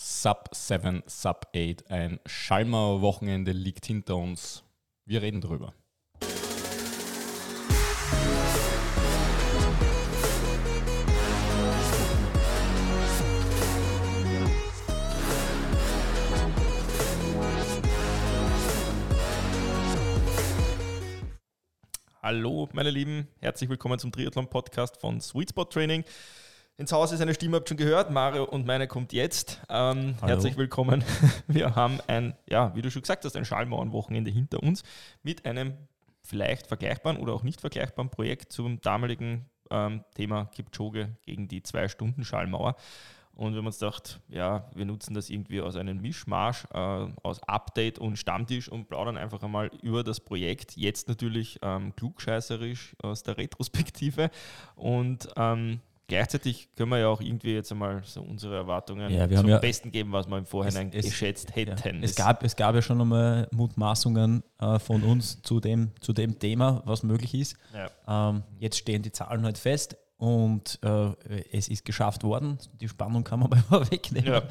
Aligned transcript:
Sub 0.00 0.50
7, 0.52 1.02
Sub 1.06 1.48
8. 1.56 1.90
Ein 1.90 2.20
Schallmauer 2.24 3.00
Wochenende 3.02 3.50
liegt 3.50 3.84
hinter 3.84 4.14
uns. 4.14 4.62
Wir 5.04 5.22
reden 5.22 5.40
drüber. 5.40 5.74
Hallo, 22.22 22.68
meine 22.72 22.90
Lieben, 22.90 23.26
herzlich 23.40 23.68
willkommen 23.68 23.98
zum 23.98 24.12
Triathlon-Podcast 24.12 25.00
von 25.00 25.20
Sweet 25.20 25.50
Spot 25.50 25.64
Training. 25.64 26.04
Ins 26.78 26.92
Haus 26.92 27.10
ist 27.10 27.20
eine 27.20 27.34
Stimme, 27.34 27.56
habt 27.56 27.68
schon 27.68 27.76
gehört. 27.76 28.12
Mario 28.12 28.44
und 28.44 28.64
meine 28.64 28.86
kommt 28.86 29.12
jetzt. 29.12 29.60
Ähm, 29.68 30.14
herzlich 30.20 30.56
willkommen. 30.56 31.02
Wir 31.48 31.74
haben 31.74 31.98
ein, 32.06 32.36
ja, 32.48 32.72
wie 32.76 32.82
du 32.82 32.90
schon 32.92 33.02
gesagt 33.02 33.24
hast, 33.24 33.34
ein 33.34 33.44
Schallmauern-Wochenende 33.44 34.30
hinter 34.30 34.62
uns 34.62 34.84
mit 35.24 35.44
einem 35.44 35.74
vielleicht 36.22 36.68
vergleichbaren 36.68 37.18
oder 37.18 37.32
auch 37.32 37.42
nicht 37.42 37.60
vergleichbaren 37.60 38.10
Projekt 38.10 38.52
zum 38.52 38.80
damaligen 38.80 39.46
ähm, 39.72 40.04
Thema 40.14 40.44
Kipchoge 40.44 41.16
gegen 41.22 41.48
die 41.48 41.64
Zwei-Stunden-Schallmauer. 41.64 42.76
Und 43.32 43.54
wir 43.54 43.58
haben 43.58 43.66
uns 43.66 43.80
gedacht, 43.80 44.20
ja, 44.28 44.70
wir 44.72 44.84
nutzen 44.84 45.14
das 45.14 45.30
irgendwie 45.30 45.60
aus 45.60 45.74
einem 45.74 46.00
Mischmarsch, 46.00 46.64
äh, 46.72 47.06
aus 47.24 47.42
Update 47.42 47.98
und 47.98 48.18
Stammtisch 48.18 48.68
und 48.68 48.88
plaudern 48.88 49.16
einfach 49.16 49.42
einmal 49.42 49.68
über 49.82 50.04
das 50.04 50.20
Projekt. 50.20 50.76
Jetzt 50.76 51.08
natürlich 51.08 51.58
ähm, 51.60 51.92
klugscheißerisch 51.96 52.94
aus 53.02 53.24
der 53.24 53.36
Retrospektive. 53.36 54.30
Und 54.76 55.28
ähm, 55.36 55.80
gleichzeitig 56.08 56.68
können 56.74 56.90
wir 56.90 56.98
ja 56.98 57.08
auch 57.08 57.20
irgendwie 57.20 57.54
jetzt 57.54 57.70
einmal 57.70 58.02
so 58.04 58.22
unsere 58.22 58.56
Erwartungen 58.56 59.10
Ja, 59.12 59.28
zum 59.30 59.48
ja- 59.48 59.58
Besten 59.58 59.92
geben, 59.92 60.10
was 60.12 60.26
wir 60.26 60.38
im 60.38 60.46
Vorhinein 60.46 60.88
Es- 60.92 61.04
es- 61.04 61.10
geschätzt 61.12 61.54
hätten. 61.54 61.76
Ja. 61.98 62.02
Es, 62.04 62.16
gab, 62.16 62.42
es 62.42 62.56
gab 62.56 62.74
ja 62.74 62.82
schon 62.82 63.00
einmal 63.00 63.46
Mutmaßungen 63.52 64.42
äh, 64.58 64.78
von 64.80 65.02
uns 65.02 65.40
zu 65.42 65.60
dem, 65.60 65.92
zu 66.00 66.12
dem 66.12 66.38
Thema, 66.38 66.82
was 66.84 67.02
möglich 67.04 67.34
ist. 67.34 67.56
Ähm, 68.08 68.42
jetzt 68.58 68.78
stehen 68.78 69.02
die 69.02 69.12
Zahlen 69.12 69.44
halt 69.44 69.58
fest 69.58 69.96
und 70.16 70.80
äh, 70.82 71.12
es 71.52 71.68
ist 71.68 71.84
geschafft 71.84 72.24
worden. 72.24 72.58
Die 72.80 72.88
Spannung 72.88 73.22
kann 73.22 73.38
man 73.40 73.50
mal 73.70 73.88
wegnehmen. 73.90 74.42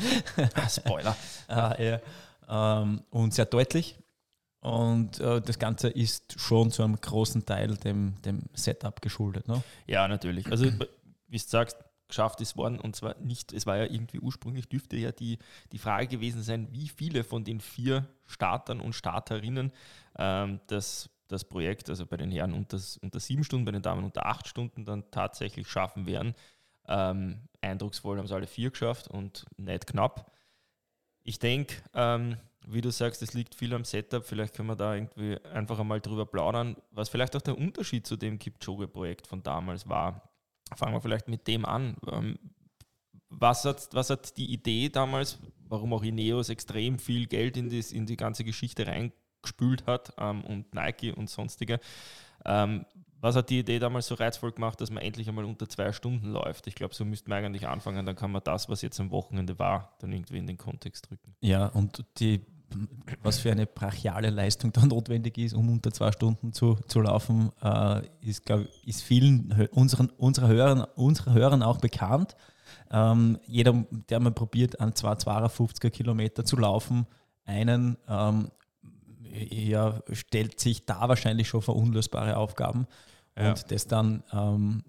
Ah, 0.56 0.70
Spoiler. 0.70 1.16
Äh, 1.50 2.00
ähm, 2.50 3.02
und 3.10 3.34
sehr 3.34 3.46
deutlich. 3.46 3.98
Und 4.62 5.20
äh, 5.20 5.40
das 5.42 5.60
Ganze 5.60 5.88
ist 5.90 6.40
schon 6.40 6.72
zu 6.72 6.84
einem 6.84 7.00
großen 7.00 7.46
Teil 7.46 7.76
dem, 7.78 8.16
dem 8.26 8.42
Setup 8.54 9.02
geschuldet. 9.02 9.48
Ne? 9.48 9.62
Ja, 9.86 10.08
natürlich. 10.08 10.50
Also, 10.52 10.66
wie 11.28 11.38
du 11.38 11.44
sagst, 11.44 11.78
geschafft 12.08 12.40
ist 12.42 12.56
worden 12.56 12.80
und 12.80 12.96
zwar 12.96 13.18
nicht, 13.20 13.52
es 13.54 13.66
war 13.66 13.78
ja 13.78 13.84
irgendwie 13.84 14.20
ursprünglich, 14.20 14.70
dürfte 14.70 14.96
ja 14.96 15.12
die, 15.12 15.40
die 15.72 15.78
Frage 15.78 16.08
gewesen 16.08 16.42
sein, 16.42 16.70
wie 16.72 16.88
viele 16.88 17.24
von 17.24 17.44
den 17.44 17.60
vier 17.60 18.08
Startern 18.26 18.80
und 18.80 18.94
Starterinnen 18.94 19.72
ähm, 20.18 20.62
das, 20.68 21.10
das 21.28 21.44
Projekt, 21.44 21.90
also 21.90 22.06
bei 22.06 22.18
den 22.18 22.32
Herren 22.32 22.54
unter, 22.54 22.80
unter 23.02 23.20
sieben 23.20 23.44
Stunden, 23.44 23.66
bei 23.66 23.72
den 23.72 23.82
Damen 23.82 24.06
unter 24.06 24.26
acht 24.26 24.48
Stunden 24.48 24.86
dann 24.86 25.10
tatsächlich 25.12 25.68
schaffen 25.68 26.06
werden. 26.06 26.34
Ähm, 26.88 27.42
eindrucksvoll 27.60 28.18
haben 28.18 28.28
sie 28.28 28.36
alle 28.36 28.48
vier 28.48 28.72
geschafft 28.72 29.10
und 29.10 29.46
nicht 29.58 29.88
knapp. 29.88 30.32
Ich 31.24 31.40
denke, 31.40 31.76
ähm, 31.94 32.38
wie 32.66 32.82
du 32.82 32.90
sagst, 32.92 33.22
es 33.22 33.34
liegt 33.34 33.56
viel 33.56 33.74
am 33.74 33.84
Setup. 33.84 34.26
Vielleicht 34.26 34.56
können 34.56 34.70
wir 34.70 34.76
da 34.76 34.96
irgendwie 34.96 35.38
einfach 35.46 35.80
einmal 35.80 36.00
drüber 36.00 36.26
plaudern, 36.26 36.78
was 36.92 37.10
vielleicht 37.10 37.36
auch 37.36 37.42
der 37.42 37.58
Unterschied 37.58 38.08
zu 38.08 38.16
dem 38.16 38.40
Kipchoge-Projekt 38.40 39.28
von 39.28 39.44
damals 39.44 39.90
war. 39.90 40.30
Fangen 40.76 40.94
wir 40.94 41.02
vielleicht 41.02 41.28
mit 41.28 41.48
dem 41.48 41.66
an. 41.66 41.96
Ähm, 42.12 42.38
was 43.30 43.66
hat, 43.66 43.90
was 43.94 44.10
hat 44.10 44.38
die 44.38 44.52
Idee 44.52 44.90
damals, 44.90 45.40
warum 45.68 45.94
auch 45.94 46.04
Ineos 46.04 46.50
extrem 46.50 46.98
viel 46.98 47.28
Geld 47.28 47.58
in, 47.58 47.70
das, 47.70 47.92
in 47.92 48.06
die 48.06 48.18
ganze 48.18 48.44
Geschichte 48.44 48.88
reingespült 48.88 49.86
hat 49.86 50.14
ähm, 50.18 50.44
und 50.44 50.74
Nike 50.74 51.12
und 51.12 51.30
sonstige, 51.30 51.80
ähm, 52.46 52.86
was 53.20 53.36
hat 53.36 53.50
die 53.50 53.60
Idee 53.60 53.80
damals 53.80 54.08
so 54.08 54.16
reizvoll 54.16 54.52
gemacht, 54.52 54.80
dass 54.80 54.92
man 54.92 55.02
endlich 55.02 55.28
einmal 55.28 55.46
unter 55.46 55.68
zwei 55.68 55.92
Stunden 55.92 56.32
läuft? 56.32 56.68
Ich 56.68 56.76
glaube, 56.76 56.94
so 56.94 57.04
müsste 57.04 57.30
man 57.30 57.44
eigentlich 57.44 57.68
anfangen, 57.68 58.06
dann 58.06 58.16
kann 58.16 58.32
man 58.32 58.44
das, 58.44 58.70
was 58.70 58.82
jetzt 58.82 59.00
am 59.00 59.12
Wochenende 59.12 59.58
war, 59.58 59.96
dann 60.00 60.12
irgendwie 60.12 60.38
in 60.38 60.48
den 60.48 60.58
Kontext 60.58 61.10
drücken. 61.10 61.36
Ja, 61.42 61.68
und 61.68 62.06
die, 62.20 62.46
was 63.24 63.40
für 63.40 63.52
eine 63.52 63.66
brachiale 63.66 64.30
Leistung 64.30 64.72
da 64.72 64.86
notwendig 64.86 65.38
ist, 65.38 65.54
um 65.54 65.70
unter 65.70 65.92
zwei 65.92 66.12
Stunden 66.12 66.54
zu, 66.54 66.76
zu 66.88 67.02
laufen, 67.02 67.52
äh, 67.62 68.02
ist, 68.22 68.46
glaub, 68.46 68.62
ist 68.86 69.04
vielen 69.04 69.68
unseren, 69.72 70.10
unserer, 70.18 70.48
Hörern, 70.48 70.86
unserer 70.96 71.34
Hörern 71.34 71.64
auch 71.64 71.80
bekannt. 71.80 72.36
Ähm, 72.92 73.40
jeder, 73.46 73.86
der 74.10 74.20
mal 74.20 74.32
probiert, 74.32 74.80
an 74.80 74.96
zwei 74.96 75.14
52er 75.14 75.90
Kilometer 75.90 76.46
zu 76.46 76.58
laufen, 76.58 77.06
einen 77.46 77.98
ähm, 78.08 78.52
ja, 79.50 80.02
stellt 80.12 80.60
sich 80.60 80.86
da 80.86 81.08
wahrscheinlich 81.08 81.48
schon 81.48 81.62
vor 81.62 81.76
unlösbare 81.76 82.38
Aufgaben. 82.38 82.88
Ja. 83.38 83.50
Und 83.50 83.72
das 83.72 83.88
dann 83.88 84.24
ähm, 84.32 84.84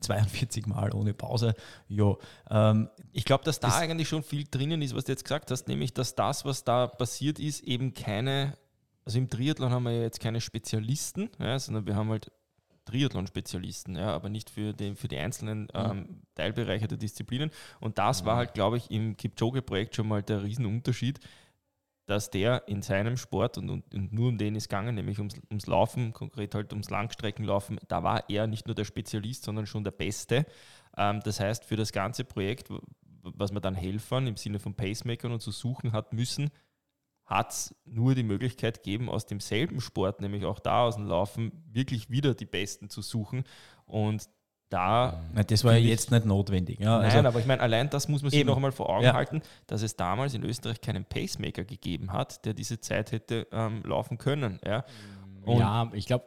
42 0.00 0.66
Mal 0.66 0.94
ohne 0.94 1.14
Pause. 1.14 1.54
Ja, 1.88 2.14
ähm, 2.50 2.88
Ich 3.12 3.24
glaube, 3.24 3.44
dass 3.44 3.60
da 3.60 3.76
eigentlich 3.76 4.08
schon 4.08 4.22
viel 4.22 4.44
drinnen 4.50 4.82
ist, 4.82 4.94
was 4.94 5.04
du 5.04 5.12
jetzt 5.12 5.24
gesagt 5.24 5.50
hast, 5.50 5.68
nämlich, 5.68 5.94
dass 5.94 6.14
das, 6.14 6.44
was 6.44 6.64
da 6.64 6.86
passiert 6.86 7.38
ist, 7.38 7.62
eben 7.64 7.94
keine, 7.94 8.56
also 9.04 9.18
im 9.18 9.28
Triathlon 9.28 9.70
haben 9.70 9.84
wir 9.84 9.92
ja 9.92 10.02
jetzt 10.02 10.20
keine 10.20 10.40
Spezialisten, 10.40 11.30
ja, 11.38 11.58
sondern 11.58 11.86
wir 11.86 11.96
haben 11.96 12.10
halt 12.10 12.30
Triathlon-Spezialisten, 12.84 13.96
ja, 13.96 14.14
aber 14.14 14.28
nicht 14.28 14.50
für, 14.50 14.72
den, 14.74 14.96
für 14.96 15.08
die 15.08 15.16
einzelnen 15.16 15.68
ähm, 15.74 16.22
Teilbereiche 16.34 16.86
der 16.86 16.98
Disziplinen. 16.98 17.50
Und 17.80 17.98
das 17.98 18.24
war 18.26 18.36
halt, 18.36 18.54
glaube 18.54 18.76
ich, 18.76 18.90
im 18.90 19.16
Kipchoge-Projekt 19.16 19.96
schon 19.96 20.08
mal 20.08 20.22
der 20.22 20.42
Riesenunterschied, 20.42 21.18
dass 22.06 22.30
der 22.30 22.68
in 22.68 22.82
seinem 22.82 23.16
Sport 23.16 23.58
und, 23.58 23.70
und, 23.70 23.94
und 23.94 24.12
nur 24.12 24.28
um 24.28 24.38
den 24.38 24.56
ist 24.56 24.68
gegangen, 24.68 24.94
nämlich 24.94 25.18
ums, 25.18 25.34
ums 25.50 25.66
Laufen, 25.66 26.12
konkret 26.12 26.54
halt 26.54 26.72
ums 26.72 26.90
Langstreckenlaufen, 26.90 27.80
da 27.88 28.02
war 28.02 28.28
er 28.28 28.46
nicht 28.46 28.66
nur 28.66 28.74
der 28.74 28.84
Spezialist, 28.84 29.44
sondern 29.44 29.66
schon 29.66 29.84
der 29.84 29.90
Beste. 29.90 30.46
Ähm, 30.96 31.20
das 31.24 31.40
heißt, 31.40 31.64
für 31.64 31.76
das 31.76 31.92
ganze 31.92 32.24
Projekt, 32.24 32.68
was 33.22 33.52
man 33.52 33.62
dann 33.62 33.74
Helfern 33.74 34.26
im 34.26 34.36
Sinne 34.36 34.58
von 34.58 34.74
Pacemakern 34.74 35.32
und 35.32 35.40
zu 35.40 35.50
suchen 35.50 35.92
hat 35.92 36.12
müssen, 36.12 36.50
hat 37.24 37.52
es 37.52 37.74
nur 37.86 38.14
die 38.14 38.22
Möglichkeit 38.22 38.82
gegeben, 38.82 39.08
aus 39.08 39.24
demselben 39.24 39.80
Sport, 39.80 40.20
nämlich 40.20 40.44
auch 40.44 40.58
da 40.58 40.84
aus 40.84 40.96
dem 40.96 41.06
Laufen, 41.06 41.52
wirklich 41.72 42.10
wieder 42.10 42.34
die 42.34 42.44
Besten 42.44 42.90
zu 42.90 43.00
suchen. 43.00 43.44
Und 43.86 44.28
da 44.74 45.20
na, 45.32 45.42
das 45.42 45.62
war 45.64 45.72
ja 45.74 45.78
jetzt 45.78 46.10
nicht 46.10 46.26
notwendig. 46.26 46.80
Ja, 46.80 46.98
Nein, 46.98 47.10
also, 47.10 47.28
aber 47.28 47.38
ich 47.40 47.46
meine, 47.46 47.62
allein 47.62 47.88
das 47.90 48.08
muss 48.08 48.22
man 48.22 48.30
sich 48.30 48.40
Eben. 48.40 48.48
noch 48.48 48.56
einmal 48.56 48.72
vor 48.72 48.88
Augen 48.90 49.04
Ja. 49.04 49.14
halten, 49.14 49.40
dass 49.66 49.82
es 49.82 49.94
damals 49.96 50.34
in 50.34 50.42
Österreich 50.44 50.80
keinen 50.80 51.04
Pacemaker 51.04 51.64
gegeben 51.64 52.12
hat, 52.12 52.44
der 52.44 52.54
diese 52.54 52.80
Zeit 52.80 53.12
hätte 53.12 53.46
ähm, 53.52 53.82
laufen 53.84 54.18
können. 54.18 54.58
Ja. 54.66 54.84
Und 55.44 55.58
ja, 55.58 55.90
ich 55.94 56.06
glaube, 56.06 56.24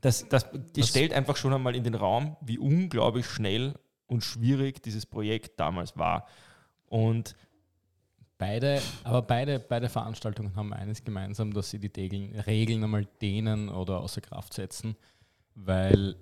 das, 0.00 0.28
das, 0.28 0.50
das 0.50 0.60
Das- 0.74 0.88
stellt 0.88 1.12
einfach 1.12 1.36
schon 1.36 1.52
einmal 1.52 1.74
in 1.74 1.82
den 1.84 1.94
Raum, 1.94 2.36
wie 2.40 2.58
unglaublich 2.58 3.26
schnell 3.26 3.74
und 4.06 4.22
schwierig 4.22 4.82
dieses 4.82 5.04
Projekt 5.06 5.58
damals 5.58 5.96
war. 5.98 6.26
Und 6.86 7.34
beide, 8.38 8.80
aber 9.04 9.22
beide, 9.22 9.58
beide 9.58 9.88
Veranstaltungen 9.88 10.54
haben 10.56 10.72
eines 10.72 11.02
gemeinsam, 11.04 11.52
dass 11.52 11.70
sie 11.70 11.78
die 11.80 11.90
Regeln, 11.94 12.38
Regeln 12.40 12.84
einmal 12.84 13.06
dehnen 13.20 13.68
oder 13.68 14.00
außer 14.00 14.20
Kraft 14.20 14.54
setzen, 14.54 14.96
weil 15.54 16.16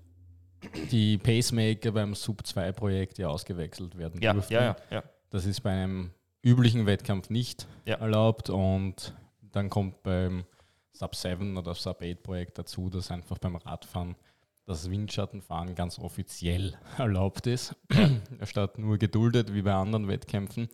die 0.90 1.18
Pacemaker 1.18 1.92
beim 1.92 2.14
Sub-2-Projekt 2.14 3.18
ja 3.18 3.28
ausgewechselt 3.28 3.96
werden 3.96 4.20
ja, 4.22 4.32
durften. 4.32 4.52
ja, 4.54 4.62
ja, 4.64 4.76
ja. 4.90 5.02
Das 5.30 5.44
ist 5.46 5.60
bei 5.60 5.70
einem 5.70 6.10
üblichen 6.42 6.86
Wettkampf 6.86 7.30
nicht 7.30 7.66
Ja. 7.84 7.96
erlaubt 7.96 8.50
und 8.50 9.14
dann 9.52 9.68
kommt 9.70 10.02
beim 10.02 10.44
Sub-7 10.92 11.58
oder 11.58 11.74
Sub-8-Projekt 11.74 12.58
dazu, 12.58 12.88
dass 12.90 13.10
einfach 13.10 13.38
beim 13.38 13.56
Radfahren 13.56 14.16
das 14.64 14.90
Windschattenfahren 14.90 15.74
ganz 15.74 15.98
offiziell 15.98 16.76
erlaubt 16.98 17.46
ist, 17.46 17.74
statt 18.44 18.78
nur 18.78 18.98
geduldet 18.98 19.52
wie 19.54 19.62
bei 19.62 19.74
anderen 19.74 20.08
Wettkämpfen, 20.08 20.68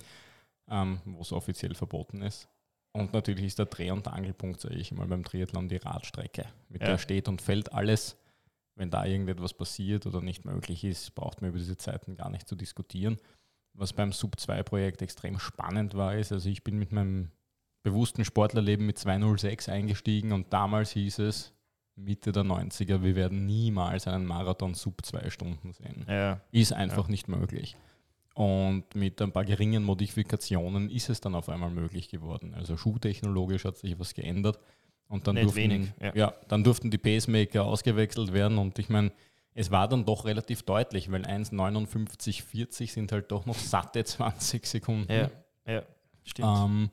ähm, 0.70 1.00
wo 1.04 1.20
es 1.22 1.32
offiziell 1.32 1.74
verboten 1.74 2.22
ist. 2.22 2.48
Und 2.92 3.12
natürlich 3.14 3.46
ist 3.46 3.58
der 3.58 3.66
Dreh- 3.66 3.90
und 3.90 4.06
Angelpunkt, 4.06 4.60
sage 4.60 4.74
ich 4.76 4.92
mal, 4.92 5.06
beim 5.06 5.24
Triathlon 5.24 5.68
die 5.68 5.76
Radstrecke. 5.76 6.46
Mit 6.68 6.82
Ja. 6.82 6.88
der 6.88 6.98
steht 6.98 7.26
und 7.28 7.40
fällt 7.40 7.72
alles. 7.72 8.16
Wenn 8.74 8.90
da 8.90 9.04
irgendetwas 9.04 9.54
passiert 9.54 10.06
oder 10.06 10.20
nicht 10.20 10.44
möglich 10.44 10.84
ist, 10.84 11.14
braucht 11.14 11.40
man 11.40 11.50
über 11.50 11.58
diese 11.58 11.76
Zeiten 11.76 12.16
gar 12.16 12.30
nicht 12.30 12.48
zu 12.48 12.56
diskutieren. 12.56 13.18
Was 13.74 13.92
beim 13.92 14.12
Sub-2-Projekt 14.12 15.02
extrem 15.02 15.38
spannend 15.38 15.94
war, 15.94 16.14
ist, 16.14 16.32
also 16.32 16.48
ich 16.48 16.64
bin 16.64 16.78
mit 16.78 16.92
meinem 16.92 17.30
bewussten 17.82 18.24
Sportlerleben 18.24 18.86
mit 18.86 18.98
206 18.98 19.68
eingestiegen 19.68 20.32
und 20.32 20.52
damals 20.52 20.92
hieß 20.92 21.18
es, 21.20 21.52
Mitte 21.94 22.32
der 22.32 22.44
90er, 22.44 23.02
wir 23.02 23.16
werden 23.16 23.44
niemals 23.44 24.06
einen 24.06 24.24
Marathon 24.24 24.74
sub 24.74 25.04
zwei 25.04 25.28
Stunden 25.30 25.72
sehen. 25.72 26.06
ja. 26.08 26.40
Ist 26.50 26.72
einfach 26.72 27.08
nicht 27.08 27.28
möglich. 27.28 27.76
Und 28.34 28.94
mit 28.94 29.20
ein 29.20 29.32
paar 29.32 29.44
geringen 29.44 29.84
Modifikationen 29.84 30.88
ist 30.88 31.10
es 31.10 31.20
dann 31.20 31.34
auf 31.34 31.50
einmal 31.50 31.70
möglich 31.70 32.08
geworden. 32.08 32.54
Also 32.54 32.78
schuhtechnologisch 32.78 33.64
hat 33.66 33.76
sich 33.76 33.98
was 33.98 34.14
geändert. 34.14 34.58
Und 35.08 35.26
dann 35.26 35.34
Nicht 35.34 35.44
durften, 35.44 35.60
wenig, 35.60 35.92
ja. 36.00 36.14
ja. 36.14 36.34
dann 36.48 36.64
durften 36.64 36.90
die 36.90 36.98
Pacemaker 36.98 37.64
ausgewechselt 37.64 38.32
werden. 38.32 38.58
Und 38.58 38.78
ich 38.78 38.88
meine, 38.88 39.12
es 39.54 39.70
war 39.70 39.86
dann 39.88 40.04
doch 40.04 40.24
relativ 40.24 40.62
deutlich, 40.62 41.10
weil 41.10 41.22
1,59,40 41.22 42.90
sind 42.90 43.12
halt 43.12 43.30
doch 43.30 43.44
noch 43.44 43.58
satte 43.58 44.04
20 44.04 44.66
Sekunden. 44.66 45.12
Ja. 45.12 45.30
ja, 45.66 45.82
stimmt. 46.24 46.48
Ähm, 46.48 46.90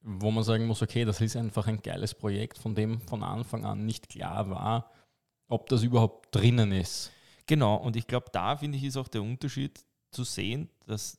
wo 0.00 0.30
man 0.30 0.44
sagen 0.44 0.66
muss, 0.66 0.82
okay, 0.82 1.04
das 1.04 1.20
ist 1.20 1.36
einfach 1.36 1.66
ein 1.66 1.80
geiles 1.80 2.14
Projekt, 2.14 2.58
von 2.58 2.74
dem 2.74 3.00
von 3.00 3.22
Anfang 3.22 3.64
an 3.64 3.86
nicht 3.86 4.08
klar 4.08 4.50
war, 4.50 4.90
ob 5.48 5.68
das 5.68 5.82
überhaupt 5.82 6.34
drinnen 6.34 6.72
ist. 6.72 7.10
Genau, 7.46 7.76
und 7.76 7.96
ich 7.96 8.06
glaube, 8.06 8.26
da 8.32 8.56
finde 8.56 8.78
ich, 8.78 8.84
ist 8.84 8.96
auch 8.96 9.08
der 9.08 9.22
Unterschied 9.22 9.84
zu 10.10 10.24
sehen, 10.24 10.68
dass 10.86 11.18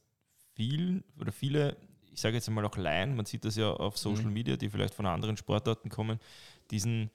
vielen 0.53 1.03
oder 1.19 1.31
viele, 1.31 1.77
ich 2.15 2.21
sage 2.21 2.35
jetzt 2.35 2.47
einmal 2.47 2.65
auch 2.65 2.77
Laien, 2.77 3.15
man 3.15 3.25
sieht 3.25 3.45
das 3.45 3.55
ja 3.57 3.71
auf 3.71 3.97
Social 3.97 4.25
Mhm. 4.27 4.33
Media, 4.33 4.55
die 4.57 4.69
vielleicht 4.69 4.95
von 4.95 5.05
anderen 5.05 5.37
Sportarten 5.37 5.89
kommen, 5.89 6.19
diesen, 6.71 7.11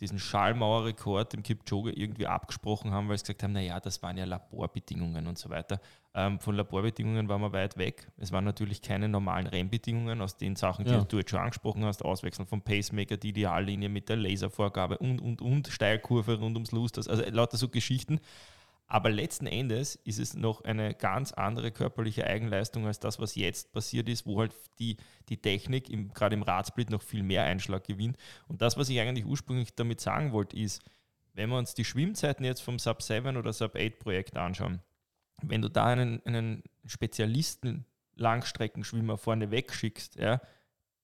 diesen 0.00 0.18
Schallmauerrekord 0.18 1.34
im 1.34 1.42
Kipchoge 1.42 1.90
irgendwie 1.92 2.26
abgesprochen 2.26 2.92
haben, 2.92 3.08
weil 3.08 3.16
sie 3.18 3.24
gesagt 3.24 3.42
haben, 3.42 3.52
naja, 3.52 3.80
das 3.80 4.02
waren 4.02 4.16
ja 4.16 4.26
Laborbedingungen 4.26 5.26
und 5.26 5.38
so 5.38 5.48
weiter. 5.50 5.80
Ähm, 6.14 6.38
von 6.40 6.54
Laborbedingungen 6.54 7.28
waren 7.28 7.40
wir 7.40 7.52
weit 7.52 7.76
weg. 7.78 8.10
Es 8.18 8.30
waren 8.30 8.44
natürlich 8.44 8.82
keine 8.82 9.08
normalen 9.08 9.46
Rennbedingungen 9.46 10.20
aus 10.20 10.36
den 10.36 10.54
Sachen, 10.56 10.84
die 10.84 10.92
Ja. 10.92 11.04
du 11.04 11.16
jetzt 11.18 11.30
schon 11.30 11.40
angesprochen 11.40 11.84
hast, 11.84 12.04
Auswechseln 12.04 12.46
vom 12.46 12.60
Pacemaker, 12.62 13.16
die 13.16 13.30
Ideallinie 13.30 13.88
mit 13.88 14.08
der 14.08 14.16
Laservorgabe 14.16 14.98
und, 14.98 15.20
und, 15.20 15.40
und, 15.40 15.68
Steilkurve 15.68 16.38
rund 16.38 16.54
ums 16.56 16.70
Lusters, 16.72 17.08
also 17.08 17.24
lauter 17.30 17.56
so 17.56 17.68
Geschichten. 17.68 18.20
Aber 18.90 19.10
letzten 19.10 19.46
Endes 19.46 19.96
ist 19.96 20.18
es 20.18 20.32
noch 20.32 20.64
eine 20.64 20.94
ganz 20.94 21.32
andere 21.32 21.70
körperliche 21.70 22.26
Eigenleistung 22.26 22.86
als 22.86 22.98
das, 22.98 23.20
was 23.20 23.34
jetzt 23.34 23.70
passiert 23.70 24.08
ist, 24.08 24.26
wo 24.26 24.40
halt 24.40 24.54
die, 24.78 24.96
die 25.28 25.36
Technik 25.36 25.90
im, 25.90 26.12
gerade 26.14 26.34
im 26.34 26.42
Radsplit 26.42 26.88
noch 26.88 27.02
viel 27.02 27.22
mehr 27.22 27.44
Einschlag 27.44 27.84
gewinnt. 27.84 28.16
Und 28.48 28.62
das, 28.62 28.78
was 28.78 28.88
ich 28.88 28.98
eigentlich 28.98 29.26
ursprünglich 29.26 29.74
damit 29.74 30.00
sagen 30.00 30.32
wollte, 30.32 30.56
ist, 30.56 30.82
wenn 31.34 31.50
wir 31.50 31.58
uns 31.58 31.74
die 31.74 31.84
Schwimmzeiten 31.84 32.44
jetzt 32.44 32.62
vom 32.62 32.78
Sub 32.78 33.02
7 33.02 33.36
oder 33.36 33.52
Sub 33.52 33.76
8 33.76 33.98
Projekt 33.98 34.38
anschauen, 34.38 34.80
wenn 35.42 35.60
du 35.60 35.68
da 35.68 35.86
einen, 35.86 36.24
einen 36.24 36.62
Spezialisten 36.86 37.84
Langstreckenschwimmer 38.16 39.18
vorne 39.18 39.50
wegschickst, 39.50 40.16
ja, 40.16 40.40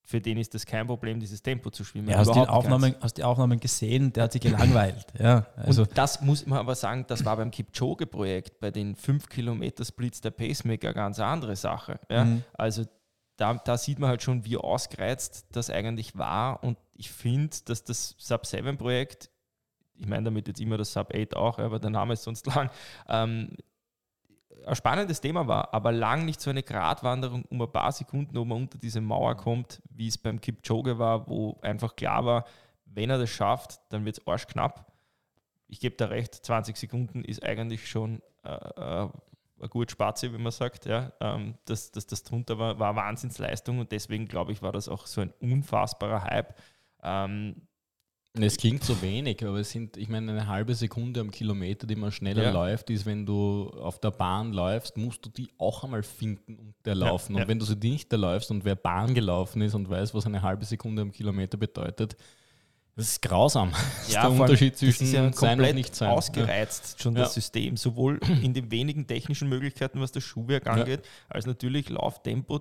für 0.06 0.20
den 0.20 0.36
ist 0.36 0.52
das 0.52 0.66
kein 0.66 0.86
Problem, 0.86 1.18
dieses 1.18 1.42
Tempo 1.42 1.70
zu 1.70 1.82
schwimmen. 1.82 2.10
Ja, 2.10 2.18
hast, 2.18 2.34
die. 2.34 2.38
Aufnahmen, 2.38 2.94
hast 3.00 3.16
die 3.16 3.24
Aufnahmen 3.24 3.58
gesehen, 3.58 4.12
der 4.12 4.24
hat 4.24 4.32
sich 4.32 4.42
gelangweilt. 4.42 5.06
Ja, 5.18 5.46
also, 5.56 5.82
und 5.82 5.96
das 5.96 6.20
muss 6.20 6.46
man 6.46 6.58
aber 6.58 6.74
sagen, 6.74 7.06
das 7.08 7.24
war 7.24 7.36
beim 7.38 7.50
Kipchoge-Projekt, 7.50 8.60
bei 8.60 8.70
den 8.70 8.96
5 8.96 9.28
Kilometer 9.30 9.82
Splits 9.84 10.20
der 10.20 10.30
Pacemaker 10.30 10.88
eine 10.88 10.94
ganz 10.94 11.18
andere 11.20 11.56
Sache. 11.56 11.98
Ja? 12.10 12.26
Mhm. 12.26 12.44
Also 12.52 12.84
da, 13.36 13.54
da 13.54 13.78
sieht 13.78 13.98
man 13.98 14.10
halt 14.10 14.22
schon, 14.22 14.44
wie 14.44 14.58
ausgereizt 14.58 15.46
das 15.52 15.70
eigentlich 15.70 16.16
war. 16.18 16.62
Und 16.62 16.76
ich 16.92 17.10
finde, 17.10 17.56
dass 17.64 17.82
das 17.82 18.14
Sub-7-Projekt, 18.18 19.30
ich 19.96 20.06
meine 20.06 20.24
damit 20.24 20.48
jetzt 20.48 20.60
immer 20.60 20.76
das 20.76 20.92
Sub-8 20.92 21.34
auch, 21.34 21.58
aber 21.58 21.78
der 21.78 21.90
Name 21.90 22.12
ist 22.12 22.24
sonst 22.24 22.46
lang, 22.46 22.70
ähm, 23.08 23.56
ein 24.66 24.74
spannendes 24.74 25.20
Thema 25.20 25.46
war, 25.46 25.72
aber 25.72 25.92
lang 25.92 26.24
nicht 26.24 26.40
so 26.40 26.50
eine 26.50 26.62
Gratwanderung 26.62 27.44
um 27.46 27.60
ein 27.60 27.70
paar 27.70 27.92
Sekunden, 27.92 28.36
ob 28.36 28.46
man 28.48 28.58
unter 28.58 28.78
diese 28.78 29.00
Mauer 29.00 29.36
kommt, 29.36 29.82
wie 29.90 30.08
es 30.08 30.18
beim 30.18 30.40
Kipchoge 30.40 30.98
war, 30.98 31.28
wo 31.28 31.58
einfach 31.62 31.96
klar 31.96 32.24
war, 32.24 32.44
wenn 32.86 33.10
er 33.10 33.18
das 33.18 33.30
schafft, 33.30 33.80
dann 33.90 34.04
wird 34.04 34.18
es 34.18 34.26
arschknapp. 34.26 34.92
Ich 35.68 35.80
gebe 35.80 35.96
da 35.96 36.06
recht, 36.06 36.34
20 36.34 36.76
Sekunden 36.76 37.24
ist 37.24 37.42
eigentlich 37.42 37.88
schon 37.88 38.22
äh, 38.44 38.50
äh, 38.50 39.08
eine 39.58 39.68
gute 39.68 39.92
Spazi, 39.92 40.32
wie 40.32 40.38
man 40.38 40.52
sagt. 40.52 40.86
Ja. 40.86 41.12
Ähm, 41.20 41.54
das, 41.64 41.90
das, 41.90 42.06
das 42.06 42.22
drunter 42.22 42.58
war, 42.58 42.78
war 42.78 42.96
Wahnsinnsleistung 42.96 43.78
und 43.78 43.92
deswegen 43.92 44.26
glaube 44.26 44.52
ich, 44.52 44.62
war 44.62 44.72
das 44.72 44.88
auch 44.88 45.06
so 45.06 45.20
ein 45.20 45.32
unfassbarer 45.40 46.24
Hype. 46.24 46.54
Ähm, 47.02 47.66
Es 48.36 48.56
klingt 48.56 48.82
so 48.82 49.00
wenig, 49.00 49.44
aber 49.46 49.58
es 49.60 49.70
sind, 49.70 49.96
ich 49.96 50.08
meine, 50.08 50.32
eine 50.32 50.48
halbe 50.48 50.74
Sekunde 50.74 51.20
am 51.20 51.30
Kilometer, 51.30 51.86
die 51.86 51.94
man 51.94 52.10
schneller 52.10 52.42
Ja. 52.44 52.50
läuft, 52.50 52.90
ist, 52.90 53.06
wenn 53.06 53.24
du 53.24 53.70
auf 53.80 54.00
der 54.00 54.10
Bahn 54.10 54.52
läufst, 54.52 54.96
musst 54.96 55.24
du 55.24 55.30
die 55.30 55.48
auch 55.56 55.84
einmal 55.84 56.02
finden 56.02 56.56
und 56.56 56.74
erlaufen. 56.84 57.34
Ja, 57.34 57.38
ja. 57.38 57.44
Und 57.44 57.48
wenn 57.48 57.58
du 57.60 57.64
sie 57.64 57.76
nicht 57.76 58.10
erläufst 58.12 58.50
und 58.50 58.64
wer 58.64 58.74
Bahn 58.74 59.14
gelaufen 59.14 59.62
ist 59.62 59.74
und 59.74 59.88
weiß, 59.88 60.14
was 60.14 60.26
eine 60.26 60.42
halbe 60.42 60.64
Sekunde 60.64 61.02
am 61.02 61.12
Kilometer 61.12 61.56
bedeutet, 61.56 62.16
das 62.96 63.06
ist 63.10 63.22
grausam. 63.22 63.70
Das 63.72 64.08
ist 64.08 64.14
der 64.14 64.30
Unterschied 64.32 64.76
zwischen 64.76 65.12
ja 65.12 65.32
sein 65.32 65.60
und 65.60 65.74
nicht 65.76 65.94
sein. 65.94 66.10
ausgereizt 66.10 67.00
schon 67.00 67.14
das 67.14 67.28
Ja. 67.28 67.34
System, 67.34 67.76
sowohl 67.76 68.18
in 68.42 68.52
den 68.52 68.68
wenigen 68.72 69.06
technischen 69.06 69.48
Möglichkeiten, 69.48 70.00
was 70.00 70.10
das 70.10 70.24
Schuhwerk 70.24 70.66
Ja. 70.66 70.72
angeht, 70.72 71.02
als 71.28 71.46
natürlich 71.46 71.88
Lauf, 71.88 72.20
Tempo, 72.24 72.60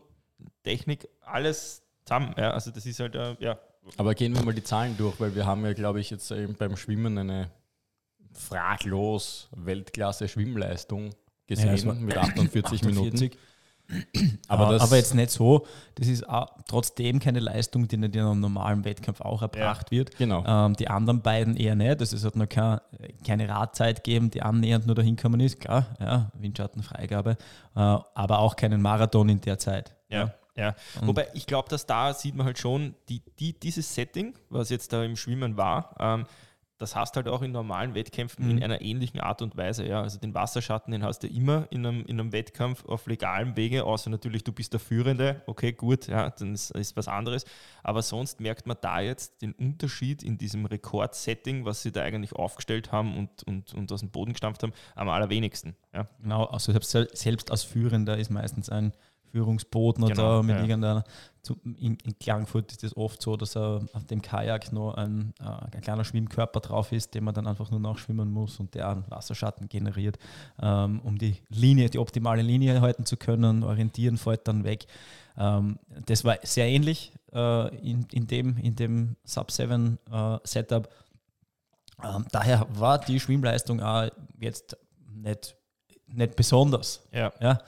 Technik, 0.63 1.07
alles 1.21 1.81
zusammen. 2.05 2.35
Ja, 2.37 2.51
also 2.51 2.69
das 2.69 2.85
ist 2.85 2.99
halt, 2.99 3.15
äh, 3.15 3.35
ja, 3.39 3.57
Aber 3.97 4.15
gehen 4.15 4.35
wir 4.35 4.43
mal 4.43 4.53
die 4.53 4.63
Zahlen 4.63 4.95
durch, 4.97 5.19
weil 5.19 5.35
wir 5.35 5.45
haben 5.45 5.65
ja, 5.65 5.73
glaube 5.73 5.99
ich, 5.99 6.09
jetzt 6.09 6.31
eben 6.31 6.55
beim 6.55 6.77
Schwimmen 6.77 7.17
eine 7.17 7.49
fraglos 8.33 9.49
Weltklasse-Schwimmleistung 9.55 11.11
gesehen 11.47 11.77
Ja, 11.77 11.93
mit 11.93 12.17
48, 12.17 12.83
Minuten. 12.85 13.15
48. 13.15 13.37
Aber, 14.47 14.63
Aber, 14.63 14.73
das, 14.73 14.83
aber 14.83 14.95
jetzt 14.95 15.13
nicht 15.13 15.29
so. 15.29 15.67
Das 15.95 16.07
ist 16.07 16.25
trotzdem 16.67 17.19
keine 17.19 17.39
Leistung, 17.39 17.87
die 17.87 17.97
nicht 17.97 18.15
in 18.15 18.21
einem 18.21 18.39
normalen 18.39 18.85
Wettkampf 18.85 19.21
auch 19.21 19.41
erbracht 19.41 19.91
wird. 19.91 20.15
Genau. 20.17 20.43
Ähm, 20.45 20.75
die 20.75 20.87
anderen 20.87 21.21
beiden 21.21 21.57
eher 21.57 21.75
nicht. 21.75 21.99
Also 21.99 22.15
es 22.15 22.23
hat 22.23 22.35
noch 22.35 22.47
keine, 22.47 22.81
keine 23.25 23.49
Radzeit 23.49 24.03
gegeben, 24.03 24.31
die 24.31 24.41
annähernd 24.41 24.87
nur 24.87 24.95
dahin 24.95 25.15
gekommen 25.15 25.41
ist. 25.41 25.59
Klar, 25.59 25.87
ja, 25.99 26.31
Windschattenfreigabe. 26.33 27.31
Äh, 27.31 27.79
aber 27.79 28.39
auch 28.39 28.55
keinen 28.55 28.81
Marathon 28.81 29.29
in 29.29 29.41
der 29.41 29.59
Zeit. 29.59 29.93
Ja, 30.09 30.19
ja. 30.19 30.33
Und- 30.55 31.07
Wobei 31.07 31.27
ich 31.33 31.45
glaube, 31.47 31.69
dass 31.69 31.85
da 31.85 32.13
sieht 32.13 32.35
man 32.35 32.45
halt 32.45 32.59
schon, 32.59 32.95
die, 33.09 33.21
die, 33.39 33.53
dieses 33.59 33.93
Setting, 33.95 34.33
was 34.49 34.69
jetzt 34.69 34.93
da 34.93 35.03
im 35.03 35.15
Schwimmen 35.15 35.57
war, 35.57 35.95
ähm, 35.99 36.25
das 36.79 36.95
hast 36.97 37.15
halt 37.15 37.29
auch 37.29 37.41
in 37.43 37.51
normalen 37.53 37.93
Wettkämpfen 37.95 38.49
in 38.49 38.57
Mhm. 38.57 38.63
einer 38.63 38.81
ähnlichen 38.81 39.21
Art 39.21 39.41
und 39.41 39.55
Weise. 39.55 39.87
Ja. 39.87 40.01
Also 40.01 40.19
den 40.19 40.33
Wasserschatten, 40.33 40.91
den 40.91 41.01
hast 41.03 41.19
du 41.23 41.27
immer 41.27 41.65
in 41.69 41.85
einem, 41.85 42.01
in 42.05 42.19
einem 42.19 42.33
Wettkampf 42.33 42.83
auf 42.85 43.05
legalem 43.07 43.55
Wege, 43.55 43.85
außer 43.85 44.09
natürlich, 44.09 44.43
du 44.43 44.51
bist 44.51 44.73
der 44.73 44.81
Führende, 44.81 45.43
okay, 45.45 45.71
gut, 45.71 46.07
ja, 46.07 46.29
dann 46.31 46.53
ist, 46.53 46.71
ist 46.71 46.97
was 46.97 47.07
anderes. 47.07 47.45
Aber 47.83 48.01
sonst 48.01 48.41
merkt 48.41 48.67
man 48.67 48.75
da 48.81 48.99
jetzt 48.99 49.41
den 49.41 49.53
Unterschied 49.53 50.23
in 50.23 50.37
diesem 50.37 50.65
Rekordsetting, 50.65 51.63
was 51.63 51.83
sie 51.83 51.91
da 51.93 52.01
eigentlich 52.01 52.33
aufgestellt 52.33 52.91
haben 52.91 53.17
und, 53.17 53.43
und, 53.43 53.73
und 53.73 53.91
aus 53.91 54.01
dem 54.01 54.09
Boden 54.09 54.33
gestampft 54.33 54.61
haben, 54.63 54.73
am 54.95 55.07
allerwenigsten. 55.07 55.75
Ja. 55.93 56.07
Genau, 56.21 56.45
also 56.45 56.71
selbst, 56.73 56.91
selbst 57.17 57.49
als 57.49 57.63
Führender 57.63 58.17
ist 58.17 58.29
meistens 58.29 58.69
ein 58.69 58.91
Führungsboden 59.33 60.05
Genau, 60.05 60.37
oder 60.37 60.43
mit 60.43 60.55
ja. 60.55 60.61
irgendeiner. 60.61 61.03
In, 61.63 61.97
in 62.05 62.19
Klagenfurt 62.19 62.71
ist 62.71 62.83
es 62.83 62.95
oft 62.95 63.21
so, 63.21 63.35
dass 63.35 63.57
er 63.57 63.81
auf 63.93 64.05
dem 64.05 64.21
Kajak 64.21 64.71
noch 64.71 64.93
ein, 64.93 65.33
äh, 65.41 65.75
ein 65.75 65.81
kleiner 65.81 66.05
Schwimmkörper 66.05 66.61
drauf 66.61 66.91
ist, 66.91 67.15
den 67.15 67.23
man 67.23 67.33
dann 67.33 67.47
einfach 67.47 67.69
nur 67.71 67.79
nachschwimmen 67.79 68.31
muss 68.31 68.59
und 68.59 68.75
der 68.75 68.87
einen 68.87 69.09
Wasserschatten 69.09 69.67
generiert, 69.67 70.19
ähm, 70.61 71.01
um 71.03 71.17
die 71.17 71.35
Linie, 71.49 71.89
die 71.89 71.97
optimale 71.97 72.43
Linie 72.43 72.79
halten 72.79 73.05
zu 73.05 73.17
können. 73.17 73.63
Orientieren 73.63 74.17
fällt 74.17 74.47
dann 74.47 74.63
weg. 74.63 74.85
Ähm, 75.35 75.79
das 76.05 76.23
war 76.23 76.37
sehr 76.43 76.67
ähnlich 76.67 77.11
äh, 77.33 77.75
in, 77.77 78.05
in 78.11 78.27
dem, 78.27 78.57
in 78.57 78.75
dem 78.75 79.15
Sub-7 79.25 79.97
äh, 80.11 80.39
Setup. 80.43 80.87
Ähm, 82.03 82.25
daher 82.31 82.67
war 82.69 82.99
die 82.99 83.19
Schwimmleistung 83.19 83.81
auch 83.81 84.09
jetzt 84.39 84.77
nicht, 85.11 85.55
nicht 86.15 86.35
besonders. 86.35 87.07
Ja. 87.11 87.31
Ja? 87.41 87.59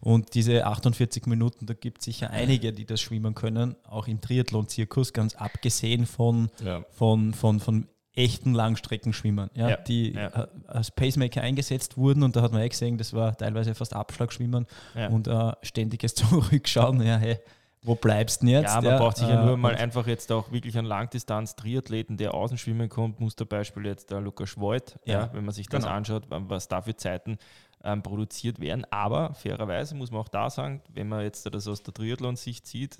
Und 0.00 0.34
diese 0.34 0.66
48 0.66 1.26
Minuten, 1.26 1.66
da 1.66 1.74
gibt 1.74 1.98
es 1.98 2.04
sicher 2.04 2.30
einige, 2.30 2.72
die 2.72 2.84
das 2.84 3.00
schwimmen 3.00 3.34
können, 3.34 3.76
auch 3.88 4.06
im 4.06 4.20
Triathlon-Zirkus, 4.20 5.12
ganz 5.12 5.34
abgesehen 5.34 6.06
von, 6.06 6.50
ja. 6.64 6.84
von, 6.90 7.34
von, 7.34 7.60
von 7.60 7.86
echten 8.14 8.54
Langstreckenschwimmern, 8.54 9.50
ja, 9.54 9.70
Ja, 9.70 9.76
die 9.76 10.12
ja. 10.12 10.28
äh, 10.28 10.46
als 10.66 10.90
Pacemaker 10.90 11.42
eingesetzt 11.42 11.96
wurden 11.96 12.22
und 12.22 12.34
da 12.34 12.42
hat 12.42 12.52
man 12.52 12.62
eh 12.62 12.68
gesehen, 12.68 12.98
das 12.98 13.12
war 13.12 13.36
teilweise 13.36 13.74
fast 13.74 13.94
Abschlagschwimmen 13.94 14.66
Ja. 14.94 15.08
und 15.08 15.28
äh, 15.28 15.52
ständiges 15.62 16.14
Zurückschauen, 16.14 17.02
ja, 17.02 17.16
hey, 17.16 17.38
wo 17.82 17.94
bleibst 17.94 18.42
du 18.42 18.46
denn 18.46 18.54
jetzt? 18.54 18.74
Ja, 18.74 18.80
man 18.80 18.98
braucht 18.98 19.18
sich 19.18 19.28
ja 19.28 19.44
nur 19.44 19.54
äh, 19.54 19.56
mal 19.56 19.76
einfach 19.76 20.06
jetzt 20.08 20.32
auch 20.32 20.50
wirklich 20.50 20.76
einen 20.76 20.88
Langdistanz-Triathleten, 20.88 22.16
der 22.16 22.34
außen 22.34 22.58
schwimmen 22.58 22.88
kommt, 22.88 23.20
Musterbeispiel 23.20 23.86
jetzt 23.86 24.10
der 24.10 24.20
Lukas 24.20 24.56
Voigt, 24.56 24.98
ja. 25.04 25.20
Ja, 25.20 25.30
wenn 25.32 25.44
man 25.44 25.54
sich 25.54 25.68
das 25.68 25.84
genau. 25.84 25.94
anschaut, 25.94 26.24
was 26.28 26.66
da 26.66 26.82
für 26.82 26.96
Zeiten 26.96 27.38
ähm, 27.86 28.02
produziert 28.02 28.60
werden. 28.60 28.84
Aber 28.90 29.32
fairerweise 29.34 29.94
muss 29.94 30.10
man 30.10 30.20
auch 30.20 30.28
da 30.28 30.50
sagen, 30.50 30.82
wenn 30.92 31.08
man 31.08 31.22
jetzt 31.22 31.46
das 31.54 31.66
aus 31.68 31.82
der 31.82 31.94
Triathlon-Sicht 31.94 32.66
sieht, 32.66 32.98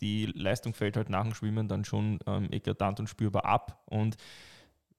die 0.00 0.26
Leistung 0.26 0.74
fällt 0.74 0.96
halt 0.96 1.10
nach 1.10 1.24
dem 1.24 1.34
Schwimmen 1.34 1.66
dann 1.66 1.84
schon 1.84 2.20
ähm, 2.26 2.48
eklatant 2.52 3.00
und 3.00 3.08
spürbar 3.08 3.44
ab. 3.44 3.82
Und 3.86 4.16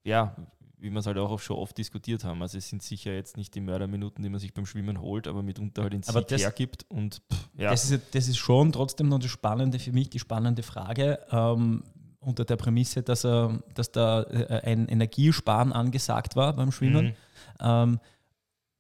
ja, 0.04 0.36
wie 0.78 0.90
wir 0.90 1.00
es 1.00 1.06
halt 1.06 1.18
auch 1.18 1.40
schon 1.40 1.58
oft 1.58 1.78
diskutiert 1.78 2.24
haben, 2.24 2.42
also 2.42 2.58
es 2.58 2.70
sind 2.70 2.82
sicher 2.84 3.14
jetzt 3.14 3.38
nicht 3.38 3.54
die 3.54 3.62
Mörderminuten, 3.62 4.24
die 4.24 4.30
man 4.30 4.40
sich 4.40 4.54
beim 4.54 4.66
Schwimmen 4.66 5.00
holt, 5.02 5.28
aber 5.28 5.44
mitunter 5.44 5.84
halt 5.84 5.94
ins 5.94 6.10
Aber 6.10 6.20
Sieg 6.20 6.28
das- 6.30 6.42
hergibt. 6.42 6.86
Und 6.90 7.22
pff, 7.32 7.50
ja, 7.58 7.70
Das, 7.70 7.90
ist, 7.90 8.16
das 8.16 8.28
ist 8.28 8.38
schon 8.38 8.72
trotzdem 8.72 9.10
noch 9.10 9.20
das 9.20 9.30
Spannende 9.32 9.80
für 9.80 9.92
mich, 9.92 10.10
die 10.10 10.20
spannende 10.20 10.64
Frage. 10.64 11.20
Ähm, 11.32 11.84
unter 12.22 12.44
der 12.44 12.58
Prämisse, 12.58 13.02
dass, 13.02 13.24
er, 13.26 13.62
dass 13.74 13.92
da 13.94 14.24
äh, 14.24 14.62
ein 14.66 14.88
Energiesparen 14.90 15.72
angesagt 15.72 16.36
war 16.36 16.54
beim 16.54 16.72
Schwimmen. 16.74 17.06
Mhm. 17.08 17.14
Ähm, 17.62 18.00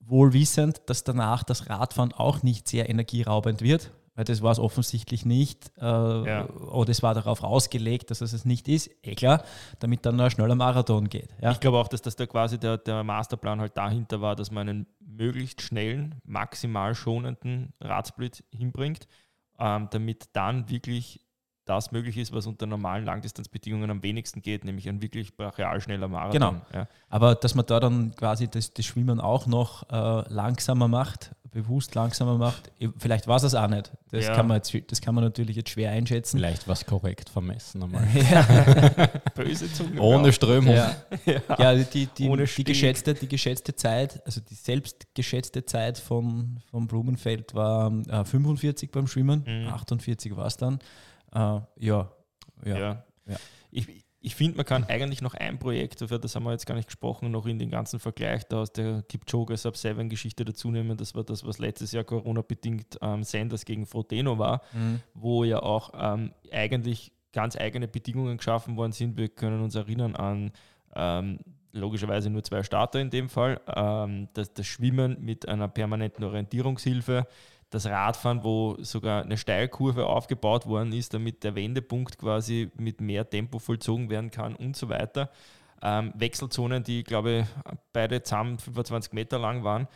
wohl 0.10 0.34
wissend, 0.34 0.82
dass 0.88 1.04
danach 1.04 1.44
das 1.44 1.70
Radfahren 1.70 2.14
auch 2.14 2.44
nicht 2.44 2.68
sehr 2.68 2.90
energieraubend 2.90 3.62
wird, 3.62 3.92
weil 4.16 4.26
das 4.26 4.42
war 4.42 4.52
es 4.52 4.60
offensichtlich 4.60 5.26
nicht. 5.26 5.72
Äh, 5.78 5.84
Oder 5.84 6.90
es 6.90 7.02
war 7.04 7.14
darauf 7.14 7.44
ausgelegt, 7.44 8.12
dass 8.12 8.22
es 8.22 8.34
es 8.34 8.44
nicht 8.46 8.68
ist. 8.68 8.90
Eh 9.02 9.16
klar, 9.16 9.44
damit 9.80 10.06
dann 10.06 10.18
noch 10.18 10.26
ein 10.26 10.32
schneller 10.32 10.56
Marathon 10.56 11.08
geht. 11.10 11.30
Ja? 11.42 11.52
Ich 11.52 11.60
glaube 11.60 11.78
auch, 11.78 11.88
dass 11.88 12.02
das 12.02 12.16
da 12.16 12.26
quasi 12.26 12.60
der, 12.60 12.78
der 12.78 13.04
Masterplan 13.04 13.62
halt 13.62 13.78
dahinter 13.78 14.20
war, 14.20 14.36
dass 14.36 14.52
man 14.52 14.68
einen 14.68 14.88
möglichst 15.00 15.62
schnellen, 15.62 16.16
maximal 16.26 16.96
schonenden 16.96 17.74
Radsplit 17.80 18.44
hinbringt. 18.52 19.08
ähm, 19.60 19.88
damit 19.92 20.30
dann 20.34 20.70
wirklich 20.70 21.20
das 21.70 21.92
möglich 21.92 22.18
ist, 22.18 22.34
was 22.34 22.46
unter 22.48 22.66
normalen 22.66 23.06
Langdistanzbedingungen 23.06 23.90
am 23.92 24.04
wenigsten 24.04 24.42
geht, 24.42 24.66
nämlich 24.66 24.90
ein 24.90 25.02
wirklich 25.02 25.36
brachial 25.38 25.80
schneller 25.82 26.08
Marathon. 26.08 26.34
Genau. 26.34 26.62
Ja. 26.74 26.88
Aber 27.10 27.36
dass 27.36 27.56
man 27.56 27.66
da 27.66 27.80
dann 27.80 28.16
quasi 28.16 28.48
das, 28.48 28.74
das 28.74 28.86
Schwimmen 28.86 29.20
auch 29.22 29.46
noch 29.48 29.90
äh, 29.90 30.34
langsamer 30.34 30.88
macht, 30.88 31.32
bewusst 31.52 31.96
langsamer 31.96 32.38
macht, 32.38 32.72
vielleicht 33.00 33.28
war 33.28 33.38
es 33.38 33.42
das 33.42 33.56
auch 33.56 33.68
nicht. 33.68 33.92
Das, 34.12 34.28
Ja. 34.28 34.36
kann 34.36 34.46
man 34.46 34.58
jetzt, 34.58 34.72
das 34.92 35.02
kann 35.02 35.16
man 35.16 35.24
natürlich 35.24 35.56
jetzt 35.56 35.72
schwer 35.72 35.90
einschätzen. 35.90 36.38
Vielleicht 36.38 36.68
was 36.68 36.86
korrekt 36.86 37.28
vermessen 37.28 37.82
einmal. 37.82 38.04
Böse 39.36 39.72
Zunge. 39.74 40.00
Ohne 40.00 40.32
Strömung. 40.32 40.76
Ja, 40.76 40.96
ja 41.58 41.76
die, 41.76 42.06
die, 42.06 42.30
Ohne 42.30 42.46
die, 42.46 42.64
geschätzte, 42.64 43.16
die 43.16 43.28
geschätzte 43.28 43.76
Zeit, 43.76 44.22
also 44.28 44.42
die 44.42 44.54
selbst 44.54 45.08
geschätzte 45.16 45.66
Zeit 45.66 45.98
von, 45.98 46.60
von 46.70 46.86
Blumenfeld 46.88 47.56
war 47.56 47.92
äh, 48.08 48.24
45 48.24 48.92
beim 48.92 49.08
Schwimmen, 49.08 49.44
Mhm. 49.48 49.68
48 49.70 50.36
war 50.36 50.46
es 50.46 50.58
dann. 50.58 50.78
Äh, 51.34 51.60
ja, 51.78 52.12
ja. 52.66 53.04
Ja. 53.26 53.36
Ich, 53.72 53.88
ich 54.22 54.36
finde, 54.36 54.58
man 54.58 54.66
kann 54.66 54.84
eigentlich 54.86 55.22
noch 55.22 55.34
ein 55.34 55.60
Projekt, 55.60 56.02
über 56.02 56.20
das 56.20 56.36
haben 56.36 56.44
wir 56.44 56.52
jetzt 56.52 56.66
gar 56.66 56.76
nicht 56.76 56.88
gesprochen, 56.88 57.32
noch 57.32 57.46
in 57.46 57.58
den 57.60 57.70
ganzen 57.70 58.00
Vergleich 58.00 58.44
da 58.48 58.62
aus 58.62 58.74
der 58.74 59.04
Kipchoge 59.04 59.56
Sub-7-Geschichte 59.56 60.44
dazu 60.44 60.72
nehmen. 60.72 60.98
Das 60.98 61.16
war 61.16 61.24
das, 61.24 61.46
was 61.46 61.60
letztes 61.60 61.92
Jahr 61.92 62.04
Corona-bedingt 62.04 62.98
ähm, 63.02 63.24
Sanders 63.24 63.64
gegen 63.66 63.86
Frodeno 63.86 64.38
war, 64.38 64.62
Mhm. 64.74 65.00
wo 65.14 65.44
ja 65.44 65.62
auch 65.62 65.92
ähm, 65.96 66.34
eigentlich 66.52 67.14
ganz 67.32 67.56
eigene 67.56 67.88
Bedingungen 67.88 68.38
geschaffen 68.38 68.76
worden 68.76 68.92
sind. 68.92 69.16
Wir 69.16 69.30
können 69.30 69.62
uns 69.62 69.76
erinnern 69.76 70.16
an 70.16 70.52
ähm, 70.96 71.40
logischerweise 71.72 72.30
nur 72.32 72.44
zwei 72.44 72.64
Starter 72.64 73.00
in 73.00 73.12
dem 73.12 73.30
Fall, 73.30 73.62
ähm, 73.74 74.28
das, 74.34 74.52
das 74.54 74.66
Schwimmen 74.66 75.18
mit 75.24 75.48
einer 75.48 75.68
permanenten 75.68 76.24
Orientierungshilfe, 76.26 77.28
das 77.70 77.86
Radfahren, 77.86 78.44
wo 78.44 78.78
sogar 78.80 79.24
eine 79.24 79.38
Steilkurve 79.38 80.08
aufgebaut 80.08 80.66
worden 80.66 80.92
ist, 80.92 81.14
damit 81.14 81.44
der 81.44 81.56
Wendepunkt 81.56 82.18
quasi 82.18 82.72
mit 82.78 83.00
mehr 83.00 83.30
Tempo 83.30 83.60
vollzogen 83.60 84.10
werden 84.10 84.32
kann 84.32 84.56
und 84.56 84.76
so 84.76 84.90
weiter. 84.90 85.30
Ähm, 85.82 86.12
Wechselzonen, 86.16 86.84
die, 86.84 87.04
glaube 87.04 87.40
ich, 87.40 87.74
beide 87.94 88.22
zusammen 88.24 88.58
25 88.58 89.14
Meter 89.14 89.40
lang 89.40 89.64
waren. 89.64 89.88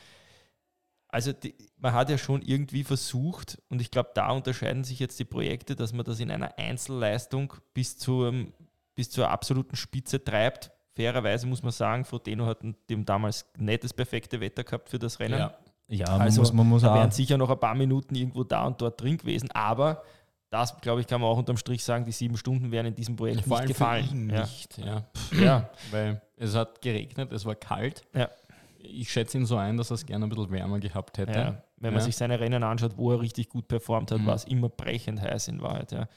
Also 1.07 1.33
die, 1.33 1.55
man 1.77 1.93
hat 1.93 2.09
ja 2.09 2.17
schon 2.17 2.41
irgendwie 2.41 2.83
versucht, 2.83 3.61
und 3.69 3.81
ich 3.81 3.91
glaube, 3.91 4.11
da 4.13 4.31
unterscheiden 4.31 4.83
sich 4.83 4.99
jetzt 4.99 5.19
die 5.19 5.25
Projekte, 5.25 5.75
dass 5.75 5.93
man 5.93 6.05
das 6.05 6.19
in 6.19 6.31
einer 6.31 6.57
Einzelleistung 6.57 7.53
bis, 7.73 7.97
zum, 7.97 8.53
bis 8.95 9.09
zur 9.09 9.29
absoluten 9.29 9.75
Spitze 9.75 10.23
treibt. 10.23 10.71
Fairerweise 10.95 11.47
muss 11.47 11.63
man 11.63 11.71
sagen, 11.71 12.05
Frodeno 12.05 12.45
hat 12.45 12.59
dem 12.89 13.05
damals 13.05 13.51
nicht 13.57 13.83
das 13.83 13.93
perfekte 13.93 14.39
Wetter 14.39 14.63
gehabt 14.63 14.89
für 14.89 14.99
das 14.99 15.19
Rennen. 15.19 15.39
Ja. 15.39 15.57
Ja, 15.93 16.09
man 16.11 16.21
Also, 16.21 16.41
muss, 16.41 16.53
man 16.53 16.67
muss 16.67 16.81
da 16.81 16.93
wären 16.95 17.11
sicher 17.11 17.37
noch 17.37 17.49
ein 17.49 17.59
paar 17.59 17.75
Minuten 17.75 18.15
irgendwo 18.15 18.43
da 18.43 18.65
und 18.65 18.81
dort 18.81 18.99
drin 19.01 19.17
gewesen, 19.17 19.49
aber 19.51 20.01
das, 20.49 20.79
glaube 20.81 21.01
ich, 21.01 21.07
kann 21.07 21.19
man 21.21 21.29
auch 21.31 21.37
unterm 21.37 21.57
Strich 21.57 21.83
sagen, 21.83 22.05
die 22.05 22.11
sieben 22.11 22.37
Stunden 22.37 22.71
wären 22.71 22.85
in 22.87 22.95
diesem 22.95 23.15
Projekt 23.15 23.41
Vor 23.41 23.59
nicht 23.59 23.69
gefallen. 23.69 24.29
Ja. 24.29 24.41
nicht. 24.41 24.77
Ja. 24.77 25.03
Ja. 25.39 25.69
Weil 25.91 26.21
es 26.37 26.55
hat 26.55 26.81
geregnet, 26.81 27.31
es 27.31 27.45
war 27.45 27.55
kalt. 27.55 28.03
Ja. 28.13 28.29
Ich 28.79 29.11
schätze 29.11 29.37
ihn 29.37 29.45
so 29.45 29.55
ein, 29.57 29.77
dass 29.77 29.89
er 29.91 29.95
es 29.95 30.05
gerne 30.05 30.25
ein 30.25 30.29
bisschen 30.29 30.51
wärmer 30.51 30.79
gehabt 30.79 31.17
hätte. 31.17 31.31
Ja. 31.39 31.63
Wenn 31.77 31.93
man 31.93 32.01
sich 32.03 32.15
seine 32.15 32.39
Rennen 32.39 32.63
anschaut, 32.63 32.97
wo 32.97 33.11
er 33.11 33.19
richtig 33.21 33.49
gut 33.49 33.67
performt 33.67 34.11
hat, 34.11 34.19
Mhm. 34.19 34.25
war 34.27 34.35
es 34.35 34.43
immer 34.45 34.69
brechend 34.69 35.21
heiß 35.21 35.47
in 35.49 35.61
Wahrheit. 35.61 35.91
Ja. 35.91 36.07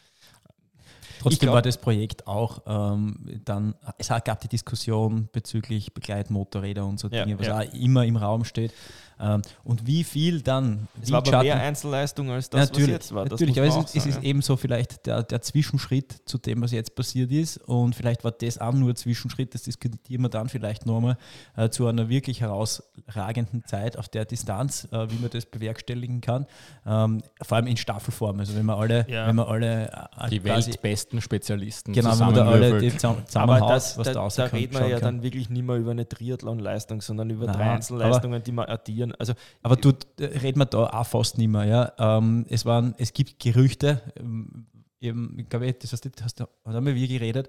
Trotzdem 1.20 1.46
glaub- 1.46 1.54
war 1.54 1.62
das 1.62 1.78
Projekt 1.78 2.26
auch 2.26 2.60
ähm, 2.66 3.40
dann, 3.44 3.74
es 3.98 4.08
gab 4.08 4.40
die 4.40 4.48
Diskussion 4.48 5.28
bezüglich 5.32 5.94
Begleitmotorräder 5.94 6.84
und 6.84 7.00
so 7.00 7.08
Dinge, 7.08 7.38
was 7.38 7.48
auch 7.48 7.72
immer 7.74 8.04
im 8.04 8.16
Raum 8.16 8.44
steht. 8.44 8.72
Ähm, 9.18 9.42
und 9.64 9.86
wie 9.86 10.04
viel 10.04 10.42
dann 10.42 10.88
Es 11.00 11.10
war 11.10 11.18
aber 11.18 11.26
Windschatten- 11.30 11.42
mehr 11.44 11.60
Einzelleistung 11.60 12.30
als 12.30 12.50
das, 12.50 12.68
natürlich, 12.70 12.88
was 12.88 12.92
jetzt 12.94 13.14
war. 13.14 13.24
Das 13.24 13.32
natürlich 13.40 13.58
aber 13.58 13.66
es 13.68 13.76
ist, 13.76 13.96
es 13.96 14.06
ist 14.06 14.14
sagen, 14.14 14.26
ebenso 14.26 14.56
vielleicht 14.56 15.06
der, 15.06 15.22
der 15.22 15.40
Zwischenschritt 15.42 16.16
zu 16.26 16.36
dem, 16.38 16.60
was 16.62 16.72
jetzt 16.72 16.94
passiert 16.94 17.30
ist. 17.32 17.56
Und 17.58 17.94
vielleicht 17.94 18.24
war 18.24 18.32
das 18.32 18.58
auch 18.58 18.72
nur 18.72 18.90
ein 18.90 18.96
Zwischenschritt, 18.96 19.54
das 19.54 19.62
diskutieren 19.62 20.22
wir 20.22 20.28
dann 20.28 20.48
vielleicht 20.48 20.84
nochmal 20.86 21.16
äh, 21.56 21.68
zu 21.70 21.86
einer 21.86 22.08
wirklich 22.08 22.40
herausragenden 22.42 23.64
Zeit 23.66 23.96
auf 23.98 24.08
der 24.08 24.24
Distanz, 24.24 24.86
äh, 24.92 25.10
wie 25.10 25.16
man 25.16 25.30
das 25.30 25.46
bewerkstelligen 25.46 26.20
kann. 26.20 26.46
Ähm, 26.86 27.22
vor 27.42 27.56
allem 27.56 27.66
in 27.66 27.76
Staffelform. 27.76 28.38
Also 28.40 28.54
wenn 28.54 28.66
man 28.66 28.78
alle, 28.78 29.06
Ja. 29.08 29.26
wenn 29.26 29.36
man 29.36 29.46
alle 29.46 29.86
äh, 30.20 30.28
Die 30.30 30.40
quasi- 30.40 30.70
weltbesten 30.72 31.20
Spezialisten 31.20 31.92
Genau, 31.92 32.10
wenn 32.12 32.18
man 32.26 32.34
da 32.34 32.46
alle 32.48 32.78
die 32.80 32.90
zusammenwürfelt. 32.90 33.00
zusammen- 33.00 33.16
Aber 33.16 33.26
zusammenhaut, 33.26 33.70
das, 33.70 33.98
was 33.98 34.06
da, 34.06 34.12
da 34.12 34.28
da 34.28 34.44
reden 34.56 34.74
wir 34.74 34.88
ja 34.88 34.98
kann. 35.00 35.16
dann 35.16 35.22
wirklich 35.22 35.48
nicht 35.50 35.64
mehr 35.66 35.76
über 35.76 35.90
eine 35.92 36.08
Triathlon-Leistung, 36.08 37.00
sondern 37.00 37.30
über 37.30 37.46
Nein, 37.46 37.56
drei 37.56 37.70
Einzelleistungen, 37.70 38.42
die 38.42 38.52
man 38.52 38.66
addieren. 38.66 39.05
Also 39.14 39.34
Aber 39.62 39.76
du, 39.76 39.90
äh, 40.18 40.24
reden 40.24 40.58
wir 40.60 40.66
da 40.66 40.86
auch 40.86 41.06
fast 41.06 41.38
nicht 41.38 41.48
mehr. 41.48 41.64
Ja? 41.64 41.92
Ähm, 42.18 42.46
es, 42.48 42.64
waren, 42.64 42.94
es 42.98 43.12
gibt 43.12 43.38
Gerüchte, 43.40 44.00
ähm, 44.18 44.66
eben, 45.00 45.38
ich 45.38 45.48
glaube, 45.48 45.72
das 45.72 45.92
hast 45.92 46.04
du, 46.04 46.10
hast 46.22 46.40
haben 46.64 46.86
wir 46.86 46.94
wie 46.94 47.06
geredet, 47.08 47.48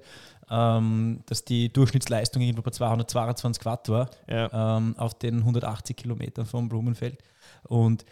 ähm, 0.50 1.22
dass 1.26 1.44
die 1.46 1.72
Durchschnittsleistung 1.72 2.42
irgendwo 2.42 2.62
bei 2.62 2.72
222 2.72 3.66
Watt 3.66 3.90
war 3.90 4.10
ja, 4.30 4.78
ähm, 4.78 4.96
auf 4.98 5.14
den 5.18 5.40
180 5.40 5.96
Kilometern 5.96 6.46
vom 6.46 6.70
Blumenfeld. 6.70 7.18
Und 7.64 8.06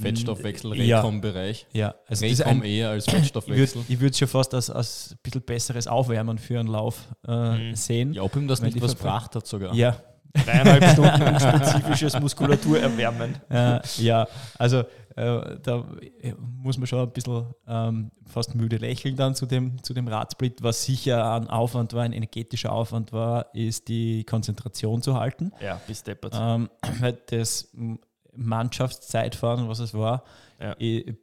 Fettstoffwechsel, 0.00 0.74
Ja. 0.80 0.98
Recom-Bereich. 1.00 1.66
ja, 1.72 1.94
also 2.08 2.24
ein, 2.44 2.62
eher 2.64 2.90
als 2.90 3.06
ich 3.06 3.12
würde 3.12 3.20
Fettstoffwechsel. 3.22 3.84
ich 3.88 4.00
würd 4.00 4.16
schon 4.16 4.28
fast 4.28 4.52
als, 4.54 4.68
als 4.70 5.12
ein 5.12 5.18
bisschen 5.22 5.42
besseres 5.42 5.86
Aufwärmen 5.86 6.38
für 6.38 6.58
einen 6.58 6.68
Lauf 6.68 7.08
äh, 7.28 7.70
Mhm. 7.70 7.76
sehen. 7.76 8.12
Ja, 8.12 8.22
ob 8.22 8.34
ihm 8.34 8.48
das 8.48 8.60
nicht 8.60 8.80
was 8.80 8.96
gebracht 8.96 9.36
hat 9.36 9.46
sogar. 9.46 9.72
ja, 9.74 9.96
dreieinhalb 10.34 10.84
Stunden 10.90 11.22
unspezifisches 11.22 12.18
Muskulatur 12.20 12.78
erwärmen. 12.80 13.36
Äh, 13.50 13.80
ja, 13.98 14.26
also 14.58 14.80
äh, 15.16 15.56
da 15.62 15.84
muss 16.38 16.76
man 16.76 16.86
schon 16.88 16.98
ein 17.00 17.10
bisschen 17.12 17.46
ähm, 17.68 18.10
fast 18.26 18.54
müde 18.56 18.78
lächeln 18.78 19.14
dann 19.16 19.34
zu 19.36 19.46
dem, 19.46 19.82
zu 19.82 19.94
dem 19.94 20.08
Radsplit. 20.08 20.62
Was 20.62 20.84
sicher 20.84 21.34
ein 21.34 21.48
Aufwand 21.48 21.92
war, 21.92 22.02
ein 22.02 22.12
energetischer 22.12 22.72
Aufwand 22.72 23.12
war, 23.12 23.54
ist 23.54 23.86
die 23.88 24.24
Konzentration 24.24 25.02
zu 25.02 25.14
halten. 25.18 25.52
Ja, 25.60 25.80
bis 25.86 26.02
deppert. 26.02 26.34
Ähm, 26.36 26.68
weil 27.00 27.16
das 27.30 27.72
Mannschaftszeitfahren, 28.36 29.68
was 29.68 29.78
es 29.78 29.94
war, 29.94 30.24
Ja. 30.60 30.74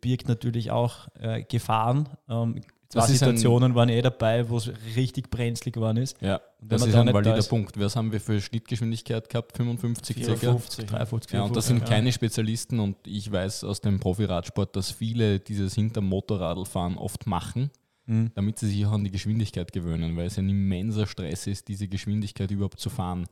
birgt 0.02 0.28
natürlich 0.28 0.72
auch 0.72 1.08
äh, 1.20 1.44
Gefahren. 1.44 2.10
Ähm, 2.30 2.62
zwei 2.92 3.00
ist 3.06 3.10
ein- 3.24 3.36
Situationen 3.38 3.74
waren 3.76 3.90
eh 3.90 4.02
dabei, 4.02 4.48
wo 4.50 4.58
es 4.58 4.72
richtig 4.96 5.30
brenzlig 5.30 5.74
geworden 5.74 5.98
ist. 5.98 6.16
Ja, 6.22 6.42
das 6.62 6.86
ist 6.86 6.94
ein 6.96 7.12
valider 7.14 7.38
ist- 7.38 7.48
Punkt. 7.50 7.80
Was 7.80 7.96
haben 7.96 8.12
wir 8.12 8.20
für 8.22 8.40
Schnittgeschwindigkeit 8.40 9.30
gehabt? 9.30 9.56
55 9.58 10.18
circa? 10.24 10.36
54. 10.40 10.86
53, 10.86 11.34
Ja, 11.34 11.44
und 11.44 11.56
das 11.56 11.66
54, 11.66 11.66
sind 11.66 11.86
keine 11.86 12.12
Spezialisten 12.12 12.80
und 12.80 12.98
ich 13.08 13.32
weiß 13.32 13.64
aus 13.64 13.82
dem 13.82 14.00
Profiradsport, 14.00 14.76
dass 14.76 14.92
viele 14.92 15.40
dieses 15.40 15.74
hinterm 15.76 16.06
Motorradfahren 16.08 16.98
oft 16.98 17.26
machen, 17.28 17.72
Mhm. 18.06 18.32
damit 18.36 18.60
sie 18.60 18.68
sich 18.68 18.86
auch 18.86 18.92
an 18.94 19.04
die 19.04 19.12
Geschwindigkeit 19.12 19.72
gewöhnen, 19.72 20.16
weil 20.18 20.28
es 20.28 20.38
ein 20.38 20.50
immenser 20.50 21.08
Stress 21.08 21.48
ist, 21.48 21.68
diese 21.68 21.88
Geschwindigkeit 21.88 22.52
überhaupt 22.52 22.80
zu 22.80 22.90
fahren. 22.90 23.28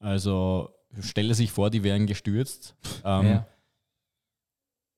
Also 0.00 0.70
stelle 1.00 1.34
sich 1.34 1.50
vor, 1.50 1.70
die 1.70 1.82
wären 1.82 2.06
gestürzt. 2.06 2.74
Ähm, 3.04 3.26
Ja. 3.26 3.46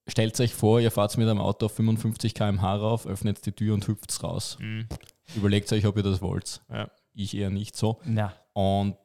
Stellt 0.06 0.38
euch 0.40 0.52
vor, 0.54 0.80
ihr 0.80 0.90
fahrt 0.90 1.16
mit 1.16 1.26
einem 1.28 1.40
Auto 1.40 1.66
auf 1.66 1.73
55 1.76 2.34
km/h 2.34 2.76
rauf, 2.76 3.06
öffnet 3.06 3.44
die 3.46 3.52
Tür 3.52 3.75
und 3.75 3.87
hüpft 3.88 4.23
raus. 4.23 4.58
Mhm. 4.61 4.87
Überlegt 5.34 5.73
euch, 5.73 5.87
ob 5.87 5.96
ihr 5.96 6.02
das 6.02 6.20
wollt. 6.20 6.61
Ja. 6.70 6.90
Ich 7.14 7.34
eher 7.37 7.49
nicht 7.50 7.75
so. 7.76 8.00
Na, 8.04 8.34
Und 8.52 8.96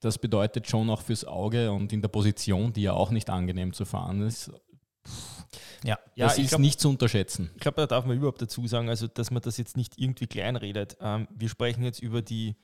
das 0.00 0.18
bedeutet 0.18 0.66
schon 0.68 0.90
auch 0.90 1.02
fürs 1.02 1.24
Auge 1.24 1.70
und 1.70 1.92
in 1.92 2.02
der 2.02 2.08
Position, 2.08 2.72
die 2.72 2.82
ja 2.82 2.92
auch 2.92 3.10
nicht 3.10 3.30
angenehm 3.30 3.72
zu 3.72 3.84
fahren 3.84 4.22
ist, 4.22 4.50
ja. 5.84 5.96
Ja, 6.16 6.26
das 6.26 6.38
ist 6.38 6.48
glaub- 6.50 6.60
nicht 6.60 6.80
zu 6.80 6.88
unterschätzen. 6.88 7.50
Ich 7.54 7.60
glaube, 7.60 7.76
da 7.80 7.86
darf 7.86 8.04
man 8.04 8.16
überhaupt 8.16 8.42
dazu 8.42 8.66
sagen, 8.66 8.88
also 8.88 9.06
dass 9.06 9.30
man 9.30 9.42
das 9.42 9.56
jetzt 9.58 9.76
nicht 9.76 9.96
irgendwie 9.96 10.26
kleinredet. 10.26 10.96
Ähm, 11.00 11.28
wir 11.30 11.48
sprechen 11.48 11.84
jetzt 11.84 12.00
über 12.00 12.20
die, 12.20 12.56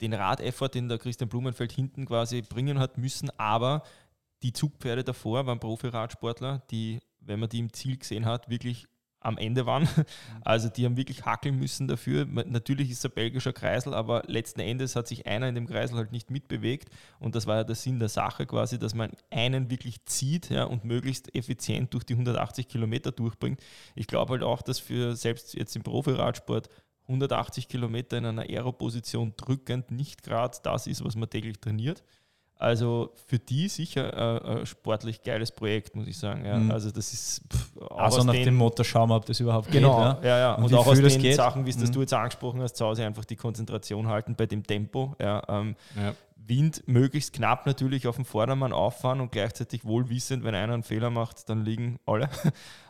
den 0.00 0.14
Radeffort, 0.14 0.74
den 0.74 0.88
der 0.88 0.98
Christian 0.98 1.28
Blumenfeld 1.28 1.70
hinten 1.72 2.06
quasi 2.06 2.40
bringen 2.42 2.78
hat 2.78 2.96
müssen, 2.98 3.30
aber 3.38 3.82
die 4.42 4.52
Zugpferde 4.52 5.04
davor 5.04 5.46
waren 5.46 5.60
Profi-Radsportler, 5.60 6.62
die, 6.70 7.00
wenn 7.26 7.40
man 7.40 7.48
die 7.48 7.58
im 7.58 7.72
Ziel 7.72 7.98
gesehen 7.98 8.26
hat, 8.26 8.48
wirklich 8.48 8.86
am 9.26 9.38
Ende 9.38 9.66
waren. 9.66 9.88
Also 10.42 10.68
die 10.68 10.84
haben 10.84 10.96
wirklich 10.96 11.24
hackeln 11.24 11.58
müssen 11.58 11.88
dafür. 11.88 12.24
Natürlich 12.24 12.90
ist 12.90 12.98
es 12.98 13.06
ein 13.06 13.14
belgischer 13.14 13.52
Kreisel, 13.52 13.94
aber 13.94 14.22
letzten 14.28 14.60
Endes 14.60 14.94
hat 14.94 15.08
sich 15.08 15.26
einer 15.26 15.48
in 15.48 15.56
dem 15.56 15.66
Kreisel 15.66 15.96
halt 15.96 16.12
nicht 16.12 16.30
mitbewegt. 16.30 16.88
Und 17.18 17.34
das 17.34 17.46
war 17.46 17.56
ja 17.56 17.64
der 17.64 17.74
Sinn 17.74 17.98
der 17.98 18.08
Sache 18.08 18.46
quasi, 18.46 18.78
dass 18.78 18.94
man 18.94 19.10
einen 19.30 19.68
wirklich 19.68 20.04
zieht 20.04 20.50
ja, 20.50 20.64
und 20.64 20.84
möglichst 20.84 21.34
effizient 21.34 21.92
durch 21.94 22.04
die 22.04 22.12
180 22.12 22.68
Kilometer 22.68 23.10
durchbringt. 23.10 23.60
Ich 23.96 24.06
glaube 24.06 24.34
halt 24.34 24.44
auch, 24.44 24.62
dass 24.62 24.78
für 24.78 25.16
selbst 25.16 25.54
jetzt 25.54 25.74
im 25.74 25.82
Profiradsport 25.82 26.68
180 27.08 27.68
Kilometer 27.68 28.18
in 28.18 28.26
einer 28.26 28.42
Aeroposition 28.42 29.34
drückend 29.36 29.90
nicht 29.90 30.22
gerade 30.22 30.56
das 30.62 30.86
ist, 30.86 31.04
was 31.04 31.16
man 31.16 31.28
täglich 31.28 31.58
trainiert. 31.60 32.04
Also 32.58 33.12
für 33.26 33.38
die 33.38 33.68
sicher 33.68 34.12
äh, 34.46 34.60
ein 34.60 34.66
sportlich 34.66 35.22
geiles 35.22 35.52
Projekt, 35.52 35.94
muss 35.94 36.06
ich 36.06 36.16
sagen. 36.18 36.44
Ja. 36.46 36.56
Mhm. 36.56 36.70
Also 36.70 36.90
das 36.90 37.12
ist 37.12 37.42
pff, 37.52 37.76
Also 37.90 38.24
nach 38.24 38.32
dem 38.32 38.54
Motto 38.56 38.82
schauen 38.82 39.10
wir, 39.10 39.16
ob 39.16 39.26
das 39.26 39.40
überhaupt 39.40 39.70
Genau, 39.70 39.96
geht. 40.14 40.24
Ja? 40.24 40.28
ja, 40.28 40.38
ja. 40.38 40.54
Und 40.54 40.64
Und, 40.64 40.74
auch 40.74 40.86
aus 40.86 40.98
das 41.00 41.12
den 41.12 41.22
geht. 41.22 41.34
Sachen, 41.34 41.66
wie 41.66 41.70
es 41.70 41.76
das 41.76 41.90
Mhm. 41.90 41.94
du 41.94 42.00
jetzt 42.00 42.14
angesprochen 42.14 42.62
hast, 42.62 42.76
zu 42.76 42.86
Hause 42.86 43.04
einfach 43.04 43.26
die 43.26 43.36
Konzentration 43.36 44.08
halten 44.08 44.36
bei 44.36 44.46
dem 44.46 44.62
Tempo. 44.66 45.14
Ja, 45.20 45.42
ähm, 45.48 45.76
Ja. 45.96 46.14
Wind 46.48 46.84
möglichst 46.86 47.32
knapp 47.32 47.66
natürlich 47.66 48.06
auf 48.06 48.14
dem 48.16 48.24
Vordermann 48.24 48.72
auffahren 48.72 49.20
und 49.20 49.32
gleichzeitig 49.32 49.84
wohlwissend, 49.84 50.44
wenn 50.44 50.54
einer 50.54 50.74
einen 50.74 50.84
Fehler 50.84 51.10
macht, 51.10 51.48
dann 51.48 51.64
liegen 51.64 51.98
alle. 52.06 52.28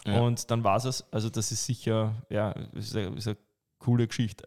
Ja. 0.07 0.21
Und 0.21 0.51
dann 0.51 0.63
war 0.63 0.77
es. 0.77 1.05
Also 1.11 1.31
das 1.31 1.51
ist 1.53 1.65
sicher, 1.67 2.15
ja, 2.29 2.51
ist 2.75 2.95
eine, 2.95 3.17
ist 3.17 3.27
eine 3.27 3.37
coole 3.79 4.07
Geschichte. 4.07 4.45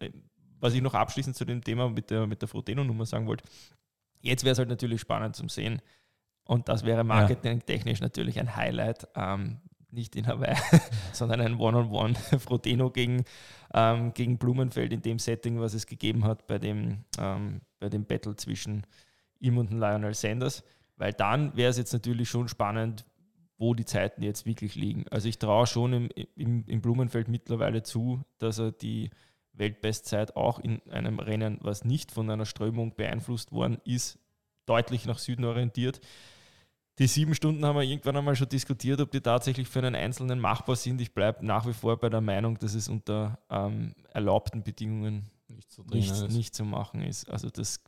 Was 0.61 0.73
ich 0.75 0.81
noch 0.81 0.93
abschließend 0.93 1.35
zu 1.35 1.43
dem 1.43 1.63
Thema 1.63 1.89
mit 1.89 2.09
der, 2.11 2.27
mit 2.27 2.41
der 2.41 2.47
Frodeno-Nummer 2.47 3.05
sagen 3.05 3.25
wollte, 3.27 3.43
jetzt 4.21 4.43
wäre 4.43 4.53
es 4.53 4.59
halt 4.59 4.69
natürlich 4.69 5.01
spannend 5.01 5.35
zum 5.35 5.49
Sehen. 5.49 5.81
Und 6.45 6.67
das 6.67 6.83
wäre 6.83 7.03
marketingtechnisch 7.03 8.01
natürlich 8.01 8.39
ein 8.39 8.55
Highlight. 8.55 9.07
Ähm, 9.15 9.59
nicht 9.91 10.15
in 10.15 10.27
Hawaii, 10.27 10.55
sondern 11.13 11.41
ein 11.41 11.55
One-on-One 11.55 12.15
Frodeno 12.39 12.91
gegen, 12.91 13.23
ähm, 13.73 14.13
gegen 14.13 14.37
Blumenfeld 14.37 14.93
in 14.93 15.01
dem 15.01 15.19
Setting, 15.19 15.59
was 15.59 15.73
es 15.73 15.85
gegeben 15.87 16.25
hat 16.25 16.47
bei 16.47 16.59
dem, 16.59 17.05
ähm, 17.17 17.61
bei 17.79 17.89
dem 17.89 18.05
Battle 18.05 18.35
zwischen 18.35 18.85
ihm 19.39 19.57
und 19.57 19.71
Lionel 19.71 20.13
Sanders. 20.13 20.63
Weil 20.97 21.13
dann 21.13 21.55
wäre 21.55 21.69
es 21.69 21.77
jetzt 21.77 21.93
natürlich 21.93 22.29
schon 22.29 22.47
spannend, 22.47 23.05
wo 23.57 23.73
die 23.73 23.85
Zeiten 23.85 24.21
jetzt 24.21 24.45
wirklich 24.45 24.75
liegen. 24.75 25.05
Also 25.09 25.27
ich 25.27 25.39
traue 25.39 25.67
schon 25.67 25.93
im, 25.93 26.09
im, 26.35 26.65
im 26.65 26.81
Blumenfeld 26.81 27.27
mittlerweile 27.27 27.83
zu, 27.83 28.21
dass 28.37 28.59
er 28.59 28.71
die 28.71 29.09
Weltbestzeit 29.59 30.35
auch 30.35 30.59
in 30.59 30.81
einem 30.89 31.19
Rennen, 31.19 31.59
was 31.61 31.85
nicht 31.85 32.11
von 32.11 32.29
einer 32.29 32.45
Strömung 32.45 32.95
beeinflusst 32.95 33.51
worden 33.51 33.77
ist, 33.85 34.17
deutlich 34.65 35.05
nach 35.05 35.19
Süden 35.19 35.45
orientiert 35.45 36.01
die 36.99 37.07
sieben 37.07 37.33
Stunden 37.33 37.65
haben 37.65 37.77
wir 37.77 37.83
irgendwann 37.83 38.17
einmal 38.17 38.35
schon 38.35 38.49
diskutiert, 38.49 38.99
ob 38.99 39.09
die 39.09 39.21
tatsächlich 39.21 39.69
für 39.69 39.79
einen 39.79 39.95
Einzelnen 39.95 40.37
machbar 40.37 40.75
sind. 40.75 40.99
Ich 40.99 41.13
bleibe 41.13 41.45
nach 41.45 41.65
wie 41.65 41.73
vor 41.73 41.97
bei 41.97 42.09
der 42.09 42.19
Meinung, 42.19 42.59
dass 42.59 42.73
es 42.73 42.89
unter 42.89 43.39
ähm, 43.49 43.95
erlaubten 44.11 44.63
Bedingungen 44.63 45.29
nicht, 45.47 45.71
so 45.71 45.83
nicht, 45.83 46.29
nicht 46.29 46.53
zu 46.53 46.65
machen 46.65 47.01
ist. 47.01 47.29
Also 47.29 47.49
das 47.49 47.79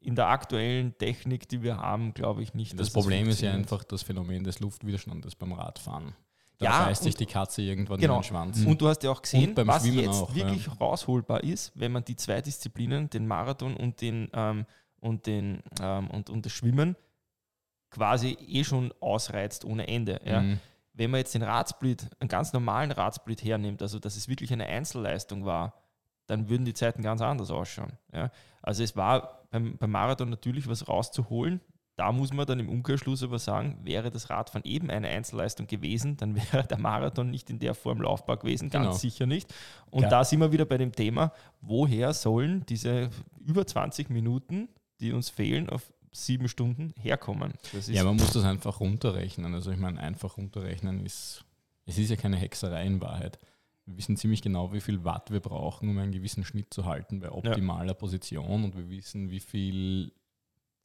in 0.00 0.16
der 0.16 0.26
aktuellen 0.26 0.98
Technik, 0.98 1.48
die 1.48 1.62
wir 1.62 1.76
haben, 1.76 2.14
glaube 2.14 2.42
ich 2.42 2.52
nicht. 2.52 2.78
Das 2.78 2.90
Problem 2.90 3.28
ist 3.28 3.40
ja 3.40 3.52
einfach 3.52 3.84
das 3.84 4.02
Phänomen 4.02 4.42
des 4.42 4.58
Luftwiderstandes 4.58 5.36
beim 5.36 5.52
Radfahren. 5.52 6.12
Da 6.62 6.70
ja, 6.70 6.84
beißt 6.84 7.02
sich 7.02 7.14
die 7.14 7.26
Katze 7.26 7.62
irgendwann 7.62 7.98
genau. 7.98 8.18
den 8.18 8.24
Schwanz. 8.24 8.64
Und 8.64 8.80
du 8.80 8.88
hast 8.88 9.02
ja 9.02 9.10
auch 9.10 9.20
gesehen, 9.20 9.56
was 9.56 9.82
Schwimmen 9.82 9.98
jetzt 9.98 10.22
auch, 10.22 10.34
wirklich 10.34 10.66
ja. 10.66 10.72
rausholbar 10.74 11.42
ist, 11.42 11.72
wenn 11.74 11.92
man 11.92 12.04
die 12.04 12.16
zwei 12.16 12.40
Disziplinen, 12.40 13.10
den 13.10 13.26
Marathon 13.26 13.76
und, 13.76 14.00
den, 14.00 14.30
ähm, 14.32 14.66
und, 15.00 15.26
den, 15.26 15.62
ähm, 15.80 16.08
und, 16.10 16.30
und 16.30 16.46
das 16.46 16.52
Schwimmen, 16.52 16.96
quasi 17.90 18.36
eh 18.46 18.64
schon 18.64 18.92
ausreizt 19.00 19.64
ohne 19.64 19.88
Ende. 19.88 20.20
Ja. 20.24 20.40
Mhm. 20.40 20.60
Wenn 20.94 21.10
man 21.10 21.18
jetzt 21.18 21.34
den 21.34 21.42
Radsplit, 21.42 22.08
einen 22.20 22.28
ganz 22.28 22.52
normalen 22.52 22.92
Radsplit 22.92 23.42
hernimmt, 23.42 23.82
also 23.82 23.98
dass 23.98 24.16
es 24.16 24.28
wirklich 24.28 24.52
eine 24.52 24.66
Einzelleistung 24.66 25.44
war, 25.44 25.74
dann 26.26 26.48
würden 26.48 26.64
die 26.64 26.74
Zeiten 26.74 27.02
ganz 27.02 27.20
anders 27.20 27.50
ausschauen. 27.50 27.92
Ja. 28.12 28.30
Also 28.62 28.82
es 28.82 28.96
war 28.96 29.46
beim, 29.50 29.76
beim 29.76 29.90
Marathon 29.90 30.30
natürlich 30.30 30.68
was 30.68 30.88
rauszuholen. 30.88 31.60
Da 31.96 32.10
muss 32.10 32.32
man 32.32 32.46
dann 32.46 32.58
im 32.58 32.70
Umkehrschluss 32.70 33.22
aber 33.22 33.38
sagen, 33.38 33.78
wäre 33.84 34.10
das 34.10 34.30
Radfahren 34.30 34.64
eben 34.64 34.90
eine 34.90 35.08
Einzelleistung 35.08 35.66
gewesen, 35.66 36.16
dann 36.16 36.34
wäre 36.52 36.66
der 36.66 36.78
Marathon 36.78 37.30
nicht 37.30 37.50
in 37.50 37.58
der 37.58 37.74
Form 37.74 38.00
laufbar 38.00 38.38
gewesen, 38.38 38.70
ganz 38.70 38.86
genau. 38.86 38.96
sicher 38.96 39.26
nicht. 39.26 39.52
Und 39.90 40.04
ja. 40.04 40.08
da 40.08 40.24
sind 40.24 40.40
wir 40.40 40.52
wieder 40.52 40.64
bei 40.64 40.78
dem 40.78 40.92
Thema, 40.92 41.32
woher 41.60 42.14
sollen 42.14 42.64
diese 42.66 43.10
über 43.44 43.66
20 43.66 44.08
Minuten, 44.10 44.68
die 45.00 45.12
uns 45.12 45.28
fehlen, 45.28 45.68
auf 45.68 45.92
sieben 46.12 46.48
Stunden 46.48 46.94
herkommen. 47.00 47.54
ja, 47.86 48.04
man 48.04 48.16
muss 48.16 48.32
das 48.32 48.44
einfach 48.44 48.80
runterrechnen. 48.80 49.54
Also 49.54 49.70
ich 49.70 49.78
meine, 49.78 50.00
einfach 50.00 50.36
runterrechnen 50.36 51.04
ist, 51.04 51.44
es 51.86 51.98
ist 51.98 52.10
ja 52.10 52.16
keine 52.16 52.36
Hexerei 52.36 52.86
in 52.86 53.00
Wahrheit. 53.00 53.38
Wir 53.86 53.96
wissen 53.96 54.16
ziemlich 54.16 54.42
genau, 54.42 54.72
wie 54.72 54.80
viel 54.80 55.04
Watt 55.04 55.30
wir 55.30 55.40
brauchen, 55.40 55.88
um 55.88 55.98
einen 55.98 56.12
gewissen 56.12 56.44
Schnitt 56.44 56.72
zu 56.72 56.84
halten 56.84 57.20
bei 57.20 57.32
optimaler 57.32 57.88
ja. 57.88 57.94
Position 57.94 58.64
und 58.64 58.76
wir 58.76 58.88
wissen, 58.90 59.30
wie 59.30 59.40
viel 59.40 60.12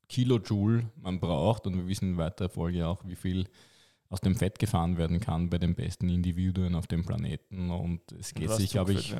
Kilojoule 0.09 0.89
man 1.01 1.19
braucht 1.19 1.67
und 1.67 1.75
wir 1.75 1.87
wissen 1.87 2.11
in 2.11 2.17
weiterer 2.17 2.49
Folge 2.49 2.87
auch, 2.87 3.03
wie 3.05 3.15
viel 3.15 3.47
aus 4.09 4.21
dem 4.21 4.35
Fett 4.35 4.57
gefahren 4.59 4.97
werden 4.97 5.19
kann 5.19 5.49
bei 5.49 5.57
den 5.57 5.75
besten 5.75 6.09
Individuen 6.09 6.75
auf 6.75 6.87
dem 6.87 7.03
Planeten 7.05 7.71
und 7.71 7.99
es 8.17 8.33
geht 8.33 8.49
sich, 8.51 8.71
glaube 8.71 8.93
ich, 8.93 9.13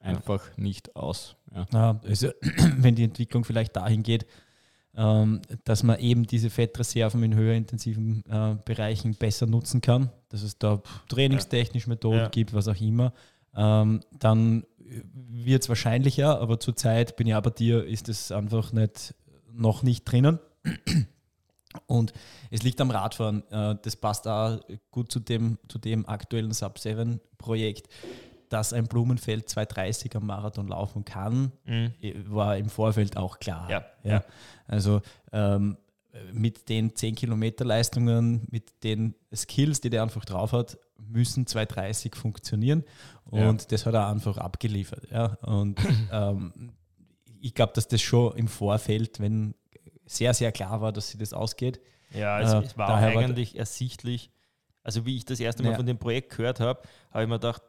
einfach 0.00 0.48
ja. 0.48 0.52
nicht 0.62 0.94
aus. 0.94 1.36
Ja. 1.54 1.66
ja. 1.72 2.00
also, 2.04 2.30
wenn 2.76 2.94
die 2.94 3.04
Entwicklung 3.04 3.44
vielleicht 3.44 3.76
dahin 3.76 4.02
geht, 4.02 4.26
ähm, 4.94 5.40
dass 5.64 5.82
man 5.82 5.98
eben 6.00 6.26
diese 6.26 6.50
Fettreserven 6.50 7.22
in 7.22 7.34
höherintensiven 7.34 8.24
äh, 8.28 8.56
Bereichen 8.64 9.14
besser 9.14 9.46
nutzen 9.46 9.80
kann, 9.80 10.10
dass 10.28 10.42
es 10.42 10.58
da 10.58 10.82
trainingstechnisch 11.08 11.86
Methoden 11.86 12.18
ja. 12.18 12.28
gibt, 12.28 12.52
was 12.52 12.68
auch 12.68 12.80
immer, 12.80 13.12
ähm, 13.54 14.00
dann 14.18 14.64
wird 15.14 15.62
es 15.62 15.68
wahrscheinlicher, 15.68 16.40
aber 16.40 16.60
zurzeit 16.60 17.16
bin 17.16 17.26
ich 17.26 17.34
aber 17.34 17.50
dir, 17.50 17.84
ist 17.84 18.08
es 18.08 18.30
einfach 18.32 18.72
nicht, 18.72 19.14
noch 19.56 19.82
nicht 19.82 20.04
drinnen. 20.04 20.38
Und 21.86 22.12
es 22.50 22.62
liegt 22.62 22.80
am 22.80 22.90
Radfahren. 22.90 23.42
Äh, 23.50 23.76
das 23.82 23.96
passt 23.96 24.26
auch 24.26 24.60
gut 24.90 25.12
zu 25.12 25.20
dem, 25.20 25.58
zu 25.68 25.78
dem 25.78 26.06
aktuellen 26.06 26.52
Sub-7-Projekt 26.52 27.88
dass 28.48 28.72
ein 28.72 28.86
Blumenfeld 28.86 29.48
230 29.48 30.14
am 30.16 30.26
Marathon 30.26 30.68
laufen 30.68 31.04
kann, 31.04 31.52
mhm. 31.64 31.92
war 32.28 32.56
im 32.56 32.68
Vorfeld 32.68 33.16
auch 33.16 33.38
klar. 33.38 33.68
Ja. 33.70 33.84
ja. 34.04 34.24
Also 34.66 35.02
ähm, 35.32 35.76
mit 36.32 36.68
den 36.68 36.94
10 36.94 37.14
Kilometer 37.14 37.64
Leistungen, 37.64 38.46
mit 38.50 38.84
den 38.84 39.14
Skills, 39.34 39.80
die 39.80 39.90
der 39.90 40.02
einfach 40.02 40.24
drauf 40.24 40.52
hat, 40.52 40.78
müssen 40.98 41.46
230 41.46 42.14
funktionieren. 42.14 42.84
Und 43.24 43.62
ja. 43.62 43.68
das 43.68 43.86
hat 43.86 43.94
er 43.94 44.08
einfach 44.08 44.38
abgeliefert. 44.38 45.10
Ja. 45.10 45.34
Und 45.42 45.78
ähm, 46.12 46.72
ich 47.46 47.54
glaube, 47.54 47.72
dass 47.74 47.86
das 47.86 48.02
schon 48.02 48.36
im 48.36 48.48
Vorfeld, 48.48 49.20
wenn 49.20 49.54
sehr, 50.04 50.34
sehr 50.34 50.50
klar 50.50 50.80
war, 50.80 50.92
dass 50.92 51.10
sie 51.10 51.18
das 51.18 51.32
ausgeht. 51.32 51.80
Ja, 52.12 52.40
es, 52.40 52.52
äh, 52.52 52.58
es 52.58 52.76
war 52.76 52.96
eigentlich 52.96 53.54
war 53.54 53.60
ersichtlich. 53.60 54.32
Also 54.82 55.06
wie 55.06 55.16
ich 55.16 55.24
das 55.24 55.38
erste 55.38 55.62
Mal 55.62 55.70
ja. 55.70 55.76
von 55.76 55.86
dem 55.86 55.98
Projekt 55.98 56.36
gehört 56.36 56.58
habe, 56.58 56.80
habe 57.12 57.22
ich 57.22 57.28
mir 57.28 57.36
gedacht, 57.36 57.62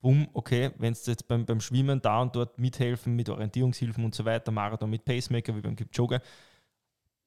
bumm, 0.00 0.28
okay, 0.34 0.70
wenn 0.78 0.92
es 0.92 1.04
jetzt 1.06 1.26
beim, 1.26 1.46
beim 1.46 1.60
Schwimmen 1.60 2.00
da 2.00 2.22
und 2.22 2.36
dort 2.36 2.58
mithelfen 2.60 3.16
mit 3.16 3.28
Orientierungshilfen 3.28 4.04
und 4.04 4.14
so 4.14 4.24
weiter, 4.24 4.52
Marathon 4.52 4.90
mit 4.90 5.04
Pacemaker 5.04 5.56
wie 5.56 5.62
beim 5.62 5.74
Kipchoge, 5.74 6.20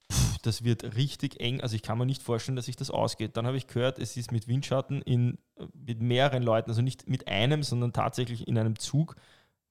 pff, 0.10 0.38
das 0.44 0.64
wird 0.64 0.96
richtig 0.96 1.42
eng. 1.42 1.60
Also 1.60 1.76
ich 1.76 1.82
kann 1.82 1.98
mir 1.98 2.06
nicht 2.06 2.24
vorstellen, 2.24 2.56
dass 2.56 2.68
sich 2.68 2.78
das 2.78 2.90
ausgeht. 2.90 3.36
Dann 3.36 3.48
habe 3.48 3.58
ich 3.58 3.68
gehört, 3.68 4.00
es 4.00 4.16
ist 4.16 4.32
mit 4.32 4.48
Windschatten 4.48 5.02
in, 5.02 5.40
mit 5.74 6.02
mehreren 6.02 6.44
Leuten, 6.44 6.70
also 6.70 6.82
nicht 6.82 7.10
mit 7.10 7.28
einem, 7.28 7.64
sondern 7.64 7.92
tatsächlich 7.92 8.48
in 8.48 8.58
einem 8.58 8.80
Zug. 8.80 9.18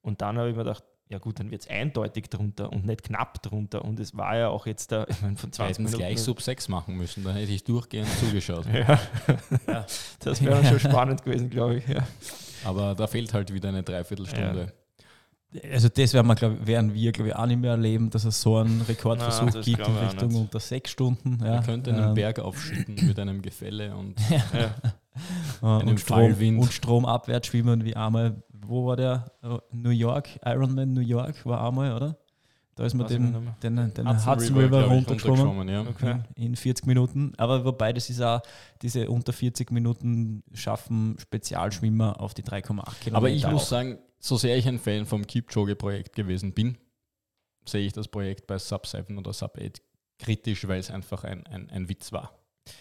Und 0.02 0.20
dann 0.20 0.36
habe 0.36 0.50
ich 0.50 0.56
mir 0.56 0.64
gedacht, 0.64 0.84
ja 1.08 1.18
gut, 1.18 1.38
dann 1.38 1.50
wird 1.50 1.62
es 1.62 1.68
eindeutig 1.68 2.28
drunter 2.30 2.72
und 2.72 2.84
nicht 2.84 3.04
knapp 3.04 3.40
drunter. 3.42 3.84
Und 3.84 4.00
es 4.00 4.16
war 4.16 4.36
ja 4.36 4.48
auch 4.48 4.66
jetzt 4.66 4.90
da, 4.90 5.06
ich 5.08 5.22
meine, 5.22 5.36
von 5.36 5.52
20 5.52 5.78
Minuten. 5.78 5.98
gleich 5.98 6.20
Sub 6.20 6.42
6 6.42 6.68
machen 6.68 6.96
müssen, 6.96 7.22
da 7.22 7.32
hätte 7.32 7.52
ich 7.52 7.62
durchgehend 7.62 8.08
zugeschaut. 8.18 8.66
ja. 8.72 8.98
ja. 9.68 9.86
Das 10.20 10.44
wäre 10.44 10.64
schon 10.68 10.80
spannend 10.80 11.22
gewesen, 11.22 11.48
glaube 11.48 11.76
ich. 11.76 11.86
Ja. 11.86 12.06
Aber 12.64 12.94
da 12.94 13.06
fehlt 13.06 13.32
halt 13.32 13.52
wieder 13.52 13.68
eine 13.68 13.84
Dreiviertelstunde. 13.84 14.60
Ja. 14.62 14.72
Also 15.72 15.88
das 15.88 16.12
werden 16.12 16.26
wir, 16.26 16.34
glaub, 16.34 16.66
werden 16.66 16.92
wir, 16.92 17.12
glaube 17.12 17.28
ich, 17.30 17.36
auch 17.36 17.46
nicht 17.46 17.60
mehr 17.60 17.70
erleben, 17.70 18.10
dass 18.10 18.24
es 18.24 18.42
so 18.42 18.56
einen 18.58 18.82
Rekordversuch 18.82 19.52
Nein, 19.52 19.62
gibt 19.62 19.86
in 19.86 19.96
Richtung 19.96 20.34
unter 20.34 20.60
sechs 20.60 20.90
Stunden. 20.90 21.38
Ja. 21.40 21.54
Man 21.54 21.62
könnte 21.64 21.94
einen 21.94 22.08
ähm. 22.08 22.14
Berg 22.14 22.40
aufschütten 22.40 22.96
mit 23.06 23.18
einem 23.18 23.42
Gefälle 23.42 23.94
und 23.94 24.16
ja. 24.30 24.74
einem 25.62 25.88
und, 25.88 26.00
Strom, 26.00 26.58
und 26.58 26.72
Stromabwärts 26.72 27.46
schwimmen 27.46 27.84
wie 27.84 27.94
einmal, 27.94 28.42
wo 28.68 28.86
war 28.86 28.96
der? 28.96 29.30
New 29.72 29.90
York, 29.90 30.28
Ironman 30.44 30.92
New 30.92 31.00
York 31.00 31.44
war 31.46 31.66
einmal, 31.66 31.92
oder? 31.94 32.16
Da 32.76 32.84
ist 32.84 32.92
man 32.92 33.06
den, 33.06 33.54
den, 33.62 33.94
den 33.94 34.06
Hudson, 34.06 34.26
Hudson 34.26 34.56
River, 34.58 34.84
River 34.84 34.88
runtergeschwommen 34.88 35.66
ja. 35.66 35.80
okay. 35.80 36.20
in 36.34 36.54
40 36.54 36.86
Minuten. 36.86 37.32
Aber 37.38 37.64
wobei 37.64 37.94
das 37.94 38.10
ist 38.10 38.20
auch, 38.20 38.42
diese 38.82 39.08
unter 39.08 39.32
40 39.32 39.70
Minuten 39.70 40.42
schaffen 40.52 41.16
Spezialschwimmer 41.18 42.20
auf 42.20 42.34
die 42.34 42.42
3,8 42.42 42.60
Kilometer. 42.60 43.16
Aber 43.16 43.30
ich 43.30 43.46
auch. 43.46 43.52
muss 43.52 43.70
sagen, 43.70 43.98
so 44.18 44.36
sehr 44.36 44.58
ich 44.58 44.68
ein 44.68 44.78
Fan 44.78 45.06
vom 45.06 45.26
Kipchoge-Projekt 45.26 46.14
gewesen 46.14 46.52
bin, 46.52 46.76
sehe 47.64 47.86
ich 47.86 47.94
das 47.94 48.08
Projekt 48.08 48.46
bei 48.46 48.58
Sub 48.58 48.86
7 48.86 49.16
oder 49.16 49.32
Sub 49.32 49.56
8 49.58 49.80
kritisch, 50.18 50.68
weil 50.68 50.80
es 50.80 50.90
einfach 50.90 51.24
ein, 51.24 51.46
ein, 51.46 51.70
ein 51.70 51.88
Witz 51.88 52.12
war. 52.12 52.32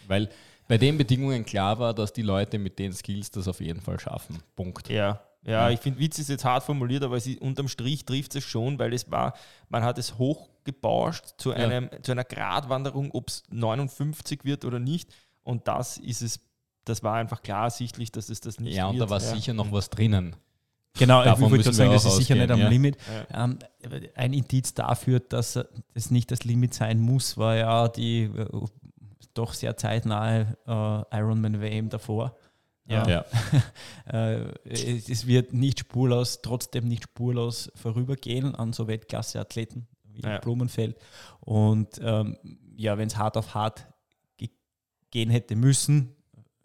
Weil 0.08 0.30
bei 0.68 0.78
den 0.78 0.98
Bedingungen 0.98 1.46
klar 1.46 1.80
war, 1.80 1.94
dass 1.94 2.12
die 2.12 2.22
Leute 2.22 2.60
mit 2.60 2.80
den 2.80 2.92
Skills 2.92 3.32
das 3.32 3.48
auf 3.48 3.62
jeden 3.62 3.80
Fall 3.80 4.00
schaffen. 4.00 4.40
Punkt. 4.58 4.90
Ja, 4.90 5.22
ja, 5.46 5.70
ich 5.70 5.80
finde, 5.80 6.00
Witz 6.00 6.18
ist 6.18 6.30
jetzt 6.30 6.44
hart 6.44 6.64
formuliert, 6.64 7.04
aber 7.04 7.18
es 7.18 7.28
ist, 7.28 7.40
unterm 7.40 7.68
Strich 7.68 8.06
trifft 8.06 8.36
es 8.36 8.44
schon, 8.44 8.80
weil 8.80 8.94
es 8.94 9.12
war, 9.12 9.34
man 9.70 9.84
hat 9.84 9.98
es 10.00 10.18
hochgebauscht 10.18 11.36
zu, 11.38 11.52
einem, 11.52 11.90
ja. 11.92 12.02
zu 12.02 12.12
einer 12.14 12.24
Gratwanderung, 12.24 13.12
ob 13.12 13.30
es 13.30 13.44
59 13.52 14.44
wird 14.44 14.66
oder 14.66 14.80
nicht. 14.80 15.14
Und 15.44 15.68
das 15.68 15.98
ist 15.98 16.24
es, 16.24 16.40
das 16.84 17.04
war 17.04 17.16
einfach 17.16 17.44
klar 17.44 17.66
ersichtlich, 17.66 18.12
dass 18.12 18.30
es 18.30 18.42
das 18.42 18.60
nicht 18.60 18.76
ja, 18.76 18.88
wird. 18.88 18.96
Ja, 18.96 19.04
und 19.04 19.10
da 19.10 19.10
war 19.10 19.22
ja. 19.22 19.36
sicher 19.36 19.54
noch 19.54 19.72
was 19.72 19.90
drinnen. 19.92 20.36
Genau, 20.98 21.24
Davon 21.24 21.46
ich 21.46 21.52
würde 21.52 21.74
sagen, 21.74 21.92
das 21.92 22.06
ist 22.06 22.16
sicher 22.16 22.36
nicht 22.36 22.50
am 22.50 22.60
ja. 22.60 22.70
Limit. 22.70 22.98
Ja. 23.30 23.44
Ähm, 23.44 23.60
ein 24.16 24.34
Indiz 24.34 24.74
dafür, 24.74 25.20
dass 25.20 25.60
es 25.94 26.10
nicht 26.10 26.32
das 26.32 26.44
Limit 26.46 26.74
sein 26.74 27.00
muss, 27.00 27.38
war 27.38 27.56
ja 27.56 27.88
die 27.90 28.24
äh, 28.24 28.48
doch 29.34 29.54
sehr 29.54 29.78
zeitnahe 29.78 30.58
äh, 30.66 31.18
Ironman 31.18 31.62
WM 31.62 31.90
davor. 31.90 32.36
Ja. 32.88 33.08
ja. 33.08 33.26
Äh, 34.08 34.54
es 34.66 35.26
wird 35.26 35.54
nicht 35.54 35.80
spurlos, 35.80 36.42
trotzdem 36.44 36.88
nicht 36.88 37.04
spurlos 37.06 37.72
vorübergehen 37.76 38.54
an 38.54 38.72
so 38.74 38.88
Weltklasse-Athleten 38.88 39.88
wie 40.04 40.22
Ja. 40.22 40.38
Blumenfeld. 40.40 40.96
Und 41.40 42.00
ähm, 42.04 42.38
ja, 42.78 42.98
wenn 42.98 43.08
es 43.08 43.18
hart 43.18 43.36
auf 43.38 43.56
hart 43.56 43.88
ge 44.38 44.50
gehen 45.10 45.30
hätte 45.32 45.56
müssen, 45.56 46.16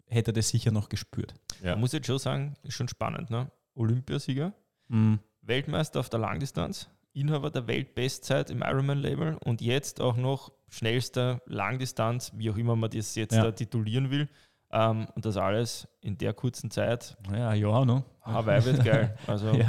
hätte 0.07 0.29
er 0.31 0.33
das 0.33 0.49
sicher 0.49 0.71
noch 0.71 0.89
gespürt. 0.89 1.33
Ja. 1.63 1.71
Man 1.71 1.79
muss 1.79 1.93
jetzt 1.93 2.05
schon 2.07 2.19
sagen, 2.19 2.53
ist 2.63 2.73
schon 2.75 2.87
spannend. 2.87 3.29
Ne? 3.31 3.49
Olympiasieger, 3.75 4.53
Mhm. 4.89 5.19
Weltmeister 5.41 5.99
auf 5.99 6.09
der 6.09 6.19
Langdistanz, 6.19 6.87
Inhaber 7.13 7.49
der 7.49 7.65
Weltbestzeit 7.67 8.49
im 8.51 8.61
Ironman-Label 8.61 9.37
und 9.43 9.61
jetzt 9.61 9.99
auch 10.01 10.15
noch 10.17 10.51
schnellster 10.69 11.41
Langdistanz, 11.47 12.31
wie 12.35 12.51
auch 12.51 12.57
immer 12.57 12.75
man 12.75 12.89
das 12.91 13.15
jetzt 13.15 13.33
Ja. 13.33 13.43
da 13.45 13.51
titulieren 13.51 14.11
will. 14.11 14.29
Ähm, 14.73 15.07
und 15.15 15.25
das 15.25 15.35
alles 15.37 15.87
in 16.01 16.17
der 16.17 16.33
kurzen 16.33 16.71
Zeit. 16.71 17.17
Ja, 17.31 17.53
ja, 17.53 17.83
ne? 17.85 18.03
Hawaii 18.23 18.63
wird 18.65 18.83
geil. 18.85 19.17
Also, 19.27 19.51
Ja. 19.51 19.67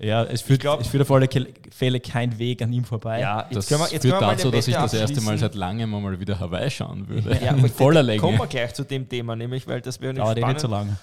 Ja, 0.00 0.24
es 0.24 0.40
führt, 0.40 0.60
glaub- 0.60 0.80
es 0.80 0.88
führt 0.88 1.02
auf 1.02 1.10
alle 1.12 1.28
Fälle 1.70 2.00
kein 2.00 2.36
Weg 2.38 2.60
an 2.62 2.72
ihm 2.72 2.82
vorbei. 2.84 3.20
ja 3.20 3.42
jetzt 3.42 3.56
Das 3.56 3.66
können 3.68 3.80
wir, 3.82 3.88
jetzt 3.92 4.02
führt 4.02 4.20
dazu, 4.20 4.50
dass 4.50 4.66
ich 4.66 4.74
das 4.74 4.94
erste 4.94 5.20
Mal 5.20 5.38
seit 5.38 5.54
langem 5.54 5.90
mal 5.90 6.18
wieder 6.18 6.40
Hawaii 6.40 6.70
schauen 6.70 7.06
würde. 7.08 7.38
Ja, 7.44 7.52
in 7.56 7.68
voller 7.68 8.00
Kommen 8.16 8.32
Länge. 8.32 8.38
wir 8.38 8.46
gleich 8.48 8.74
zu 8.74 8.84
dem 8.84 9.08
Thema, 9.08 9.36
nämlich, 9.36 9.68
weil 9.68 9.80
das 9.80 10.00
wäre 10.00 10.14
nämlich 10.14 10.24
Dauert 10.24 10.38
eh 10.38 10.40
nicht 10.40 10.60
spannend. 10.60 10.60
so 10.60 10.68
lange. 10.68 10.96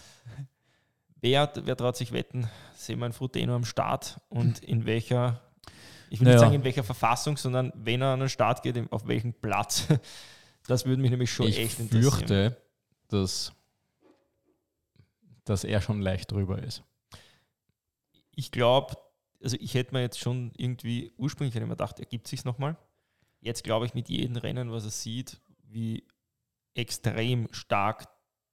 Wer, 1.21 1.49
wer 1.63 1.77
traut 1.77 1.97
sich 1.97 2.11
wetten? 2.11 2.47
Sehen 2.75 2.99
wir 2.99 3.05
einen 3.05 3.13
Fruteno 3.13 3.55
am 3.55 3.63
Start 3.65 4.19
und 4.29 4.59
in 4.59 4.85
welcher, 4.85 5.39
ich 6.09 6.19
will 6.19 6.25
nicht 6.25 6.35
Naja. 6.35 6.39
sagen 6.39 6.55
in 6.55 6.63
welcher 6.63 6.83
Verfassung, 6.83 7.37
sondern 7.37 7.71
wenn 7.75 8.01
er 8.01 8.13
an 8.13 8.19
den 8.21 8.29
Start 8.29 8.63
geht, 8.63 8.81
auf 8.91 9.07
welchem 9.07 9.33
Platz. 9.33 9.85
Das 10.67 10.85
würde 10.85 11.01
mich 11.01 11.09
nämlich 11.09 11.31
schon 11.31 11.47
Ich 11.47 11.57
echt 11.57 11.79
interessieren. 11.79 12.11
fürchte, 12.11 12.57
dass, 13.13 13.53
dass 15.45 15.63
er 15.63 15.81
schon 15.81 16.01
leicht 16.01 16.31
drüber 16.31 16.61
ist. 16.61 16.83
Ich 18.35 18.51
glaube, 18.51 18.95
also 19.43 19.57
ich 19.59 19.73
hätte 19.73 19.93
mir 19.93 20.01
jetzt 20.01 20.19
schon 20.19 20.51
irgendwie 20.57 21.11
ursprünglich 21.17 21.55
mir 21.61 21.67
gedacht, 21.67 21.99
er 21.99 22.05
gibt 22.05 22.27
sich 22.27 22.45
nochmal. 22.45 22.77
Jetzt 23.41 23.63
glaube 23.63 23.85
ich 23.85 23.93
mit 23.93 24.09
jedem 24.09 24.35
Rennen, 24.37 24.71
was 24.71 24.83
er 24.85 24.91
sieht, 24.91 25.39
wie 25.63 26.05
extrem 26.75 27.47
stark 27.51 28.07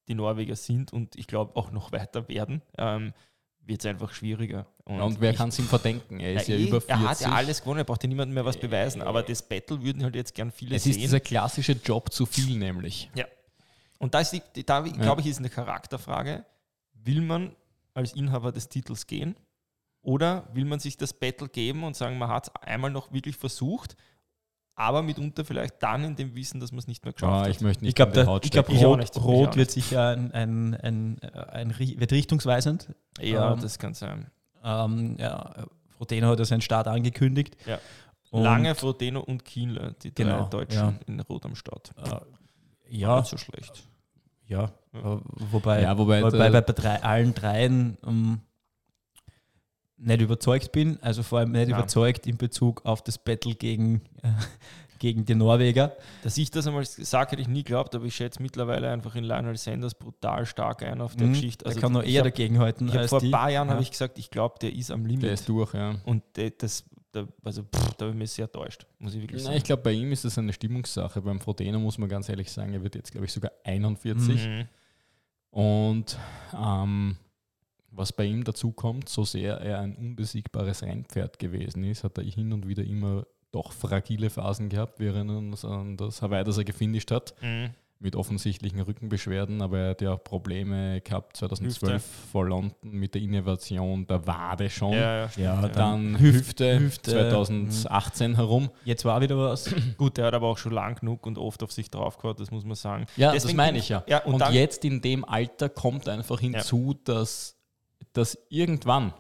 die 0.08 0.14
Norweger 0.14 0.56
sind 0.56 0.92
und 0.92 1.16
ich 1.16 1.26
glaube 1.26 1.56
auch 1.56 1.70
noch 1.72 1.92
weiter 1.92 2.28
werden, 2.28 2.62
ähm, 2.78 3.12
wird 3.60 3.80
es 3.80 3.86
einfach 3.86 4.12
schwieriger. 4.12 4.66
Und, 4.84 5.20
wer 5.20 5.32
ich- 5.32 5.36
kann 5.36 5.48
es 5.48 5.58
ihm 5.58 5.64
verdenken? 5.64 6.20
Er 6.20 6.34
ist 6.34 6.46
ja, 6.46 6.54
eh, 6.54 6.68
über 6.68 6.80
40. 6.80 6.88
Er 6.88 7.10
hat 7.10 7.20
ja 7.20 7.32
alles 7.32 7.60
gewonnen, 7.60 7.78
er 7.80 7.84
braucht 7.84 8.04
ja 8.04 8.08
niemandem 8.08 8.34
mehr 8.34 8.44
was 8.44 8.56
beweisen, 8.56 9.02
aber 9.02 9.24
das 9.24 9.42
Battle 9.46 9.82
würden 9.82 10.04
halt 10.04 10.14
jetzt 10.14 10.34
gern 10.36 10.52
viele 10.52 10.76
es 10.76 10.86
ist 10.86 10.94
sehen. 10.94 11.02
dieser 11.02 11.18
klassische 11.18 11.72
Job 11.72 12.12
zu 12.12 12.26
viel, 12.26 12.56
nämlich. 12.56 13.10
Und 13.98 14.14
da, 14.14 14.20
ist 14.20 14.30
die, 14.32 14.42
die- 14.54 14.64
da 14.64 14.80
glaube 14.82 15.20
ich, 15.20 15.26
ist 15.26 15.38
eine 15.38 15.48
Charakterfrage. 15.50 16.44
Will 16.94 17.20
man 17.22 17.54
als 17.94 18.12
Inhaber 18.12 18.52
des 18.52 18.68
Titels 18.68 19.06
gehen 19.06 19.37
oder 20.02 20.48
will 20.52 20.64
man 20.64 20.80
sich 20.80 20.96
das 20.96 21.12
Battle 21.12 21.48
geben 21.48 21.82
und 21.85 21.96
sagen, 21.96 22.18
man 22.18 22.28
hat 22.28 22.48
es 22.48 22.54
einmal 22.62 22.90
noch 22.90 23.12
wirklich 23.12 23.37
versucht, 23.37 23.96
aber 24.74 25.02
mitunter 25.02 25.44
vielleicht 25.44 25.82
dann 25.82 26.04
in 26.04 26.16
dem 26.16 26.35
Wissen, 26.35 26.61
dass 26.61 26.70
man 26.72 26.80
es 26.80 26.87
nicht 26.87 27.02
mehr 27.04 27.14
geschafft 27.14 27.32
Ah, 27.32 27.40
hat. 27.44 27.48
ich 27.48 27.61
möchte 27.62 27.82
nicht 27.85 27.90
Ich 27.90 27.94
glaube, 27.94 28.12
glaub, 28.12 28.68
Rot, 28.68 29.16
Rot 29.16 29.56
wird 29.56 29.70
sicher 29.70 30.09
ein, 30.11 30.30
ein, 30.32 30.74
ein, 30.74 31.18
ein, 31.22 31.72
ein, 31.72 31.78
wird 31.78 32.12
richtungsweisend. 32.12 32.94
ja, 33.20 33.52
ähm, 33.54 33.61
das 33.61 33.78
kann 33.78 33.94
sein. 33.94 34.30
Ähm, 34.62 35.16
ja, 35.18 35.54
Frodeno 35.96 36.28
hat 36.28 36.38
ja 36.38 36.44
seinen 36.44 36.61
Start 36.61 36.88
angekündigt. 36.88 37.56
Ja. 37.66 37.78
Lange, 38.32 38.74
Frodeno 38.74 39.20
und 39.20 39.44
Kienle, 39.46 39.94
die 40.02 40.12
drei 40.12 40.24
Genau, 40.24 40.44
Deutschen 40.48 40.76
ja. 40.78 40.94
in 41.06 41.20
Rot 41.20 41.46
am 41.46 41.54
Start. 41.56 41.92
Äh, 41.96 42.20
ja, 42.88 43.18
Nicht 43.20 43.29
so 43.31 43.37
schlecht. 43.38 43.85
ja. 44.46 44.70
Ja. 44.92 45.14
Äh, 45.14 45.18
Wobei, 45.51 45.83
Ja, 45.83 45.99
wobei 45.99 46.22
wobei 46.22 46.49
der- 46.51 46.61
bei 46.62 46.72
drei, 46.72 47.03
allen 47.03 47.35
dreien 47.35 47.99
ähm, 48.07 48.40
nicht 49.99 50.20
überzeugt 50.20 50.72
bin. 50.72 50.99
Also 51.03 51.22
vor 51.22 51.38
allem 51.40 51.53
nicht 51.53 51.68
Nein. 51.68 51.79
überzeugt 51.79 52.27
in 52.27 52.37
Bezug 52.37 52.85
auf 52.85 53.03
das 53.03 53.18
Battle 53.18 53.55
gegen, 53.55 54.03
äh, 54.22 54.29
gegen 54.99 55.25
die 55.25 55.35
Norweger. 55.35 55.96
Dass 56.22 56.37
ich 56.38 56.51
das 56.51 56.66
einmal 56.66 56.85
sage, 56.85 57.33
hätte 57.33 57.42
ich 57.42 57.49
nie 57.49 57.62
geglaubt, 57.64 57.94
aber 57.94 58.05
ich 58.05 58.14
schätze 58.14 58.42
mittlerweile 58.42 58.90
einfach 58.90 59.14
in 59.16 59.25
Lionel 59.25 59.57
Sanders 59.57 59.94
brutal 59.94 60.46
stark 60.46 60.83
ein 60.83 61.01
auf 61.01 61.16
der 61.16 61.27
Mhm, 61.29 61.33
Geschichte. 61.33 61.64
der 61.64 61.75
kann 61.75 61.92
noch 61.92 62.03
eher 62.03 62.20
hab- 62.20 62.25
dagegenhalten 62.31 62.88
vor 63.09 63.22
ein 63.22 63.31
paar 63.31 63.51
Jahren 63.51 63.68
Ja. 63.68 63.75
habe 63.75 63.83
ich 63.83 63.90
gesagt, 63.90 64.18
ich 64.18 64.31
glaube, 64.31 64.57
der 64.61 64.72
ist 64.75 64.90
am 64.90 65.07
Limit. 65.07 65.25
Der 65.25 65.33
ist 65.33 65.49
durch, 65.49 65.75
ja. 65.75 65.94
und 66.05 66.22
das, 66.59 66.85
da, 67.16 67.26
also, 67.44 67.62
pff, 67.62 67.94
da 67.94 68.05
habe 68.05 68.11
ich 68.11 68.18
mich 68.18 68.31
sehr 68.31 68.50
täuscht, 68.50 68.87
muss 68.98 69.14
ich 69.14 69.20
wirklich 69.22 69.38
Nein, 69.42 69.44
sagen. 69.46 69.57
ich 69.57 69.64
glaube, 69.64 69.83
bei 69.83 69.92
ihm 69.92 70.12
ist 70.12 70.24
es 70.24 70.37
eine 70.38 70.52
Stimmungssache. 70.52 71.20
Beim 71.22 71.40
Frodeno 71.40 71.79
muss 71.79 71.98
man 71.98 72.09
ganz 72.09 72.29
ehrlich 72.29 72.50
sagen, 72.50 72.72
er 72.74 72.83
wird 72.83 72.94
jetzt, 72.94 73.11
glaube 73.12 73.26
ich, 73.26 73.33
sogar 73.33 73.50
41. 73.64 74.46
Mhm. 74.46 74.68
Und 75.50 76.18
ähm, 76.55 77.16
was 77.90 78.12
bei 78.12 78.24
ihm 78.24 78.44
dazu 78.44 78.72
kommt, 78.72 79.09
so 79.09 79.24
sehr 79.24 79.59
er 79.61 79.81
ein 79.81 79.96
unbesiegbares 79.96 80.83
Rennpferd 80.83 81.38
gewesen 81.38 81.83
ist, 81.85 82.05
hat 82.05 82.18
er 82.18 82.24
hin 82.24 82.52
und 82.52 82.68
wieder 82.68 82.85
immer 82.85 83.26
doch 83.52 83.72
fragile 83.72 84.29
Phasen 84.29 84.68
gehabt. 84.68 85.00
Wir 85.00 85.14
erinnern 85.14 85.48
uns 85.50 85.64
an 85.64 85.96
das 85.96 86.20
Hawaii, 86.20 86.44
das 86.44 86.59
er 86.59 86.64
gefinisht 86.64 87.11
hat, 87.11 87.35
Mhm. 87.42 87.70
Mit 87.98 88.14
offensichtlichen 88.14 88.80
Rückenbeschwerden, 88.80 89.62
aber 89.62 89.78
er 89.78 89.90
hat 89.90 90.02
ja 90.02 90.12
auch 90.12 90.22
Probleme 90.22 91.00
gehabt 91.00 91.37
2012 91.38 91.94
Hüfte. 91.94 92.09
vor 92.30 92.46
London 92.46 92.74
mit 92.82 93.14
der 93.14 93.22
Innovation 93.22 94.06
der 94.06 94.26
Wade 94.26 94.68
schon. 94.68 94.92
Ja, 94.92 94.98
ja, 95.24 95.30
Ja, 95.37 95.62
ja. 95.62 95.68
Dann 95.68 96.18
Hüft- 96.18 96.46
Hüfte, 96.61 96.78
Hüfte, 96.78 97.11
2018 97.12 98.35
herum. 98.37 98.70
Jetzt 98.85 99.04
war 99.04 99.20
wieder 99.22 99.38
was. 99.38 99.74
Gut, 99.96 100.18
der 100.18 100.26
hat 100.26 100.35
aber 100.35 100.46
auch 100.48 100.59
schon 100.59 100.72
lang 100.72 100.96
genug 101.00 101.26
und 101.26 101.38
oft 101.38 101.62
auf 101.62 101.72
sich 101.72 101.90
drauf 101.90 102.18
gehabt, 102.18 102.38
das 102.40 102.50
muss 102.50 102.64
man 102.64 102.74
sagen. 102.76 103.06
Ja, 103.16 103.32
Deswegen 103.32 103.56
das 103.56 103.56
meine 103.56 103.78
ich 103.78 103.88
ja. 103.88 104.04
Ja, 104.06 104.24
und, 104.24 104.42
Und, 104.42 104.52
jetzt 104.52 104.85
in 104.85 105.00
dem 105.00 105.24
Alter 105.24 105.68
kommt 105.70 106.09
einfach 106.09 106.40
hinzu, 106.40 106.94
dass, 107.04 107.56
dass 108.12 108.37
irgendwann, 108.50 109.14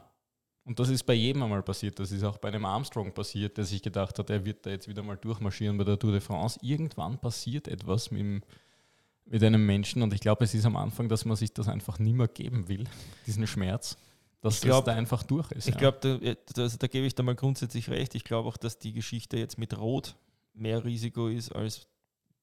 und 0.64 0.78
das 0.78 0.90
ist 0.90 1.04
bei 1.04 1.14
jedem 1.14 1.42
einmal 1.44 1.62
passiert, 1.62 1.98
das 1.98 2.12
ist 2.12 2.24
auch 2.24 2.36
bei 2.38 2.48
einem 2.48 2.64
Armstrong 2.66 3.12
passiert, 3.12 3.56
der 3.56 3.64
sich 3.64 3.80
gedacht 3.82 4.18
hat, 4.18 4.28
er 4.28 4.44
wird 4.44 4.66
da 4.66 4.70
jetzt 4.70 4.86
wieder 4.88 5.02
mal 5.02 5.16
durchmarschieren 5.16 5.78
bei 5.78 5.84
der 5.84 5.98
Tour 5.98 6.12
de 6.12 6.20
France. 6.20 6.58
Irgendwann 6.60 7.18
passiert 7.18 7.68
etwas 7.68 8.10
mit, 8.10 8.20
dem, 8.20 8.42
mit 9.26 9.42
einem 9.42 9.64
Menschen 9.66 10.02
und 10.02 10.14
ich 10.14 10.20
glaube, 10.20 10.44
es 10.44 10.54
ist 10.54 10.64
am 10.66 10.76
Anfang, 10.76 11.08
dass 11.08 11.24
man 11.24 11.36
sich 11.36 11.52
das 11.52 11.68
einfach 11.68 11.98
nie 11.98 12.12
mehr 12.12 12.28
geben 12.28 12.68
will, 12.68 12.84
diesen 13.26 13.46
Schmerz, 13.46 13.96
dass 14.40 14.60
glaub- 14.60 14.84
das 14.84 14.94
da 14.94 14.98
einfach 14.98 15.22
durch 15.24 15.50
ist. 15.52 15.68
ich 15.68 15.74
ja. 15.74 15.80
glaube, 15.80 15.98
da, 16.00 16.34
das, 16.54 16.78
da 16.78 16.86
gebe 16.86 17.06
ich 17.06 17.14
da 17.14 17.22
mal 17.22 17.34
grundsätzlich 17.34 17.88
recht. 17.90 18.14
Ich 18.14 18.24
glaube 18.24 18.48
auch, 18.48 18.56
dass 18.56 18.78
die 18.78 18.92
Geschichte 18.92 19.36
jetzt 19.38 19.58
mit 19.58 19.76
Rot 19.76 20.14
mehr 20.54 20.84
Risiko 20.84 21.26
ist 21.28 21.50
als, 21.50 21.86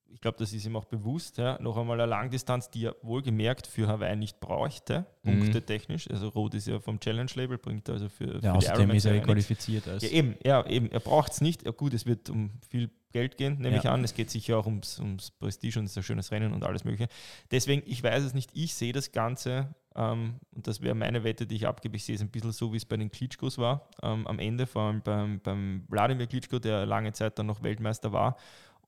ich 0.09 0.19
glaube, 0.21 0.37
das 0.37 0.51
ist 0.53 0.65
ihm 0.65 0.75
auch 0.75 0.85
bewusst. 0.85 1.37
Ja. 1.37 1.57
Noch 1.61 1.77
einmal 1.77 1.99
eine 1.99 2.09
Langdistanz, 2.09 2.69
die 2.69 2.85
er 2.85 2.95
wohlgemerkt 3.01 3.65
für 3.65 3.87
Hawaii 3.87 4.15
nicht 4.17 4.39
bräuchte, 4.39 5.05
Mhm. 5.23 5.39
punktetechnisch. 5.39 6.09
Also 6.11 6.27
Rot 6.27 6.53
ist 6.53 6.67
ja 6.67 6.79
vom 6.79 6.99
Challenge-Label, 6.99 7.57
bringt 7.57 7.89
also 7.89 8.09
für, 8.09 8.27
für 8.27 8.33
Ja, 8.33 8.39
die 8.39 8.57
außerdem 8.57 8.91
ist 8.91 9.05
er 9.05 9.19
qualifiziert. 9.21 9.87
Als 9.87 10.03
Ja, 10.03 10.09
eben, 10.09 10.35
ja, 10.45 10.65
eben. 10.67 10.91
Er 10.91 10.99
braucht 10.99 11.31
es 11.31 11.41
nicht. 11.41 11.63
Ja, 11.65 11.71
gut, 11.71 11.93
es 11.93 12.05
wird 12.05 12.29
um 12.29 12.51
viel 12.69 12.91
Geld 13.13 13.37
gehen, 13.37 13.59
nehme 13.59 13.75
Ja. 13.75 13.79
ich 13.79 13.89
an. 13.89 14.03
Es 14.03 14.13
geht 14.13 14.29
sicher 14.29 14.57
auch 14.57 14.65
ums, 14.65 14.99
ums 14.99 15.31
Prestige 15.31 15.79
und 15.79 15.85
es 15.85 15.91
ist 15.91 15.97
ein 15.97 16.03
schönes 16.03 16.31
Rennen 16.31 16.51
und 16.51 16.63
alles 16.65 16.83
Mögliche. 16.83 17.07
Deswegen, 17.51 17.83
ich 17.85 18.03
weiß 18.03 18.23
es 18.23 18.33
nicht. 18.33 18.49
Ich 18.53 18.73
sehe 18.73 18.91
das 18.91 19.11
Ganze, 19.13 19.73
ähm, 19.95 20.39
und 20.51 20.67
das 20.67 20.81
wäre 20.81 20.95
meine 20.95 21.23
Wette, 21.23 21.45
die 21.47 21.55
ich 21.55 21.67
abgebe. 21.67 21.95
Ich 21.95 22.03
sehe 22.03 22.15
es 22.15 22.21
ein 22.21 22.29
bisschen 22.29 22.51
so, 22.51 22.73
wie 22.73 22.77
es 22.77 22.85
bei 22.85 22.97
den 22.97 23.11
Klitschkos 23.11 23.57
war. 23.57 23.87
Ähm, 24.01 24.27
am 24.27 24.39
Ende, 24.39 24.67
vor 24.67 24.81
allem 24.83 25.01
beim, 25.01 25.39
beim 25.39 25.85
Wladimir 25.87 26.27
Klitschko, 26.27 26.59
der 26.59 26.85
lange 26.85 27.13
Zeit 27.13 27.39
dann 27.39 27.45
noch 27.45 27.63
Weltmeister 27.63 28.11
war. 28.11 28.35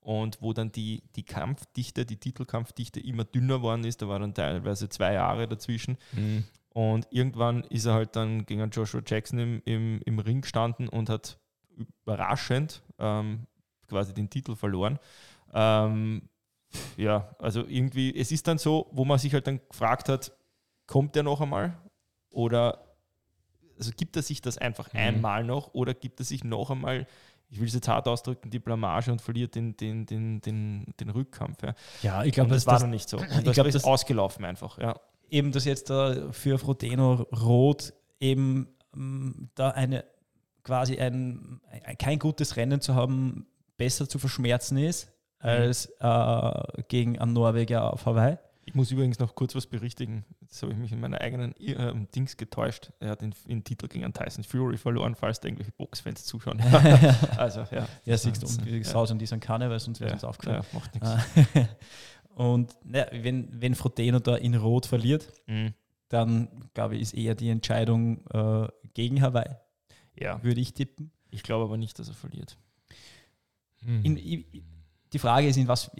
Und 0.00 0.40
wo 0.40 0.52
dann 0.52 0.70
die, 0.70 1.02
die 1.16 1.24
Kampfdichte, 1.24 2.06
die 2.06 2.16
Titelkampfdichte 2.18 3.00
immer 3.00 3.24
dünner 3.24 3.62
worden 3.62 3.84
ist. 3.84 4.02
Da 4.02 4.08
war 4.08 4.18
dann 4.20 4.34
teilweise 4.34 4.88
zwei 4.88 5.14
Jahre 5.14 5.48
dazwischen. 5.48 5.96
Mhm. 6.12 6.44
Und 6.70 7.08
irgendwann 7.10 7.64
ist 7.64 7.86
er 7.86 7.94
halt 7.94 8.14
dann 8.16 8.44
gegen 8.46 8.68
Joshua 8.70 9.00
Jackson 9.04 9.38
im, 9.38 9.62
im, 9.64 10.00
im 10.04 10.18
Ring 10.18 10.42
gestanden 10.42 10.88
und 10.88 11.08
hat 11.08 11.38
überraschend 12.04 12.82
ähm, 12.98 13.46
quasi 13.88 14.12
den 14.14 14.28
Titel 14.30 14.54
verloren. 14.56 14.98
Ähm, 15.54 16.22
ja, 16.96 17.34
also 17.38 17.64
irgendwie, 17.66 18.14
es 18.16 18.32
ist 18.32 18.46
dann 18.48 18.58
so, 18.58 18.88
wo 18.92 19.04
man 19.04 19.18
sich 19.18 19.32
halt 19.32 19.46
dann 19.46 19.60
gefragt 19.68 20.08
hat, 20.08 20.32
kommt 20.86 21.16
er 21.16 21.22
noch 21.22 21.40
einmal? 21.40 21.76
Oder 22.30 22.82
also 23.78 23.90
gibt 23.96 24.16
er 24.16 24.22
sich 24.22 24.40
das 24.40 24.58
einfach 24.58 24.92
Mhm. 24.92 24.98
einmal 24.98 25.44
noch 25.44 25.74
oder 25.74 25.94
gibt 25.94 26.20
er 26.20 26.24
sich 26.24 26.44
noch 26.44 26.70
einmal, 26.70 27.06
ich 27.48 27.60
will 27.60 27.68
es 27.68 27.74
jetzt 27.74 27.88
hart 27.88 28.08
ausdrücken, 28.08 28.50
die 28.50 28.58
Blamage 28.58 29.12
und 29.12 29.20
verliert 29.22 29.54
den, 29.54 29.76
den, 29.76 30.04
den, 30.06 30.40
den, 30.40 30.86
den 30.98 31.10
Rückkampf. 31.10 31.62
Ja. 31.62 31.74
ja, 32.02 32.24
ich 32.24 32.32
glaube, 32.32 32.50
das 32.50 32.64
dass 32.64 32.66
war 32.66 32.74
das 32.74 32.82
dann 32.82 32.90
nicht 32.90 33.08
so. 33.08 33.16
Und 33.18 33.24
ich 33.30 33.44
das 33.44 33.54
glaub, 33.54 33.66
ist 33.66 33.74
das- 33.74 33.84
ausgelaufen 33.84 34.44
einfach. 34.44 34.78
Ja. 34.78 34.98
eben, 35.30 35.52
dass 35.52 35.64
jetzt 35.64 35.88
da 35.90 36.32
für 36.32 36.58
Frodeno 36.58 37.26
Rot 37.32 37.92
eben 38.20 38.68
ähm, 38.94 39.50
da 39.54 39.70
eine 39.70 40.04
quasi 40.64 40.98
ein, 40.98 41.60
kein 41.98 42.18
gutes 42.18 42.56
Rennen 42.56 42.80
zu 42.80 42.94
haben, 42.96 43.46
besser 43.76 44.08
zu 44.08 44.18
verschmerzen 44.18 44.78
ist 44.78 45.12
als 45.38 45.86
äh, 46.00 46.82
gegen 46.88 47.18
einen 47.18 47.32
Norweger 47.34 47.92
auf 47.92 48.06
Hawaii. 48.06 48.38
Ich 48.68 48.74
muss 48.74 48.90
übrigens 48.90 49.20
noch 49.20 49.36
kurz 49.36 49.54
was 49.54 49.66
berichtigen. 49.68 50.24
Jetzt 50.40 50.60
habe 50.62 50.72
ich 50.72 50.78
mich 50.78 50.90
in 50.90 50.98
meiner 50.98 51.20
eigenen 51.20 51.54
äh, 51.60 51.94
Dings 52.16 52.36
getäuscht. 52.36 52.90
Er 52.98 53.10
hat 53.10 53.20
den, 53.22 53.32
den 53.46 53.62
Titel 53.62 53.86
gegen 53.86 54.04
einen 54.04 54.12
Tyson 54.14 54.42
Fury 54.42 54.76
verloren, 54.76 55.14
falls 55.14 55.38
da 55.38 55.46
irgendwelche 55.46 55.70
Boxfans 55.72 56.24
zuschauen. 56.24 56.60
also, 57.36 57.60
ja. 57.70 57.86
Ja, 58.04 58.16
siehst 58.16 58.42
du, 58.42 58.64
wie 58.66 58.78
ja. 58.78 58.84
Saus 58.84 59.12
und 59.12 59.20
die 59.20 59.26
sind 59.26 59.38
keine, 59.40 59.70
weil 59.70 59.78
sonst 59.78 60.00
wäre 60.00 60.14
es 60.16 60.22
Ja, 60.22 60.28
aufgefallen. 60.28 60.62
ja, 60.72 60.78
macht 60.78 60.94
nichts. 60.94 61.68
Und 62.34 62.76
ja, 62.92 63.06
wenn, 63.12 63.48
wenn 63.62 63.74
Frodeno 63.74 64.18
da 64.18 64.36
in 64.36 64.54
Rot 64.54 64.86
verliert, 64.86 65.32
Mhm. 65.46 65.72
dann 66.08 66.68
glaube 66.74 66.96
ich, 66.96 67.02
ist 67.02 67.14
eher 67.14 67.34
die 67.34 67.48
Entscheidung 67.48 68.26
äh, 68.30 68.68
gegen 68.94 69.22
Hawaii, 69.22 69.54
Ja, 70.18 70.42
würde 70.42 70.60
ich 70.60 70.74
tippen. 70.74 71.12
ich 71.30 71.42
glaube 71.42 71.64
aber 71.64 71.76
nicht, 71.78 71.98
dass 71.98 72.08
er 72.08 72.14
verliert. 72.14 72.58
In, 73.86 74.16
i- 74.16 74.46
die 75.12 75.18
Frage 75.18 75.48
ist, 75.48 75.56
in 75.56 75.68
was, 75.68 75.90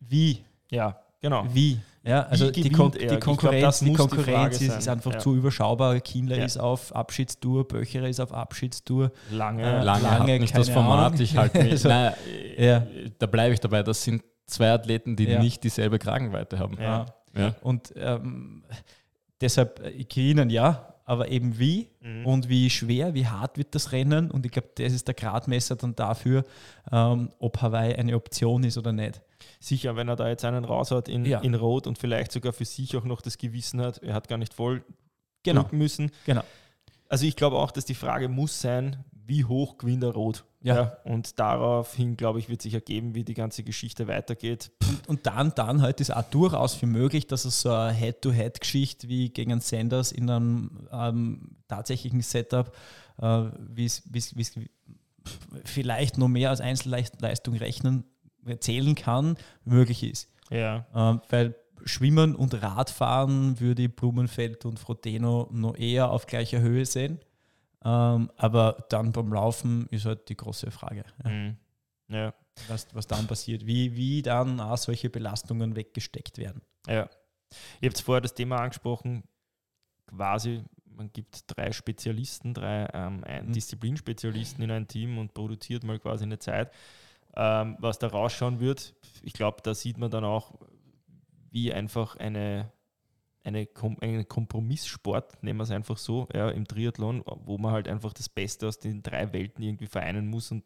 wie, 0.00 0.44
Ja, 0.70 0.98
genau. 1.20 1.44
wie. 1.52 1.78
Ja, 2.02 2.22
also 2.22 2.48
Wie 2.48 2.62
die, 2.62 2.70
Kon 2.70 2.92
er? 2.94 2.98
die 2.98 3.06
glaub, 3.08 3.20
Konkurrenz, 3.20 3.62
das 3.62 3.78
die 3.80 3.84
die 3.90 3.92
Konkurrenz 3.92 4.26
Frage 4.26 4.54
ist, 4.54 4.78
ist 4.78 4.88
einfach 4.88 5.12
Ja. 5.12 5.18
zu 5.18 5.36
überschaubar. 5.36 6.00
Kindler 6.00 6.38
Ja. 6.38 6.44
ist 6.46 6.56
auf 6.56 6.94
Abschiedstour, 6.96 7.68
Böcherer 7.68 8.08
ist 8.08 8.20
auf 8.20 8.32
Abschiedstour. 8.32 9.12
Lange. 9.30 9.62
Äh, 9.62 9.82
Lange, 9.84 10.02
lange, 10.04 10.32
hat 10.32 10.40
nicht 10.40 10.56
das 10.56 10.70
Format. 10.70 11.12
Ahnung. 11.12 11.20
Ich 11.20 11.36
halte 11.36 11.58
mich. 11.62 11.72
Also, 11.72 11.88
nein, 11.90 12.14
ja. 12.56 12.86
Da 13.18 13.26
bleibe 13.26 13.52
ich 13.52 13.60
dabei. 13.60 13.82
Das 13.82 14.02
sind 14.02 14.22
zwei 14.46 14.70
Athleten, 14.72 15.14
die 15.14 15.24
Ja. 15.24 15.42
nicht 15.42 15.62
dieselbe 15.62 15.98
Kragenweite 15.98 16.58
haben. 16.58 16.78
Ja. 16.80 17.04
Ja. 17.36 17.54
Und 17.60 17.92
ähm, 17.96 18.64
deshalb 19.40 19.80
äh, 19.84 20.02
gewinnen 20.04 20.48
ja, 20.48 20.94
aber 21.10 21.28
eben 21.28 21.58
wie 21.58 21.88
Mhm. 22.00 22.24
und 22.24 22.48
wie 22.48 22.70
schwer, 22.70 23.14
wie 23.14 23.26
hart 23.26 23.58
wird 23.58 23.74
das 23.74 23.90
Rennen. 23.92 24.30
Und 24.30 24.46
ich 24.46 24.52
glaube, 24.52 24.68
das 24.76 24.92
ist 24.92 25.08
der 25.08 25.14
Gradmesser 25.14 25.74
dann 25.76 25.96
dafür, 25.96 26.44
ähm, 26.92 27.30
ob 27.40 27.60
Hawaii 27.60 27.94
eine 27.96 28.14
Option 28.14 28.62
ist 28.64 28.78
oder 28.78 28.92
nicht. 28.92 29.20
Sicher, 29.58 29.96
wenn 29.96 30.08
er 30.08 30.16
da 30.16 30.28
jetzt 30.28 30.44
einen 30.44 30.64
raus 30.64 30.90
hat 30.92 31.08
in, 31.08 31.24
Ja. 31.24 31.40
in 31.40 31.54
Rot 31.56 31.86
und 31.86 31.98
vielleicht 31.98 32.30
sogar 32.32 32.52
für 32.52 32.64
sich 32.64 32.96
auch 32.96 33.04
noch 33.04 33.20
das 33.22 33.38
Gewissen 33.38 33.80
hat, 33.80 33.98
er 34.02 34.14
hat 34.14 34.28
gar 34.28 34.38
nicht 34.38 34.54
voll 34.54 34.84
Genau, 35.42 35.62
drücken 35.62 35.78
müssen. 35.78 36.10
genau. 36.26 36.42
Also 37.08 37.26
ich 37.26 37.34
glaube 37.34 37.56
auch, 37.56 37.72
dass 37.72 37.84
die 37.84 37.94
Frage 37.96 38.28
muss 38.28 38.60
sein, 38.60 39.04
wie 39.30 39.44
hoch 39.44 39.78
gewinnt 39.78 40.02
er 40.02 40.10
Rot? 40.10 40.44
Ja. 40.62 40.98
und 41.04 41.38
daraufhin, 41.38 42.18
glaube 42.18 42.38
ich, 42.38 42.50
wird 42.50 42.60
sich 42.60 42.74
ergeben, 42.74 43.14
wie 43.14 43.24
die 43.24 43.32
ganze 43.32 43.62
Geschichte 43.62 44.08
weitergeht. 44.08 44.70
Und, 44.86 45.08
und 45.08 45.26
dann, 45.26 45.54
dann 45.54 45.80
halt 45.80 46.02
ist 46.02 46.14
auch 46.14 46.24
durchaus 46.24 46.74
für 46.74 46.86
möglich, 46.86 47.26
dass 47.26 47.46
es 47.46 47.62
so 47.62 47.72
eine 47.72 47.94
Head-to-Head-Geschichte 47.94 49.08
wie 49.08 49.30
gegen 49.30 49.52
einen 49.52 49.62
Sanders 49.62 50.12
in 50.12 50.28
einem 50.28 50.86
ähm, 50.92 51.56
tatsächlichen 51.66 52.20
Setup, 52.20 52.76
äh, 53.22 53.44
wie 53.70 53.86
es 53.86 54.02
wie 54.12 54.68
vielleicht 55.64 56.18
noch 56.18 56.28
mehr 56.28 56.50
als 56.50 56.60
Einzelleistung 56.60 57.54
rechnen, 57.56 58.04
zählen 58.58 58.94
kann, 58.94 59.36
möglich 59.64 60.02
ist. 60.02 60.28
Ja. 60.50 60.86
Ähm, 60.94 61.22
weil 61.30 61.54
Schwimmen 61.84 62.34
und 62.34 62.60
Radfahren 62.62 63.60
würde 63.60 63.84
ich 63.84 63.96
Blumenfeld 63.96 64.66
und 64.66 64.78
Frodeno 64.78 65.48
noch 65.52 65.76
eher 65.78 66.10
auf 66.10 66.26
gleicher 66.26 66.60
Höhe 66.60 66.84
sehen. 66.84 67.20
Ähm, 67.84 68.30
aber 68.36 68.84
dann 68.90 69.12
beim 69.12 69.32
Laufen 69.32 69.86
ist 69.86 70.04
halt 70.04 70.28
die 70.28 70.36
große 70.36 70.70
Frage, 70.70 71.04
ja, 71.24 71.30
Mhm. 71.30 71.56
ja. 72.08 72.34
was, 72.68 72.86
was 72.94 73.06
dann 73.06 73.26
passiert, 73.26 73.66
wie, 73.66 73.96
wie 73.96 74.20
dann 74.22 74.60
auch 74.60 74.76
solche 74.76 75.08
Belastungen 75.08 75.76
weggesteckt 75.76 76.36
werden. 76.38 76.60
Ja. 76.86 77.08
Ihr 77.80 77.88
habt 77.88 78.00
vorher 78.00 78.20
das 78.20 78.34
Thema 78.34 78.58
angesprochen, 78.60 79.24
quasi, 80.06 80.62
man 80.84 81.10
gibt 81.12 81.44
drei 81.46 81.72
Spezialisten, 81.72 82.52
drei 82.54 82.88
ähm, 82.92 83.24
Mhm. 83.46 83.52
Disziplinspezialisten 83.52 84.62
in 84.62 84.70
ein 84.70 84.86
Team 84.88 85.16
und 85.18 85.32
produziert 85.34 85.82
mal 85.84 85.98
quasi 85.98 86.24
eine 86.24 86.38
Zeit. 86.38 86.70
Ähm, 87.34 87.76
was 87.78 87.98
da 87.98 88.08
rausschauen 88.08 88.60
wird, 88.60 88.94
ich 89.22 89.32
glaube, 89.32 89.62
da 89.62 89.72
sieht 89.74 89.96
man 89.98 90.10
dann 90.10 90.24
auch, 90.24 90.54
wie 91.50 91.72
einfach 91.72 92.16
eine, 92.16 92.70
eine 93.42 93.66
Kom 93.66 93.96
ein 94.00 94.26
Kompromisssport, 94.28 95.42
nehmen 95.42 95.58
wir 95.58 95.64
es 95.64 95.70
einfach 95.70 95.96
so, 95.96 96.28
ja, 96.34 96.50
im 96.50 96.66
Triathlon, 96.66 97.22
wo 97.44 97.58
man 97.58 97.72
halt 97.72 97.88
einfach 97.88 98.12
das 98.12 98.28
Beste 98.28 98.68
aus 98.68 98.78
den 98.78 99.02
drei 99.02 99.32
Welten 99.32 99.62
irgendwie 99.62 99.86
vereinen 99.86 100.26
muss 100.26 100.50
und 100.50 100.64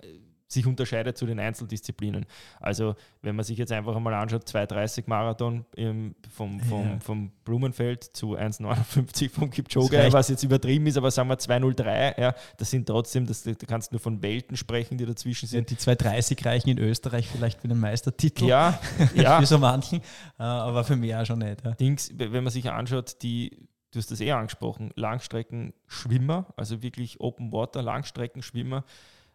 äh, 0.00 0.18
sich 0.46 0.66
unterscheidet 0.66 1.16
zu 1.16 1.26
den 1.26 1.40
Einzeldisziplinen. 1.40 2.26
Also 2.60 2.94
wenn 3.22 3.34
man 3.34 3.44
sich 3.44 3.58
jetzt 3.58 3.72
einfach 3.72 3.96
einmal 3.96 4.14
anschaut, 4.14 4.44
2,30 4.46 5.04
Marathon 5.06 5.64
im, 5.74 6.14
vom, 6.30 6.60
vom, 6.60 6.82
Ja. 6.84 6.98
vom 7.00 7.30
Blumenfeld 7.44 8.04
zu 8.04 8.36
1,59 8.36 9.30
vom 9.30 9.50
Kipchoge, 9.50 10.08
was 10.12 10.28
jetzt 10.28 10.42
übertrieben 10.42 10.86
ist, 10.86 10.96
aber 10.98 11.10
sagen 11.10 11.28
wir 11.28 11.38
2,03, 11.38 12.20
ja, 12.20 12.34
das 12.58 12.70
sind 12.70 12.86
trotzdem, 12.86 13.26
das, 13.26 13.42
da 13.42 13.52
kannst 13.66 13.90
du 13.90 13.94
nur 13.94 14.00
von 14.00 14.22
Welten 14.22 14.56
sprechen, 14.56 14.98
die 14.98 15.06
dazwischen 15.06 15.48
sind. 15.48 15.70
Die 15.70 15.76
230 15.78 16.44
reichen 16.44 16.68
in 16.70 16.78
Österreich 16.78 17.26
vielleicht 17.28 17.60
für 17.60 17.68
den 17.68 17.80
Meistertitel, 17.80 18.44
Ja, 18.44 18.78
ja. 19.14 19.40
für 19.40 19.46
so 19.46 19.58
manchen, 19.58 20.00
äh, 20.38 20.42
aber 20.42 20.84
für 20.84 20.96
mich 20.96 21.14
auch 21.16 21.24
schon 21.24 21.38
nicht. 21.40 21.64
Ja. 21.64 21.72
Dings, 21.72 22.10
wenn 22.16 22.44
man 22.44 22.52
sich 22.52 22.70
anschaut, 22.70 23.22
die, 23.22 23.66
du 23.92 23.98
hast 23.98 24.10
das 24.10 24.20
eh 24.20 24.30
angesprochen, 24.32 24.90
Langstreckenschwimmer, 24.94 26.46
also 26.56 26.82
wirklich 26.82 27.20
Open 27.20 27.52
Water 27.52 27.82
Langstreckenschwimmer, 27.82 28.84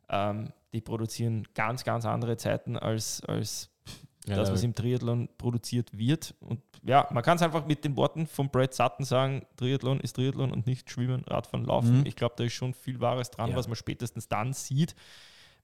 ähm, 0.10 0.52
die 0.74 0.82
produzieren 0.82 1.48
ganz, 1.56 1.84
ganz 1.84 2.06
andere 2.06 2.38
Zeiten 2.38 2.78
als, 2.78 3.24
als 3.26 3.70
Ja, 4.28 4.36
das, 4.36 4.50
da- 4.50 4.54
was 4.54 4.64
im 4.64 4.76
Triathlon 4.76 5.30
produziert 5.38 5.98
wird. 5.98 6.36
Und 6.40 6.62
ja, 6.84 7.08
man 7.12 7.24
kann 7.24 7.36
es 7.38 7.42
einfach 7.42 7.66
mit 7.66 7.84
den 7.84 7.96
Worten 7.98 8.28
von 8.28 8.50
Brad 8.50 8.74
Sutton 8.74 9.04
sagen, 9.06 9.46
Triathlon 9.58 10.00
ist 10.00 10.16
Triathlon 10.16 10.52
und 10.52 10.66
nicht 10.68 10.90
Schwimmen, 10.90 11.24
Radfahren, 11.26 11.66
Laufen. 11.66 12.00
Mhm. 12.02 12.06
Ich 12.06 12.16
glaube, 12.16 12.36
da 12.38 12.44
ist 12.44 12.54
schon 12.54 12.74
viel 12.74 13.00
Wahres 13.02 13.32
dran, 13.32 13.50
Ja. 13.52 13.56
was 13.56 13.68
man 13.68 13.76
spätestens 13.76 14.28
dann 14.28 14.54
sieht, 14.54 14.96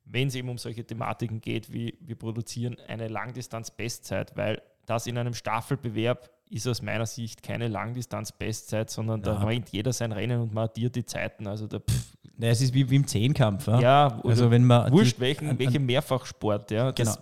wenn 0.04 0.28
es 0.28 0.36
eben 0.36 0.50
um 0.50 0.58
solche 0.58 0.86
Thematiken 0.86 1.42
geht, 1.42 1.72
wie 1.72 1.98
wir 2.02 2.16
produzieren 2.16 2.78
eine 2.88 3.08
Langdistanz-Bestzeit, 3.08 4.36
weil 4.36 4.62
das 4.86 5.08
in 5.08 5.18
einem 5.18 5.34
Staffelbewerb 5.34 6.30
ist 6.56 6.68
aus 6.68 6.82
meiner 6.82 7.06
Sicht 7.06 7.44
keine 7.44 7.68
Langdistanz-Bestzeit, 7.68 8.90
sondern 8.90 9.22
da 9.22 9.34
Ja. 9.34 9.44
rennt 9.44 9.70
jeder 9.70 9.92
sein 9.94 10.12
Rennen 10.12 10.42
und 10.42 10.54
man 10.54 10.66
addiert 10.66 10.96
die 10.96 11.06
Zeiten. 11.06 11.48
Also 11.48 11.68
da, 11.68 11.80
pff, 11.80 12.14
Nee, 12.38 12.50
es 12.50 12.60
ist 12.60 12.74
wie, 12.74 12.90
wie 12.90 12.98
im 12.98 13.08
Zehnkampf. 13.08 13.66
Ja? 13.68 13.80
ja, 13.80 14.22
also 14.26 14.52
wenn 14.52 14.66
man 14.66 14.92
wurscht 14.92 15.16
die- 15.18 15.22
welchen, 15.22 15.50
an- 15.52 15.58
welche 15.60 15.80
Mehrfachsport, 15.80 16.70
ja. 16.70 16.92
Das, 16.92 17.18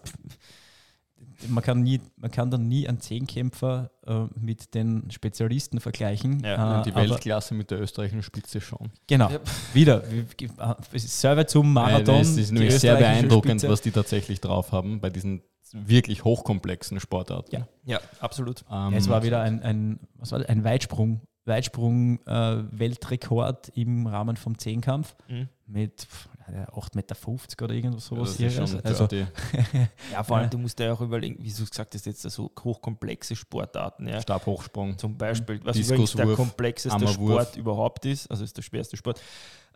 man 1.47 1.63
kann, 1.63 1.83
nie, 1.83 1.99
man 2.17 2.31
kann 2.31 2.49
dann 2.49 2.67
nie 2.67 2.87
einen 2.87 2.99
Zehnkämpfer 2.99 3.91
äh, 4.07 4.25
mit 4.39 4.73
den 4.73 5.11
Spezialisten 5.11 5.79
vergleichen. 5.79 6.41
Ja, 6.43 6.81
äh, 6.81 6.83
die 6.83 6.91
aber- 6.93 7.01
Weltklasse 7.01 7.53
mit 7.53 7.69
der 7.69 7.79
österreichischen 7.81 8.23
Spitze 8.23 8.59
schon. 8.61 8.89
Genau, 9.07 9.29
Ja. 9.29 9.39
wieder. 9.73 10.03
Wir- 10.09 10.23
äh, 10.57 10.75
es 10.93 11.03
ist 11.05 11.19
Server 11.19 11.45
zum 11.45 11.73
Marathon. 11.73 12.15
Nein, 12.15 12.21
es 12.21 12.37
ist 12.37 12.51
nämlich 12.51 12.79
sehr 12.79 12.95
beeindruckend, 12.95 13.61
Spitze. 13.61 13.69
was 13.69 13.81
die 13.81 13.91
tatsächlich 13.91 14.41
drauf 14.41 14.71
haben 14.71 14.99
bei 14.99 15.09
diesen 15.11 15.43
wirklich 15.73 16.23
hochkomplexen 16.23 16.99
Sportarten. 16.99 17.55
Ja. 17.55 17.67
ja, 17.85 17.99
absolut. 18.19 18.63
Ähm, 18.71 18.91
Ja, 18.91 18.97
es 18.97 19.09
war 19.09 19.23
wieder 19.23 19.41
ein, 19.41 19.61
ein, 19.61 19.99
was 20.15 20.31
war 20.31 20.39
das? 20.39 20.47
ein 20.49 20.63
Weitsprung. 20.63 21.21
Weitsprung 21.45 22.19
äh, 22.25 22.63
Weltrekord 22.71 23.69
im 23.75 24.07
Rahmen 24.07 24.37
vom 24.37 24.57
Zehnkampf 24.57 25.13
Mhm. 25.27 25.49
mit 25.67 26.01
pff, 26.03 26.29
ja, 26.53 26.63
8,50 26.69 26.95
Meter 26.95 27.63
oder 27.65 27.73
irgendwas 27.73 28.09
ja, 28.09 28.49
sowas. 28.49 28.69
schon 28.69 28.79
also. 28.81 29.07
Ja, 30.11 30.23
vor 30.23 30.37
allem, 30.37 30.45
Ja. 30.45 30.49
du 30.49 30.57
musst 30.57 30.79
ja 30.79 30.93
auch 30.93 31.01
überlegen, 31.01 31.35
wie 31.43 31.51
du 31.51 31.65
gesagt 31.65 31.93
hast, 31.95 32.05
jetzt 32.05 32.21
so 32.21 32.49
hochkomplexe 32.63 33.35
Sportarten. 33.35 34.07
Ja. 34.07 34.21
Stabhochsprung. 34.21 34.97
Zum 34.97 35.17
Beispiel, 35.17 35.59
was 35.65 35.75
übrigens 35.77 36.13
der 36.13 36.27
komplexeste. 36.33 37.07
Sport 37.09 37.57
überhaupt 37.57 38.05
ist, 38.05 38.29
also 38.31 38.43
ist 38.45 38.55
der 38.55 38.61
schwerste 38.61 38.95
Sport. 38.95 39.19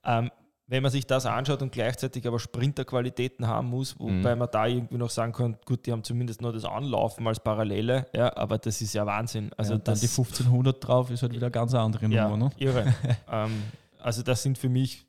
Ähm, 0.05 0.31
wenn 0.69 0.84
man 0.84 0.91
sich 0.91 1.08
das 1.08 1.25
anschaut 1.25 1.62
und 1.62 1.71
gleichzeitig 1.71 2.27
aber 2.27 2.39
Sprinterqualitäten 2.39 3.47
haben 3.47 3.69
muss, 3.69 3.97
wobei 3.99 4.34
Mhm. 4.34 4.39
man 4.39 4.49
da 4.51 4.67
irgendwie 4.67 4.97
noch 4.97 5.10
sagen 5.10 5.32
kann, 5.32 5.58
gut, 5.65 5.86
die 5.86 5.93
haben 5.93 6.03
zumindest 6.03 6.41
noch 6.41 6.51
das 6.51 6.65
Anlaufen 6.65 7.25
als 7.25 7.39
Parallele, 7.39 8.06
ja, 8.13 8.36
aber 8.36 8.58
das 8.58 8.82
ist 8.82 8.93
ja 8.93 9.06
Wahnsinn. 9.06 9.51
Also 9.56 9.73
ja, 9.73 9.80
dann 9.80 9.95
die 9.95 10.08
1500 10.08 10.86
drauf 10.86 11.10
ist 11.10 11.21
halt 11.21 11.34
wieder 11.34 11.45
eine 11.47 11.51
ganz 11.51 11.73
andere 11.73 12.06
ja, 12.08 12.27
Nummer. 12.27 12.45
Ne? 12.45 12.51
irre. 12.58 12.93
ähm, 13.32 13.63
also 13.99 14.23
das 14.23 14.43
sind 14.43 14.58
für 14.58 14.69
mich 14.69 15.06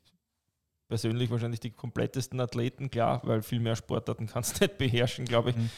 persönlich 0.87 1.29
wahrscheinlich 1.29 1.59
die 1.59 1.71
komplettesten 1.71 2.39
Athleten, 2.39 2.89
klar, 2.89 3.21
weil 3.23 3.41
viel 3.41 3.59
mehr 3.59 3.75
Sportarten 3.75 4.27
kannst 4.27 4.59
du 4.59 4.65
nicht 4.65 4.77
beherrschen, 4.77 5.25
glaube 5.25 5.51
ich. 5.51 5.55
Mhm. 5.57 5.69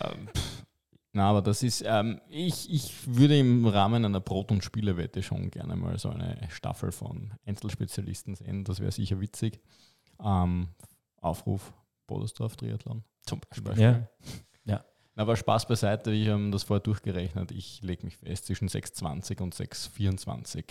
Ähm, 0.00 0.28
Na, 1.12 1.28
aber 1.28 1.42
das 1.42 1.62
ist, 1.62 1.82
ähm, 1.84 2.20
ich, 2.28 2.72
ich 2.72 2.92
würde 3.06 3.36
im 3.38 3.66
Rahmen 3.66 4.04
einer 4.04 4.20
Brot- 4.20 4.52
und 4.52 4.62
Spielewette 4.62 5.22
schon 5.22 5.50
gerne 5.50 5.74
mal 5.74 5.98
so 5.98 6.08
eine 6.08 6.38
Staffel 6.50 6.92
von 6.92 7.32
Einzelspezialisten 7.44 8.36
sehen. 8.36 8.62
Das 8.62 8.78
wäre 8.78 8.92
sicher 8.92 9.20
witzig. 9.20 9.60
Ähm, 10.22 10.68
Aufruf 11.20 11.72
Bodersdorf 12.06 12.56
Triathlon 12.56 13.02
zum 13.26 13.40
Beispiel. 13.40 14.08
Ja. 14.64 14.84
Na, 15.16 15.22
aber 15.22 15.36
Spaß 15.36 15.66
beiseite, 15.66 16.12
ich 16.12 16.28
habe 16.28 16.50
das 16.50 16.62
vorher 16.62 16.80
durchgerechnet. 16.80 17.50
Ich 17.50 17.82
lege 17.82 18.04
mich 18.04 18.16
fest, 18.16 18.46
zwischen 18.46 18.68
6,20 18.68 19.42
und 19.42 19.54
6,24 19.54 20.64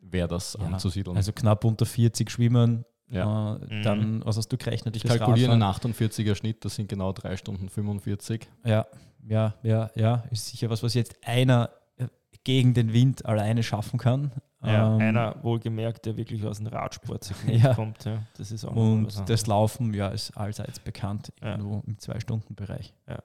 wäre 0.00 0.28
das 0.28 0.56
Ja, 0.58 0.66
anzusiedeln. 0.66 1.16
Also 1.16 1.32
knapp 1.32 1.64
unter 1.64 1.86
40 1.86 2.30
schwimmen. 2.30 2.84
Ja. 3.12 3.56
Äh, 3.56 3.58
Mhm. 3.74 3.82
Dann, 3.82 4.24
was 4.24 4.36
hast 4.36 4.48
du 4.48 4.56
gerechnet? 4.56 4.96
ich 4.96 5.04
kalkuliere 5.04 5.52
Radfahren? 5.52 5.62
einen 5.62 5.94
48er 5.96 6.34
Schnitt, 6.34 6.64
das 6.64 6.74
sind 6.74 6.88
genau 6.88 7.12
3 7.12 7.36
Stunden 7.36 7.68
45. 7.68 8.48
Ja, 8.64 8.86
ja, 9.28 9.54
ja, 9.62 9.90
ja. 9.94 10.24
Ist 10.30 10.48
sicher 10.48 10.68
was, 10.70 10.82
was 10.82 10.94
jetzt 10.94 11.16
einer 11.24 11.70
äh, 11.96 12.06
gegen 12.44 12.74
den 12.74 12.92
Wind 12.92 13.24
alleine 13.24 13.62
schaffen 13.62 13.98
kann. 13.98 14.32
Ja, 14.64 14.94
Ähm, 14.94 15.00
einer 15.00 15.42
wohlgemerkt, 15.42 16.06
der 16.06 16.16
wirklich 16.16 16.44
aus 16.46 16.58
dem 16.58 16.68
Radsportsegment 16.68 17.60
Ja. 17.64 17.74
kommt. 17.74 18.04
Ja, 18.04 18.22
das 18.38 18.50
ist 18.52 18.64
auch 18.64 18.74
Und 18.76 18.98
anderes. 19.08 19.24
das 19.26 19.46
Laufen, 19.48 19.92
ja, 19.92 20.08
ist 20.08 20.36
allseits 20.36 20.78
bekannt, 20.78 21.32
Ja. 21.42 21.52
irgendwo 21.52 21.82
im 21.86 21.98
Zwei-Stunden-Bereich. 21.98 22.94
Ja. 23.08 23.18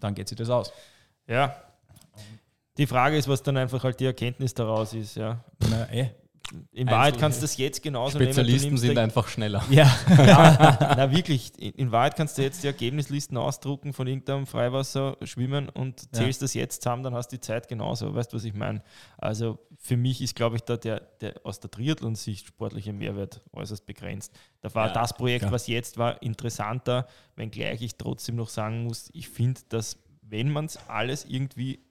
Dann 0.00 0.14
geht 0.14 0.28
sich 0.28 0.38
das 0.38 0.48
aus. 0.50 0.72
Ja. 1.28 1.54
Die 2.78 2.86
Frage 2.86 3.16
ist, 3.16 3.26
was 3.28 3.42
dann 3.42 3.56
einfach 3.56 3.82
halt 3.84 3.98
die 4.00 4.04
Erkenntnis 4.04 4.54
daraus 4.54 4.92
ist. 4.92 5.16
Ja. 5.16 5.42
Na, 5.70 5.90
eh. 5.92 6.10
In 6.72 6.88
Wahrheit 6.88 7.18
kannst 7.18 7.38
du 7.38 7.42
das 7.42 7.56
jetzt 7.56 7.82
genauso 7.82 8.18
Spezialisten 8.18 8.68
nehmen. 8.68 8.78
sind 8.78 8.98
einfach 8.98 9.28
schneller. 9.28 9.64
Ja. 9.70 9.92
ja, 10.08 10.76
na 10.96 11.10
wirklich, 11.10 11.52
in 11.58 11.90
Wahrheit 11.92 12.16
kannst 12.16 12.38
du 12.38 12.42
jetzt 12.42 12.62
die 12.62 12.68
Ergebnislisten 12.68 13.36
ausdrucken 13.36 13.92
von 13.92 14.06
irgendeinem 14.06 14.46
Freiwasser 14.46 15.16
schwimmen 15.22 15.68
und 15.68 16.14
zählst 16.14 16.40
ja. 16.40 16.44
das 16.44 16.54
jetzt 16.54 16.82
zusammen, 16.82 17.02
dann 17.02 17.14
hast 17.14 17.32
du 17.32 17.36
die 17.36 17.40
Zeit 17.40 17.68
genauso. 17.68 18.14
Weißt 18.14 18.32
du, 18.32 18.36
was 18.36 18.44
ich 18.44 18.54
meine? 18.54 18.82
Also 19.18 19.58
für 19.78 19.96
mich 19.96 20.22
ist, 20.22 20.36
glaube 20.36 20.56
ich, 20.56 20.62
da 20.62 20.76
der, 20.76 21.00
der 21.20 21.40
aus 21.44 21.60
der 21.60 21.70
Triathlon-Sicht 21.70 22.46
sportliche 22.46 22.92
Mehrwert 22.92 23.42
äußerst 23.52 23.84
begrenzt. 23.86 24.32
Da 24.60 24.74
war 24.74 24.88
ja, 24.88 24.92
das 24.92 25.14
Projekt, 25.14 25.42
klar. 25.42 25.52
was 25.52 25.66
jetzt 25.66 25.98
war, 25.98 26.22
interessanter, 26.22 27.06
wenngleich 27.34 27.82
ich 27.82 27.96
trotzdem 27.96 28.36
noch 28.36 28.48
sagen 28.48 28.84
muss, 28.84 29.10
ich 29.12 29.28
finde, 29.28 29.60
dass 29.68 29.98
wenn 30.28 30.50
man 30.50 30.66
es 30.66 30.78
alles 30.88 31.24
irgendwie 31.24 31.85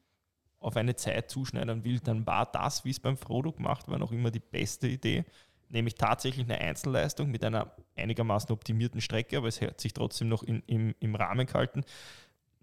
auf 0.65 0.77
eine 0.77 0.95
Zeit 0.95 1.29
zuschneiden 1.29 1.83
will, 1.83 1.99
dann 1.99 2.25
war 2.25 2.47
das, 2.47 2.83
wie 2.85 2.89
es 2.89 2.99
beim 2.99 3.17
Frodo 3.17 3.51
gemacht 3.51 3.87
war, 3.87 3.99
noch 3.99 4.11
immer 4.11 4.31
die 4.31 4.39
beste 4.39 4.87
Idee. 4.87 5.23
Nämlich 5.69 5.95
tatsächlich 5.95 6.45
eine 6.45 6.59
Einzelleistung 6.59 7.29
mit 7.29 7.43
einer 7.43 7.71
einigermaßen 7.95 8.51
optimierten 8.51 8.99
Strecke, 8.99 9.37
aber 9.37 9.47
es 9.47 9.61
hat 9.61 9.79
sich 9.79 9.93
trotzdem 9.93 10.27
noch 10.27 10.41
in, 10.43 10.63
im, 10.65 10.95
im 10.99 11.15
Rahmen 11.15 11.45
gehalten. 11.45 11.83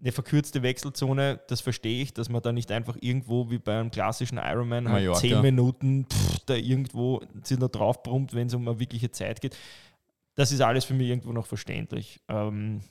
Eine 0.01 0.11
verkürzte 0.11 0.63
Wechselzone, 0.63 1.39
das 1.47 1.61
verstehe 1.61 2.03
ich, 2.03 2.13
dass 2.13 2.27
man 2.27 2.41
da 2.41 2.51
nicht 2.51 2.71
einfach 2.71 2.97
irgendwo 2.99 3.49
wie 3.49 3.57
bei 3.57 3.79
einem 3.79 3.89
klassischen 3.89 4.37
Ironman 4.37 4.89
halt 4.89 5.15
zehn 5.15 5.41
Minuten 5.41 6.05
pff, 6.11 6.39
da 6.45 6.55
irgendwo 6.55 7.21
sich 7.41 7.57
noch 7.57 7.69
draufbrummt, 7.69 8.33
wenn 8.33 8.47
es 8.47 8.53
um 8.53 8.67
eine 8.67 8.79
wirkliche 8.79 9.11
Zeit 9.11 9.39
geht. 9.39 9.55
Das 10.35 10.51
ist 10.51 10.59
alles 10.59 10.83
für 10.83 10.93
mich 10.93 11.07
irgendwo 11.07 11.31
noch 11.31 11.45
verständlich. 11.45 12.19
Ähm, 12.27 12.81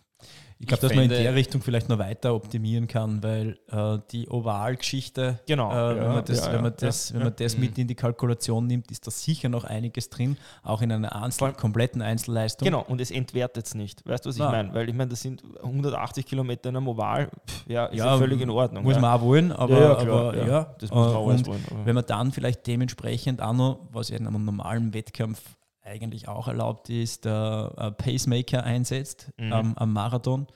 ich 0.62 0.68
glaube, 0.68 0.83
dass 0.83 0.94
man 0.94 1.05
in 1.05 1.11
der 1.11 1.35
Richtung 1.35 1.61
vielleicht 1.61 1.88
noch 1.88 1.98
weiter 1.98 2.37
optimieren 2.37 2.87
kann, 2.87 3.20
weil 3.20 3.59
äh, 3.68 3.98
die 4.12 4.29
Oval-Geschichte, 4.29 5.40
genau, 5.44 5.72
äh, 5.72 5.96
wenn, 5.96 6.07
man 6.07 6.25
das, 6.25 6.46
ja, 6.46 6.53
wenn 6.53 6.62
man 6.62 6.72
das, 6.79 7.09
ja, 7.09 7.16
wenn 7.16 7.22
man 7.25 7.35
das 7.37 7.59
mit 7.59 7.77
in 7.79 7.88
die 7.88 7.96
Kalkulation 7.96 8.68
nimmt, 8.68 8.88
ist 8.92 9.05
da 9.05 9.11
sicher 9.11 9.48
noch 9.48 9.64
einiges 9.64 10.09
drin, 10.09 10.37
auch 10.62 10.81
in 10.81 10.92
einer 10.92 11.20
Einzel 11.20 11.53
kompletten 11.55 12.01
Einzelleistung. 12.01 12.64
Genau, 12.64 12.85
und 12.87 13.01
es 13.01 13.11
entwertet 13.11 13.66
es 13.66 13.75
nicht. 13.75 14.09
Weißt 14.09 14.25
du, 14.25 14.29
was 14.29 14.37
ich 14.37 14.42
meine? 14.42 14.72
Weil 14.72 14.88
ich 14.88 14.94
meine, 14.94 15.11
das 15.11 15.22
sind 15.22 15.42
180 15.64 16.25
Kilometer 16.27 16.68
in 16.68 16.77
einem 16.77 16.87
Oval, 16.87 17.29
pff, 17.44 17.66
ja, 17.66 17.87
ist 17.87 17.98
ja, 17.98 18.16
völlig 18.16 18.40
in 18.40 18.51
Ordnung. 18.51 18.85
Muss 18.85 19.01
man 19.01 19.18
auch 19.18 19.22
wollen, 19.22 19.51
aber, 19.51 19.98
aber 19.98 20.46
ja, 20.46 20.75
das 20.79 20.90
muss 20.90 21.07
man 21.07 21.16
auch 21.16 21.27
wollen. 21.27 21.44
Wenn 21.85 21.96
man 21.96 22.07
dann 22.07 22.31
vielleicht 22.31 22.64
dementsprechend 22.68 23.42
auch 23.42 23.53
noch, 23.53 23.81
was 23.90 24.11
in 24.11 24.29
einem 24.29 24.44
normalen 24.44 24.94
Wettkampf 24.94 25.42
eigentlich 25.83 26.29
auch 26.29 26.49
erlaubt 26.49 26.90
ist, 26.90 27.25
der 27.25 27.95
Pacemaker 27.99 28.64
einsetzt 28.64 29.33
mhm. 29.37 29.53
ähm, 29.53 29.73
am 29.77 29.92
Marathon, 29.92 30.47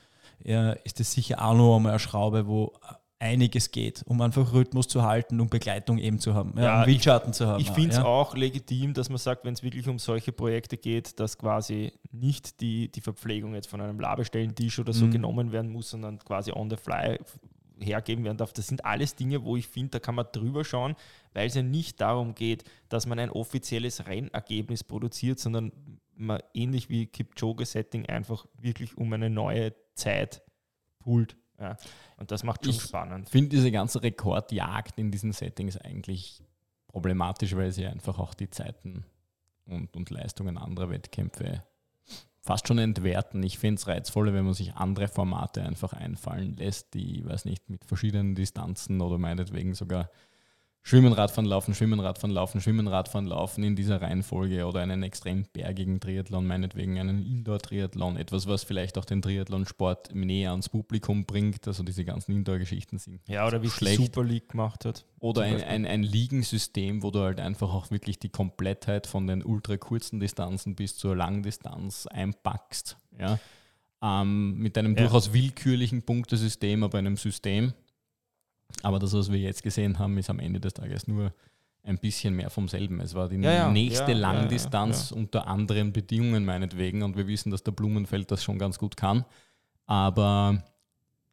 ja, 0.44 0.72
ist 0.72 1.00
das 1.00 1.12
sicher 1.12 1.44
auch 1.44 1.54
noch 1.54 1.76
einmal 1.76 1.92
eine 1.92 1.98
Schraube, 1.98 2.46
wo 2.46 2.72
einiges 3.18 3.70
geht, 3.70 4.02
um 4.06 4.20
einfach 4.20 4.52
Rhythmus 4.52 4.88
zu 4.88 5.02
halten 5.02 5.40
und 5.40 5.50
Begleitung 5.50 5.98
eben 5.98 6.18
zu 6.18 6.34
haben, 6.34 6.52
ja, 6.56 6.64
ja 6.64 6.80
um 6.80 6.86
Windschatten 6.86 7.30
ich, 7.30 7.36
zu 7.36 7.46
haben. 7.46 7.60
Ich 7.60 7.70
finde 7.70 7.90
es 7.90 7.96
ja. 7.96 8.04
auch 8.04 8.36
legitim, 8.36 8.92
dass 8.92 9.08
man 9.08 9.18
sagt, 9.18 9.44
wenn 9.44 9.54
es 9.54 9.62
wirklich 9.62 9.88
um 9.88 9.98
solche 9.98 10.32
Projekte 10.32 10.76
geht, 10.76 11.18
dass 11.18 11.38
quasi 11.38 11.92
nicht 12.12 12.60
die, 12.60 12.90
die 12.90 13.00
Verpflegung 13.00 13.54
jetzt 13.54 13.68
von 13.68 13.80
einem 13.80 13.98
Labestellentisch 13.98 14.78
oder 14.78 14.92
so 14.92 15.06
mhm. 15.06 15.12
genommen 15.12 15.52
werden 15.52 15.72
muss, 15.72 15.90
sondern 15.90 16.18
quasi 16.18 16.52
on 16.52 16.68
the 16.68 16.76
fly 16.76 17.18
hergeben 17.78 18.24
werden 18.24 18.38
darf. 18.38 18.52
Das 18.52 18.66
sind 18.66 18.84
alles 18.84 19.14
Dinge, 19.14 19.44
wo 19.44 19.56
ich 19.56 19.66
finde, 19.66 19.90
da 19.90 19.98
kann 19.98 20.14
man 20.14 20.26
drüber 20.32 20.64
schauen, 20.64 20.96
weil 21.32 21.46
es 21.46 21.54
ja 21.54 21.62
nicht 21.62 22.00
darum 22.00 22.34
geht, 22.34 22.64
dass 22.88 23.06
man 23.06 23.18
ein 23.18 23.30
offizielles 23.30 24.06
Rennergebnis 24.06 24.84
produziert, 24.84 25.38
sondern 25.38 25.72
man 26.14 26.40
ähnlich 26.54 26.88
wie 26.88 27.06
Kipchoge-Setting 27.06 28.06
einfach 28.06 28.46
wirklich 28.58 28.96
um 28.96 29.12
eine 29.12 29.30
neue 29.30 29.74
Zeit 29.94 30.42
poolt. 30.98 31.36
Ja. 31.58 31.76
Und 32.16 32.30
das 32.30 32.42
macht 32.42 32.64
schon 32.64 32.74
ich 32.74 32.82
spannend. 32.82 33.26
Ich 33.26 33.32
finde 33.32 33.50
diese 33.50 33.70
ganze 33.70 34.02
Rekordjagd 34.02 34.98
in 34.98 35.10
diesen 35.10 35.32
Settings 35.32 35.76
eigentlich 35.76 36.42
problematisch, 36.88 37.54
weil 37.54 37.72
sie 37.72 37.86
einfach 37.86 38.18
auch 38.18 38.34
die 38.34 38.50
Zeiten 38.50 39.04
und, 39.66 39.96
und 39.96 40.10
Leistungen 40.10 40.58
anderer 40.58 40.90
Wettkämpfe 40.90 41.62
fast 42.46 42.68
schon 42.68 42.78
entwerten. 42.78 43.42
Ich 43.42 43.58
finde 43.58 43.80
es 43.80 43.88
reizvoller, 43.88 44.32
wenn 44.32 44.44
man 44.44 44.54
sich 44.54 44.74
andere 44.74 45.08
Formate 45.08 45.62
einfach 45.62 45.92
einfallen 45.92 46.56
lässt, 46.56 46.94
die, 46.94 47.26
weiß 47.26 47.44
nicht, 47.44 47.68
mit 47.68 47.84
verschiedenen 47.84 48.36
Distanzen 48.36 49.00
oder 49.00 49.18
meinetwegen 49.18 49.74
sogar 49.74 50.08
Schwimmen, 50.88 51.12
Radfahren, 51.12 51.46
Laufen, 51.46 51.74
Schwimmen, 51.74 51.98
Radfahren, 51.98 52.32
Laufen, 52.32 52.60
Schwimmen, 52.60 52.86
Radfahren, 52.86 53.26
Laufen 53.26 53.64
in 53.64 53.74
dieser 53.74 54.00
Reihenfolge 54.00 54.64
oder 54.66 54.82
einen 54.82 55.02
extrem 55.02 55.44
bergigen 55.52 55.98
Triathlon, 55.98 56.46
meinetwegen 56.46 56.96
einen 57.00 57.26
Indoor-Triathlon, 57.26 58.16
etwas, 58.16 58.46
was 58.46 58.62
vielleicht 58.62 58.96
auch 58.96 59.04
den 59.04 59.20
Triathlon-Sport 59.20 60.14
näher 60.14 60.52
ans 60.52 60.68
Publikum 60.68 61.24
bringt, 61.26 61.66
also 61.66 61.82
diese 61.82 62.04
ganzen 62.04 62.36
Indoor-Geschichten 62.36 62.98
sind. 62.98 63.20
Ja, 63.26 63.48
oder 63.48 63.60
wie 63.62 63.68
die 63.68 63.96
Super 63.96 64.22
League 64.22 64.50
gemacht 64.50 64.84
hat. 64.84 65.04
Oder 65.18 65.42
ein, 65.42 65.60
ein, 65.64 65.86
ein 65.86 66.04
Ligensystem, 66.04 67.02
wo 67.02 67.10
du 67.10 67.18
halt 67.18 67.40
einfach 67.40 67.74
auch 67.74 67.90
wirklich 67.90 68.20
die 68.20 68.28
Komplettheit 68.28 69.08
von 69.08 69.26
den 69.26 69.42
ultra 69.42 69.76
kurzen 69.78 70.20
Distanzen 70.20 70.76
bis 70.76 70.96
zur 70.96 71.16
Langdistanz 71.16 72.06
einpackst. 72.06 72.96
Ja? 73.18 73.40
Ähm, 74.00 74.58
mit 74.58 74.78
einem 74.78 74.94
ja. 74.94 75.02
durchaus 75.02 75.32
willkürlichen 75.32 76.02
Punktesystem, 76.02 76.84
aber 76.84 76.98
einem 76.98 77.16
System 77.16 77.72
aber 78.82 78.98
das, 78.98 79.12
was 79.12 79.30
wir 79.30 79.38
jetzt 79.38 79.62
gesehen 79.62 79.98
haben, 79.98 80.18
ist 80.18 80.30
am 80.30 80.38
Ende 80.38 80.60
des 80.60 80.74
Tages 80.74 81.06
nur 81.06 81.32
ein 81.82 81.98
bisschen 81.98 82.34
mehr 82.34 82.50
vom 82.50 82.68
selben. 82.68 83.00
Es 83.00 83.14
war 83.14 83.28
die 83.28 83.36
ja, 83.36 83.52
ja, 83.52 83.70
nächste 83.70 84.12
ja, 84.12 84.18
Langdistanz 84.18 85.12
unter 85.12 85.46
anderen 85.46 85.92
Bedingungen 85.92 86.44
meinetwegen 86.44 87.02
und 87.02 87.16
wir 87.16 87.26
wissen, 87.28 87.50
dass 87.50 87.62
der 87.62 87.72
Blumenfeld 87.72 88.30
das 88.30 88.42
schon 88.42 88.58
ganz 88.58 88.78
gut 88.78 88.96
kann. 88.96 89.24
Aber 89.86 90.64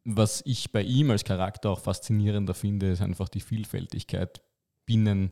was 0.05 0.43
ich 0.45 0.71
bei 0.71 0.83
ihm 0.83 1.09
als 1.09 1.23
Charakter 1.23 1.71
auch 1.71 1.79
faszinierender 1.79 2.53
finde, 2.53 2.91
ist 2.91 3.01
einfach 3.01 3.29
die 3.29 3.39
Vielfältigkeit 3.39 4.41
binnen 4.85 5.31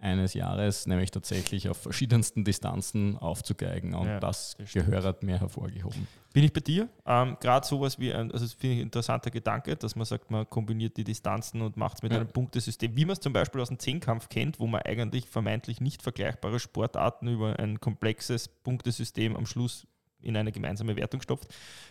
eines 0.00 0.34
Jahres, 0.34 0.86
nämlich 0.86 1.10
tatsächlich 1.10 1.68
auf 1.68 1.76
verschiedensten 1.76 2.44
Distanzen 2.44 3.16
aufzugeigen. 3.18 3.94
Und 3.94 4.06
ja, 4.06 4.20
das, 4.20 4.56
das 4.58 4.72
gehört 4.72 5.22
mir 5.22 5.40
hervorgehoben. 5.40 6.06
Bin 6.32 6.44
ich 6.44 6.52
bei 6.52 6.60
dir? 6.60 6.88
Ähm, 7.04 7.36
Gerade 7.40 7.66
sowas 7.66 7.98
wie 7.98 8.12
ein, 8.12 8.30
also 8.30 8.44
das 8.44 8.52
finde 8.52 8.76
ich 8.76 8.80
ein 8.80 8.84
interessanter 8.84 9.30
Gedanke, 9.30 9.74
dass 9.76 9.96
man 9.96 10.04
sagt, 10.04 10.30
man 10.30 10.48
kombiniert 10.48 10.96
die 10.96 11.04
Distanzen 11.04 11.62
und 11.62 11.76
macht 11.76 11.96
es 11.96 12.02
mit 12.02 12.12
ja. 12.12 12.18
einem 12.18 12.28
Punktesystem, 12.28 12.94
wie 12.96 13.04
man 13.04 13.14
es 13.14 13.20
zum 13.20 13.32
Beispiel 13.32 13.60
aus 13.60 13.68
dem 13.68 13.78
Zehnkampf 13.78 14.28
kennt, 14.28 14.60
wo 14.60 14.66
man 14.66 14.82
eigentlich 14.82 15.26
vermeintlich 15.26 15.80
nicht 15.80 16.02
vergleichbare 16.02 16.60
Sportarten 16.60 17.26
über 17.28 17.58
ein 17.58 17.80
komplexes 17.80 18.48
Punktesystem 18.48 19.36
am 19.36 19.46
Schluss 19.46 19.86
in 20.20 20.36
eine 20.36 20.52
gemeinsame 20.52 20.96
Wertung 20.96 21.22
stopft. 21.22 21.48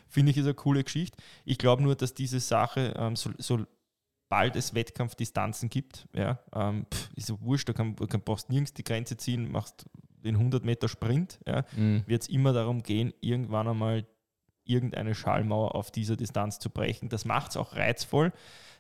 Finde 0.08 0.32
ich 0.32 0.38
ist 0.38 0.46
eine 0.46 0.54
coole 0.54 0.84
Geschichte. 0.84 1.18
Ich 1.46 1.58
glaube 1.58 1.84
nur, 1.84 1.96
dass 1.96 2.14
diese 2.14 2.40
Sache 2.40 2.94
ähm, 2.98 3.16
so, 3.16 3.32
so 3.38 3.66
bald 4.30 4.56
es 4.56 4.74
Wettkampfdistanzen 4.74 5.70
gibt. 5.70 6.08
Ja, 6.14 6.40
ähm, 6.54 6.86
pff, 6.94 7.10
ist 7.16 7.28
so 7.28 7.42
wurscht, 7.42 7.70
da 7.70 7.74
kann, 7.74 7.96
kann, 7.96 8.22
brauchst 8.22 8.50
nirgends 8.50 8.74
die 8.74 8.84
Grenze 8.84 9.18
ziehen, 9.18 9.52
machst 9.52 9.86
den 10.24 10.36
100 10.36 10.64
Meter 10.64 10.88
Sprint. 10.88 11.40
Ja, 11.46 11.64
mhm. 11.76 12.04
Wird 12.06 12.24
es 12.24 12.30
immer 12.30 12.54
darum 12.54 12.84
gehen, 12.84 13.14
irgendwann 13.22 13.68
einmal 13.68 14.06
irgendeine 14.66 15.16
Schallmauer 15.16 15.76
auf 15.76 15.92
dieser 15.92 16.18
Distanz 16.18 16.60
zu 16.60 16.70
brechen. 16.70 17.10
Das 17.10 17.26
macht 17.26 17.52
es 17.52 17.58
auch 17.58 17.76
reizvoll. 17.76 18.34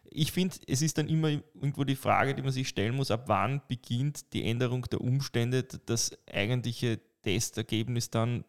Ich 0.09 0.31
finde, 0.31 0.55
es 0.67 0.81
ist 0.81 0.97
dann 0.97 1.07
immer 1.07 1.29
irgendwo 1.29 1.83
die 1.83 1.95
Frage, 1.95 2.35
die 2.35 2.41
man 2.41 2.51
sich 2.51 2.67
stellen 2.67 2.95
muss, 2.95 3.11
ab 3.11 3.23
wann 3.27 3.61
beginnt 3.67 4.33
die 4.33 4.45
Änderung 4.45 4.83
der 4.83 5.01
Umstände, 5.01 5.63
das 5.63 6.11
eigentliche 6.31 6.99
Testergebnis 7.23 8.09
dann 8.09 8.45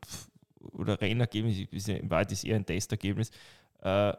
oder 0.61 1.01
Rennergebnis, 1.01 1.87
ja, 1.87 1.97
in 1.97 2.11
Wahrheit 2.11 2.33
ist 2.33 2.45
eher 2.45 2.57
ein 2.57 2.67
Testergebnis, 2.67 3.31
äh, 3.81 4.13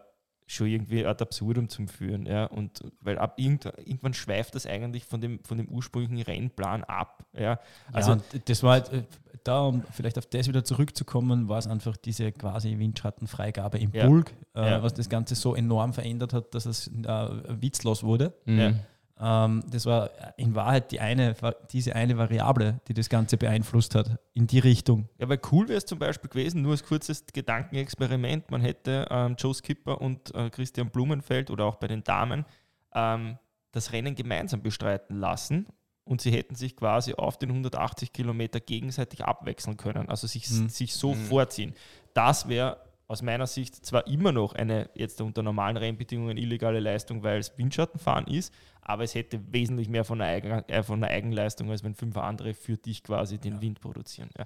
schon 0.52 0.68
irgendwie 0.68 1.06
ad 1.06 1.22
absurdum 1.22 1.70
zum 1.70 1.88
Führen. 1.88 2.26
Ja? 2.26 2.46
Und 2.46 2.82
weil 3.02 3.20
ab 3.20 3.36
irgendwann 3.38 4.14
schweift 4.14 4.56
das 4.56 4.66
eigentlich 4.66 5.06
von 5.06 5.22
dem, 5.22 5.40
von 5.44 5.58
dem 5.58 5.68
ursprünglichen 5.70 6.22
Rennplan 6.24 6.84
ab. 6.84 7.24
Ja? 7.38 7.60
Also 7.94 8.14
ja, 8.14 8.20
das 8.46 8.64
war 8.64 8.74
halt, 8.74 8.92
äh, 8.92 9.04
da, 9.44 9.62
um 9.62 9.84
vielleicht 9.92 10.18
auf 10.18 10.26
das 10.26 10.48
wieder 10.48 10.64
zurückzukommen, 10.64 11.50
war 11.50 11.60
es 11.60 11.68
einfach 11.68 11.96
diese 11.98 12.32
quasi 12.32 12.78
Windschattenfreigabe 12.80 13.78
im 13.78 13.92
ja. 13.94 14.08
Bulk, 14.08 14.34
äh, 14.56 14.72
ja. 14.72 14.84
was 14.84 14.96
das 14.96 15.08
Ganze 15.08 15.36
so 15.36 15.56
enorm 15.56 15.94
verändert 15.94 16.34
hat, 16.34 16.56
dass 16.56 16.66
es 16.66 16.88
äh, 16.88 17.62
witzlos 17.62 18.04
wurde. 18.04 18.34
Mhm. 18.46 18.80
Ähm, 19.20 19.64
das 19.70 19.86
war 19.86 20.10
in 20.38 20.56
Wahrheit 20.56 20.92
die 20.92 21.00
eine, 21.00 21.36
diese 21.72 21.96
eine 21.96 22.18
Variable, 22.18 22.80
die 22.88 22.94
das 22.94 23.10
Ganze 23.10 23.38
beeinflusst 23.38 23.96
hat, 23.96 24.20
in 24.34 24.48
die 24.48 24.60
Richtung. 24.60 25.10
Ja, 25.18 25.28
weil 25.28 25.40
cool 25.52 25.68
wäre 25.68 25.78
es 25.78 25.86
zum 25.86 26.00
Beispiel 26.00 26.30
gewesen, 26.30 26.62
nur 26.62 26.72
als 26.72 26.84
kurzes 26.84 27.26
Gedankenexperiment, 27.34 28.50
man 28.50 28.62
hätte 28.62 29.08
ähm, 29.10 29.36
Joe 29.38 29.54
Skipper 29.54 30.00
und 30.00 30.34
äh, 30.34 30.50
Christian 30.50 30.90
Blumenfeld 30.90 31.52
oder 31.52 31.66
auch 31.66 31.76
bei 31.76 31.88
den 31.88 32.04
Damen 32.04 32.46
ähm, 32.94 33.38
das 33.72 33.92
Rennen 33.92 34.16
gemeinsam 34.16 34.62
bestreiten 34.62 35.18
lassen 35.18 35.68
und 36.06 36.22
sie 36.22 36.32
hätten 36.32 36.56
sich 36.56 36.76
quasi 36.76 37.14
auf 37.14 37.38
den 37.38 37.50
180 37.50 38.14
Kilometer 38.14 38.60
gegenseitig 38.60 39.26
abwechseln 39.26 39.78
können, 39.78 40.10
also 40.10 40.28
sich, 40.28 40.46
hm. 40.46 40.70
sich 40.70 40.96
so 40.96 41.14
hm. 41.14 41.26
vorziehen. 41.26 41.74
Das 42.14 42.48
wäre 42.48 42.78
aus 43.10 43.24
meiner 43.24 43.48
Sicht 43.48 43.86
zwar 43.86 44.06
immer 44.08 44.32
noch 44.32 44.54
eine 44.54 44.88
jetzt 44.94 45.20
unter 45.20 45.42
normalen 45.42 45.78
Rennbedingungen 45.78 46.38
illegale 46.38 46.80
Leistung, 46.80 47.24
weil 47.24 47.40
es 47.40 47.58
Windschattenfahren 47.58 48.28
ist, 48.28 48.54
aber 48.82 49.04
es 49.04 49.16
hätte 49.16 49.42
wesentlich 49.52 49.90
mehr 49.90 50.06
von 50.06 50.20
der, 50.20 50.28
Eigen, 50.28 50.52
äh, 50.70 50.84
von 50.84 51.02
der 51.02 51.10
Eigenleistung, 51.10 51.72
als 51.72 51.84
wenn 51.84 51.96
fünf 51.96 52.16
andere 52.18 52.54
für 52.54 52.78
dich 52.78 53.04
quasi 53.04 53.40
den 53.40 53.56
ja. 53.56 53.62
Wind 53.62 53.82
produzieren. 53.82 54.30
Ja. 54.38 54.46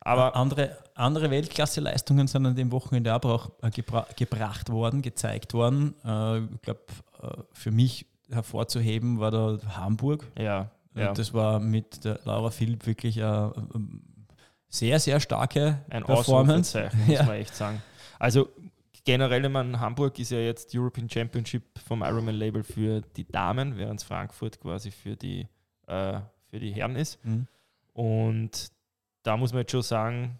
Aber 0.00 0.34
andere, 0.34 0.78
andere 0.94 1.30
Weltklasse-Leistungen 1.30 2.26
sind 2.26 2.46
an 2.46 2.56
dem 2.56 2.72
Wochenende 2.72 3.14
auch 3.14 3.50
äh, 3.60 3.70
gebra 3.70 4.06
gebracht 4.16 4.70
worden, 4.70 5.02
gezeigt 5.02 5.52
worden. 5.52 5.94
Äh, 6.06 6.38
ich 6.38 6.62
glaube, 6.62 6.80
äh, 7.22 7.28
für 7.52 7.70
mich 7.70 8.06
hervorzuheben 8.30 9.20
war 9.20 9.30
da 9.30 9.58
Hamburg. 9.76 10.26
Ja. 10.38 10.70
Ja. 10.94 11.12
Das 11.12 11.34
war 11.34 11.60
mit 11.60 12.04
der 12.04 12.18
Laura 12.24 12.50
Philipp 12.50 12.86
wirklich 12.86 13.22
eine 13.22 13.52
sehr, 14.68 14.98
sehr 15.00 15.20
starke 15.20 15.84
Ein 15.90 16.04
Performance. 16.04 16.90
Muss 17.06 17.08
Ja. 17.08 17.22
man 17.24 17.36
echt 17.36 17.54
sagen. 17.54 17.82
Also 18.18 18.48
generell, 19.04 19.44
ich 19.44 19.50
meine, 19.50 19.78
Hamburg 19.80 20.18
ist 20.18 20.30
ja 20.30 20.38
jetzt 20.38 20.74
European 20.74 21.08
Championship 21.08 21.62
vom 21.86 22.02
Ironman-Label 22.02 22.62
für 22.62 23.00
die 23.16 23.26
Damen, 23.26 23.76
während 23.78 24.02
Frankfurt 24.02 24.60
quasi 24.60 24.90
für 24.90 25.16
die, 25.16 25.48
äh, 25.86 26.20
für 26.50 26.58
die 26.58 26.72
Herren 26.72 26.96
ist. 26.96 27.24
Mhm. 27.24 27.46
Und 27.94 28.70
da 29.22 29.36
muss 29.36 29.52
man 29.52 29.60
jetzt 29.60 29.72
schon 29.72 29.82
sagen, 29.82 30.38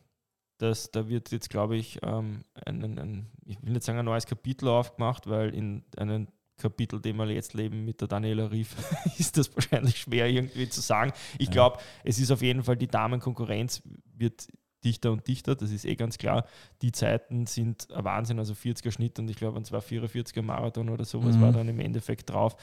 dass 0.58 0.90
da 0.90 1.08
wird 1.08 1.30
jetzt, 1.30 1.50
glaube 1.50 1.76
ich, 1.76 2.00
ähm, 2.02 2.42
ein, 2.66 2.82
ein, 2.82 2.98
ein, 2.98 3.26
ich 3.44 3.62
will 3.62 3.72
nicht 3.72 3.84
sagen 3.84 3.98
ein 3.98 4.04
neues 4.04 4.26
Kapitel 4.26 4.68
aufgemacht, 4.68 5.28
weil 5.28 5.54
in 5.54 5.84
einem 5.96 6.28
Kapitel, 6.58 7.00
dem 7.00 7.16
wir 7.16 7.30
jetzt 7.30 7.54
leben 7.54 7.84
mit 7.84 8.00
der 8.00 8.08
Daniela 8.08 8.50
Rief, 8.50 8.74
ist 9.18 9.36
das 9.38 9.54
wahrscheinlich 9.54 9.98
schwer 9.98 10.28
irgendwie 10.28 10.68
zu 10.68 10.80
sagen. 10.80 11.12
Ich 11.38 11.46
Ja. 11.48 11.52
glaube, 11.52 11.78
es 12.04 12.18
ist 12.18 12.30
auf 12.30 12.42
jeden 12.42 12.62
Fall, 12.62 12.76
die 12.76 12.88
Damenkonkurrenz 12.88 13.82
wird 14.16 14.48
dichter 14.84 15.10
und 15.12 15.26
dichter, 15.26 15.56
das 15.56 15.70
ist 15.72 15.84
eh 15.84 15.96
ganz 15.96 16.18
klar. 16.18 16.44
Die 16.82 16.92
Zeiten 16.92 17.46
sind 17.46 17.90
ein 17.92 18.04
Wahnsinn, 18.04 18.38
also 18.38 18.54
40er 18.54 18.92
Schnitt 18.92 19.18
und 19.18 19.28
ich 19.28 19.36
glaube, 19.36 19.58
ein 19.58 19.64
244er 19.64 20.42
Marathon 20.42 20.88
oder 20.88 21.04
sowas 21.04 21.36
Mhm. 21.36 21.40
war 21.40 21.52
dann 21.52 21.68
im 21.68 21.80
Endeffekt 21.80 22.30
drauf. 22.30 22.56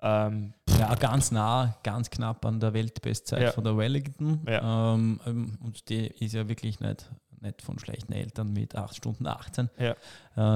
Ähm, 0.00 0.52
Ja, 0.78 0.94
ganz 0.96 1.30
nah, 1.30 1.76
ganz 1.82 2.10
knapp 2.10 2.44
an 2.44 2.60
der 2.60 2.72
Weltbestzeit 2.74 3.42
Ja. 3.42 3.52
von 3.52 3.64
der 3.64 3.76
Wellington. 3.76 4.40
Ja. 4.46 4.94
Ähm, 4.94 5.20
ähm, 5.26 5.58
und 5.60 5.88
die 5.88 6.06
ist 6.08 6.32
ja 6.34 6.48
wirklich 6.48 6.80
nicht, 6.80 7.10
nicht 7.44 7.62
von 7.62 7.78
schlechten 7.78 8.12
Eltern 8.12 8.52
mit 8.52 8.74
8 8.74 8.96
Stunden 8.96 9.26
18. 9.26 9.70
Ja. 9.78 9.92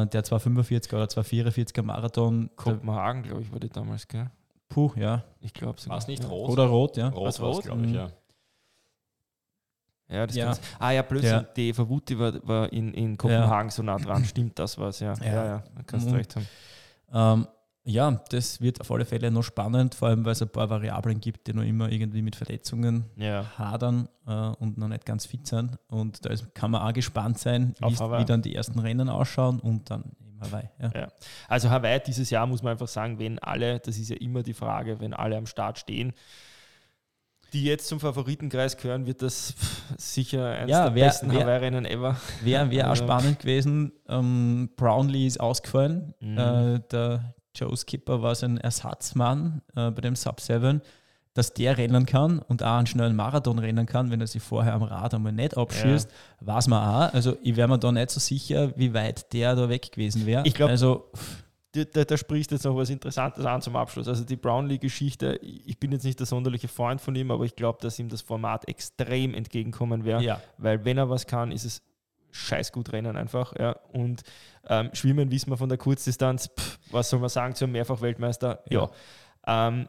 Äh, 0.02 0.06
der 0.08 0.24
245er 0.24 0.94
oder 0.96 1.04
244er 1.04 1.82
Marathon. 1.82 2.50
Kopenhagen, 2.56 3.22
glaube 3.22 3.42
ich, 3.42 3.52
war 3.52 3.60
die 3.60 3.68
damals, 3.68 4.08
gell? 4.08 4.30
puh, 4.68 4.92
ja. 4.96 5.24
Ich 5.40 5.54
glaube 5.54 5.78
War 5.86 5.96
es 5.98 6.06
nicht 6.08 6.22
ja. 6.22 6.28
rot? 6.28 6.50
Oder 6.50 6.64
rot, 6.64 6.96
ja. 6.96 7.08
Rot 7.08 7.22
war 7.22 7.28
es, 7.28 7.40
rot? 7.56 7.64
glaube 7.64 7.82
ich, 7.82 7.88
Mhm. 7.88 7.94
ja. 7.94 8.10
Ja, 10.10 10.26
das 10.26 10.36
Ja. 10.36 10.54
Ah 10.78 10.90
ja, 10.92 11.02
plötzlich, 11.02 11.30
Ja. 11.32 11.42
die 11.42 11.68
Eva 11.68 11.86
Wutti 11.88 12.18
war, 12.18 12.32
war 12.48 12.72
in, 12.72 12.94
in 12.94 13.16
Kopenhagen 13.18 13.70
so 13.70 13.82
nah 13.82 13.96
dran. 13.98 14.24
Stimmt, 14.24 14.58
das 14.58 14.78
war's, 14.78 15.00
ja. 15.00 15.12
Ja, 15.20 15.24
Ja. 15.26 15.44
ja, 15.44 15.64
da 15.74 15.82
kannst 15.86 16.06
du 16.06 16.10
Mhm. 16.10 16.16
recht 16.16 16.34
haben. 16.36 16.46
Ähm, 17.12 17.46
ja, 17.90 18.20
das 18.30 18.60
wird 18.60 18.80
auf 18.82 18.90
alle 18.90 19.04
Fälle 19.06 19.30
noch 19.30 19.42
spannend, 19.42 19.94
vor 19.94 20.08
allem 20.08 20.24
weil 20.24 20.32
es 20.32 20.42
ein 20.42 20.48
paar 20.50 20.68
Variablen 20.68 21.20
gibt, 21.20 21.46
die 21.46 21.54
noch 21.54 21.62
immer 21.62 21.90
irgendwie 21.90 22.20
mit 22.20 22.36
Verletzungen 22.36 23.06
Ja. 23.16 23.46
hadern 23.56 24.08
äh, 24.26 24.30
und 24.60 24.76
noch 24.76 24.88
nicht 24.88 25.06
ganz 25.06 25.24
fit 25.24 25.46
sind. 25.46 25.78
Und 25.88 26.24
da 26.24 26.30
ist, 26.30 26.54
kann 26.54 26.70
man 26.70 26.82
auch 26.82 26.92
gespannt 26.92 27.38
sein, 27.38 27.74
wie, 27.80 28.24
dann 28.26 28.42
die 28.42 28.54
ersten 28.54 28.78
Rennen 28.78 29.08
ausschauen 29.08 29.58
und 29.60 29.90
dann 29.90 30.04
eben 30.20 30.38
Hawaii. 30.40 30.68
Ja. 30.82 30.90
Ja. 30.94 31.08
Also 31.48 31.70
Hawaii 31.70 31.98
dieses 32.06 32.28
Jahr 32.28 32.46
muss 32.46 32.62
man 32.62 32.72
einfach 32.72 32.88
sagen, 32.88 33.18
wenn 33.18 33.38
alle, 33.38 33.78
das 33.80 33.96
ist 33.96 34.10
ja 34.10 34.16
immer 34.16 34.42
die 34.42 34.54
Frage, 34.54 35.00
wenn 35.00 35.14
alle 35.14 35.36
am 35.38 35.46
Start 35.46 35.78
stehen, 35.78 36.12
die 37.54 37.64
jetzt 37.64 37.88
zum 37.88 37.98
Favoritenkreis 37.98 38.76
gehören, 38.76 39.06
wird 39.06 39.22
das 39.22 39.54
sicher 39.96 40.50
eines 40.50 40.70
Ja, 40.70 40.84
der 40.88 40.94
wer- 40.94 41.06
besten 41.06 41.32
Hawaii-Rennen 41.32 41.86
ever. 41.86 42.16
Wäre 42.42 42.70
wär 42.70 42.90
auch 42.92 42.96
spannend 42.96 43.38
gewesen. 43.38 43.92
Ähm, 44.06 44.68
Brownlee 44.76 45.26
ist 45.26 45.40
ausgefallen. 45.40 46.12
Mhm. 46.20 46.36
Äh, 46.38 46.80
der 46.92 47.34
Joe 47.54 47.76
Skipper 47.76 48.22
war 48.22 48.34
sein 48.34 48.58
Ersatzmann 48.58 49.62
äh, 49.76 49.90
bei 49.90 50.00
dem 50.00 50.16
Sub 50.16 50.40
7, 50.40 50.80
dass 51.34 51.54
der 51.54 51.78
rennen 51.78 52.04
kann 52.06 52.40
und 52.40 52.62
auch 52.62 52.76
einen 52.78 52.86
schnellen 52.86 53.14
Marathon 53.16 53.58
rennen 53.58 53.86
kann, 53.86 54.10
wenn 54.10 54.20
er 54.20 54.26
sich 54.26 54.42
vorher 54.42 54.74
am 54.74 54.82
Rad 54.82 55.14
einmal 55.14 55.32
nicht 55.32 55.56
abschießt, 55.56 56.10
weiß 56.40 56.68
man 56.68 56.82
auch. 56.82 57.14
Also 57.14 57.36
ich 57.42 57.54
wäre 57.56 57.68
mir 57.68 57.78
da 57.78 57.92
nicht 57.92 58.10
so 58.10 58.18
sicher, 58.20 58.72
wie 58.76 58.92
weit 58.94 59.32
der 59.32 59.54
da 59.54 59.68
weg 59.68 59.92
gewesen 59.92 60.26
wäre. 60.26 60.42
Ich 60.46 60.54
glaub- 60.54 60.70
also 60.70 61.10
Da, 61.72 61.84
da, 61.84 62.04
da 62.04 62.16
spricht 62.16 62.50
jetzt 62.50 62.64
noch 62.64 62.74
was 62.76 62.88
Interessantes 62.90 63.44
an 63.44 63.60
zum 63.60 63.76
Abschluss. 63.76 64.08
Also 64.08 64.24
die 64.24 64.36
Brownlee-Geschichte, 64.36 65.38
ich 65.42 65.78
bin 65.78 65.92
jetzt 65.92 66.04
nicht 66.04 66.18
der 66.18 66.26
sonderliche 66.26 66.66
Freund 66.66 67.00
von 67.00 67.14
ihm, 67.14 67.30
aber 67.30 67.44
ich 67.44 67.54
glaube, 67.56 67.78
dass 67.82 67.98
ihm 67.98 68.08
das 68.08 68.22
Format 68.22 68.66
extrem 68.66 69.34
entgegenkommen 69.34 70.04
wäre. 70.04 70.22
ja. 70.22 70.40
weil 70.56 70.84
wenn 70.84 70.96
er 70.98 71.10
was 71.10 71.26
kann, 71.26 71.52
ist 71.52 71.64
es 71.66 71.82
scheiß 72.38 72.72
gut 72.72 72.92
rennen 72.92 73.16
einfach. 73.16 73.54
Ja. 73.58 73.72
Und 73.92 74.22
ähm, 74.68 74.90
Schwimmen 74.92 75.30
wissen 75.30 75.50
wir 75.50 75.56
von 75.56 75.68
der 75.68 75.78
Kurzdistanz, 75.78 76.48
pff, 76.58 76.78
was 76.90 77.10
soll 77.10 77.20
man 77.20 77.28
sagen 77.28 77.54
zum 77.54 77.72
Mehrfach-Weltmeister? 77.72 78.62
Ja. 78.70 78.88
Ähm, 79.46 79.88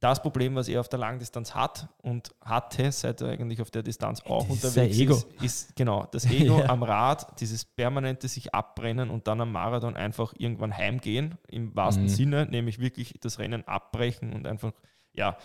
das 0.00 0.20
Problem, 0.20 0.56
was 0.56 0.66
er 0.66 0.80
auf 0.80 0.88
der 0.88 0.98
Langdistanz 0.98 1.54
hat 1.54 1.86
und 2.02 2.34
hatte, 2.44 2.90
seit 2.90 3.20
er 3.20 3.28
eigentlich 3.30 3.62
auf 3.62 3.70
der 3.70 3.84
Distanz 3.84 4.20
auch 4.22 4.48
Das 4.48 4.56
ist 4.56 4.64
unterwegs 4.64 4.98
Ego. 4.98 5.14
ist, 5.14 5.42
ist 5.42 5.76
genau 5.76 6.06
das 6.10 6.26
Ego 6.26 6.58
Ja. 6.58 6.70
am 6.70 6.82
Rad, 6.82 7.38
dieses 7.40 7.64
permanente 7.64 8.26
sich 8.26 8.52
abbrennen 8.52 9.10
und 9.10 9.28
dann 9.28 9.40
am 9.40 9.52
Marathon 9.52 9.94
einfach 9.96 10.34
irgendwann 10.36 10.76
heimgehen, 10.76 11.38
im 11.48 11.76
wahrsten 11.76 12.04
Mhm. 12.04 12.08
Sinne, 12.08 12.46
nämlich 12.46 12.80
wirklich 12.80 13.14
das 13.20 13.38
Rennen 13.38 13.66
abbrechen 13.68 14.32
und 14.32 14.44
einfach, 14.48 14.72
ja, 15.12 15.36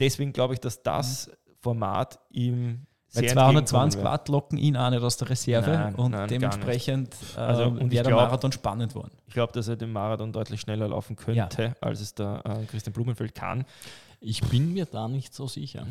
deswegen 0.00 0.32
glaube 0.32 0.54
ich, 0.54 0.60
dass 0.60 0.82
das 0.82 1.30
Format 1.60 2.20
ihm 2.30 2.86
Sehr 3.14 3.28
220 3.32 3.56
entgegenkommen 3.56 3.92
wird. 3.94 4.04
Watt 4.04 4.28
locken 4.28 4.58
ihn 4.58 4.76
auch 4.76 4.90
nicht 4.90 5.02
aus 5.02 5.16
der 5.16 5.30
Reserve 5.30 5.70
Nein, 5.70 5.94
und 5.94 6.10
nein, 6.12 6.28
dementsprechend 6.28 7.14
äh, 7.36 7.40
Also, 7.40 7.64
und 7.64 7.90
wäre 7.90 8.02
der 8.04 8.12
glaub- 8.12 8.20
Marathon 8.26 8.52
spannend 8.52 8.94
worden. 8.94 9.12
Ich 9.26 9.34
glaube, 9.34 9.52
dass 9.52 9.68
er 9.68 9.76
den 9.76 9.92
Marathon 9.92 10.32
deutlich 10.32 10.60
schneller 10.60 10.88
laufen 10.88 11.16
könnte, 11.16 11.74
als 11.80 12.00
es 12.00 12.14
der 12.14 12.42
äh, 12.44 12.64
Christian 12.66 12.92
Blumenfeld 12.92 13.34
kann. 13.34 13.64
Ich 14.20 14.40
bin 14.42 14.72
mir 14.72 14.86
da 14.86 15.06
nicht 15.08 15.34
so 15.34 15.46
sicher. 15.46 15.86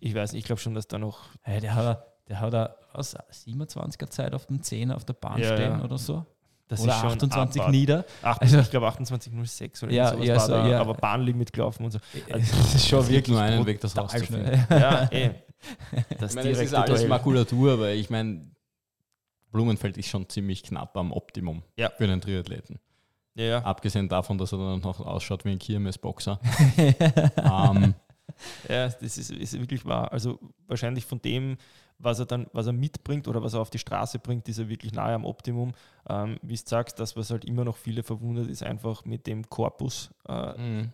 Ich 0.00 0.14
weiß 0.14 0.32
nicht, 0.32 0.40
ich 0.40 0.46
glaube 0.46 0.60
schon, 0.60 0.74
dass 0.74 0.86
da 0.86 0.98
noch. 0.98 1.20
Hey, 1.42 1.60
der 1.60 1.74
hat, 1.74 2.06
der 2.28 2.40
hat 2.40 2.76
was, 2.92 3.16
27er 3.46 4.08
Zeit 4.10 4.34
auf 4.34 4.46
dem 4.46 4.62
10 4.62 4.92
auf 4.92 5.04
der 5.04 5.14
Bahn 5.14 5.40
Ja, 5.40 5.54
stehen 5.54 5.78
ja. 5.78 5.84
oder 5.84 5.98
so. 5.98 6.24
Das 6.68 6.80
oder 6.80 6.92
ist 6.92 7.00
schon 7.00 7.08
28 7.10 7.60
abwart- 7.60 7.72
nieder. 7.72 8.04
28, 8.22 8.40
Also- 8.40 8.58
ich 8.60 8.70
glaube 8.70 8.86
28,06 8.88 9.82
oder 9.84 9.92
Ja, 9.92 10.10
sowas 10.12 10.26
ja, 10.26 10.34
war 10.36 10.40
so, 10.46 10.52
da, 10.52 10.66
ja. 10.68 10.80
aber 10.80 10.94
Bahnlimit 10.94 11.52
gelaufen 11.52 11.84
und 11.84 11.90
so. 11.90 11.98
Das 12.28 12.74
ist 12.74 12.88
schon 12.88 13.00
gibt 13.00 13.10
wirklich 13.12 13.28
nur 13.28 13.40
einen 13.42 13.66
Weg, 13.66 13.80
das 13.80 13.96
rauszufinden. 13.96 14.64
schnell. 14.66 14.80
Ja, 14.80 15.08
eh. 15.10 15.30
Das 16.18 16.30
Ich 16.32 16.36
meine, 16.36 16.50
es 16.50 16.60
ist 16.60 16.74
alles 16.74 17.00
Duell. 17.00 17.08
Makulatur, 17.08 17.80
weil 17.80 17.96
ich 17.96 18.10
meine, 18.10 18.50
Blumenfeld 19.50 19.96
ist 19.96 20.08
schon 20.08 20.28
ziemlich 20.28 20.62
knapp 20.62 20.96
am 20.96 21.12
Optimum 21.12 21.62
Ja. 21.76 21.90
für 21.90 22.04
einen 22.04 22.20
Triathleten. 22.20 22.78
Ja, 23.36 23.44
ja. 23.44 23.58
Abgesehen 23.64 24.08
davon, 24.08 24.38
dass 24.38 24.52
er 24.52 24.58
dann 24.58 24.80
noch 24.80 25.00
ausschaut 25.00 25.44
wie 25.44 25.50
ein 25.50 25.58
Kirmes-Boxer. 25.58 26.38
ähm, 26.78 27.94
ja, 28.68 28.88
das 28.88 29.02
ist, 29.18 29.30
ist 29.30 29.58
wirklich 29.58 29.84
wahr. 29.84 30.12
Also 30.12 30.38
wahrscheinlich 30.66 31.04
von 31.04 31.20
dem, 31.20 31.56
was 31.98 32.18
er 32.20 32.26
dann, 32.26 32.46
was 32.52 32.66
er 32.66 32.72
mitbringt 32.72 33.26
oder 33.28 33.42
was 33.42 33.54
er 33.54 33.60
auf 33.60 33.70
die 33.70 33.78
Straße 33.78 34.18
bringt, 34.18 34.48
ist 34.48 34.58
er 34.58 34.68
wirklich 34.68 34.92
nahe 34.92 35.14
am 35.14 35.24
Optimum. 35.24 35.72
Ähm, 36.08 36.38
wie 36.42 36.54
du 36.56 36.62
sagst, 36.64 36.98
das, 37.00 37.16
was 37.16 37.30
halt 37.30 37.44
immer 37.44 37.64
noch 37.64 37.76
viele 37.76 38.02
verwundert, 38.02 38.48
ist 38.48 38.62
einfach 38.62 39.04
mit 39.04 39.26
dem 39.26 39.48
Korpus 39.48 40.10
äh, 40.28 40.82
mh. 40.82 40.88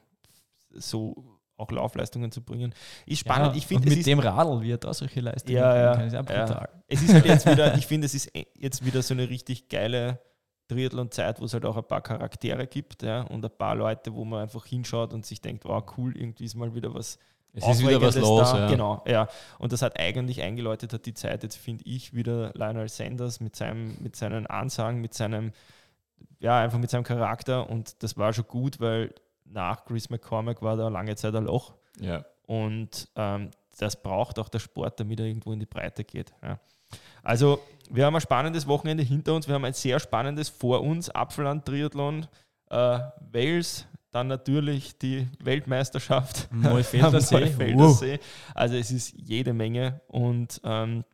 so 0.75 1.40
auch 1.61 1.71
Laufleistungen 1.71 2.33
zu 2.33 2.43
bringen. 2.43 2.75
Ist 3.07 3.21
spannend. 3.21 3.53
Ja, 3.53 3.59
ich 3.59 3.67
finde, 3.67 3.83
und 3.83 3.89
es 3.89 3.91
mit 3.91 3.99
ist 4.01 4.07
dem 4.07 4.19
Radl 4.19 4.63
wird 4.63 4.85
da 4.85 4.95
solche 4.95 5.21
Leistungen 5.21 5.57
Ja, 5.57 5.77
ja, 5.77 5.93
kann, 5.95 6.07
ist 6.07 6.15
auch 6.15 6.29
ja. 6.29 6.45
brutal. 6.45 6.69
Es 6.89 7.03
ist 7.03 7.13
halt 7.15 7.25
jetzt 7.27 7.47
wieder, 7.47 7.75
ich 7.79 7.87
finde, 7.87 8.07
es 8.07 8.15
ist 8.15 8.35
eh- 8.35 8.47
jetzt 8.57 8.85
wieder 8.85 9.03
so 9.03 9.15
eine 9.15 9.29
richtig 9.29 9.69
geile 9.69 10.19
Triathlon-Zeit, 10.69 11.41
wo 11.41 11.45
es 11.45 11.53
halt 11.53 11.65
auch 11.65 11.77
ein 11.77 11.85
paar 11.85 12.01
Charaktere 12.01 12.67
gibt 12.67 13.03
ja, 13.03 13.23
und 13.23 13.45
ein 13.45 13.51
paar 13.51 13.75
Leute, 13.75 14.15
wo 14.15 14.25
man 14.25 14.43
einfach 14.43 14.65
hinschaut 14.67 15.13
und 15.13 15.27
sich 15.27 15.41
denkt, 15.41 15.65
wow, 15.65 15.83
cool, 15.97 16.17
irgendwie 16.17 16.45
ist 16.45 16.55
mal 16.55 16.75
wieder 16.75 16.95
was 16.95 17.19
Es 17.53 17.67
ist 17.67 17.81
wieder 17.81 18.01
was 18.01 18.17
los. 18.17 18.53
Ja. 18.53 18.69
Genau, 18.69 19.03
ja. 19.07 19.29
Und 19.59 19.73
das 19.73 19.83
hat 19.83 19.99
eigentlich 19.99 20.41
eingeläutet, 20.43 20.93
hat 20.93 21.07
die 21.07 21.15
Zeit, 21.15 21.43
jetzt 21.43 21.57
finde 21.57 21.85
ich, 21.87 22.15
wieder 22.15 22.53
Lionel 22.55 22.89
Sanders 22.89 23.41
mit, 23.41 23.57
seinem, 23.57 23.97
mit 24.01 24.15
seinen 24.17 24.47
Ansagen, 24.47 25.01
mit 25.01 25.15
seinem, 25.15 25.53
ja, 26.39 26.61
einfach 26.61 26.79
mit 26.79 26.91
seinem 26.91 27.05
Charakter 27.05 27.69
und 27.69 28.03
das 28.03 28.17
war 28.17 28.33
schon 28.33 28.47
gut, 28.47 28.79
weil 28.81 29.13
nach 29.51 29.85
Chris 29.85 30.09
McCormack 30.11 30.63
war 30.63 30.77
da 30.77 30.89
lange 30.89 31.17
Zeit 31.17 31.35
ein 31.35 31.45
Loch. 31.45 31.75
Ja. 32.01 32.25
Und 32.47 33.09
ähm, 33.17 33.51
das 33.79 34.01
braucht 34.01 34.39
auch 34.39 34.49
der 34.49 34.59
Sport, 34.59 35.01
damit 35.01 35.21
er 35.21 35.27
irgendwo 35.27 35.53
in 35.53 35.61
die 35.61 35.67
Breite 35.67 36.05
geht. 36.05 36.33
Ja. 36.43 36.59
Also, 37.23 37.61
wir 37.91 38.05
haben 38.07 38.15
ein 38.15 38.21
spannendes 38.21 38.67
Wochenende 38.67 39.03
hinter 39.03 39.35
uns. 39.35 39.47
Wir 39.47 39.55
haben 39.55 39.65
ein 39.65 39.73
sehr 39.75 40.01
spannendes 40.01 40.49
vor 40.49 40.81
uns. 40.83 41.11
Apfelland 41.11 41.65
Triathlon, 41.65 42.27
äh, 42.71 42.99
Wales, 43.33 43.87
dann 44.11 44.27
natürlich 44.27 44.99
die 44.99 45.29
Weltmeisterschaft 45.41 46.49
Neufelder 46.53 47.09
am 47.09 47.21
See. 47.21 47.41
Neufelder 47.41 47.79
Wow. 47.79 47.99
See. 47.99 48.19
Also, 48.55 48.77
es 48.77 48.91
ist 48.91 49.13
jede 49.17 49.53
Menge. 49.53 50.01
Und 50.09 50.61
ähm, 50.65 51.05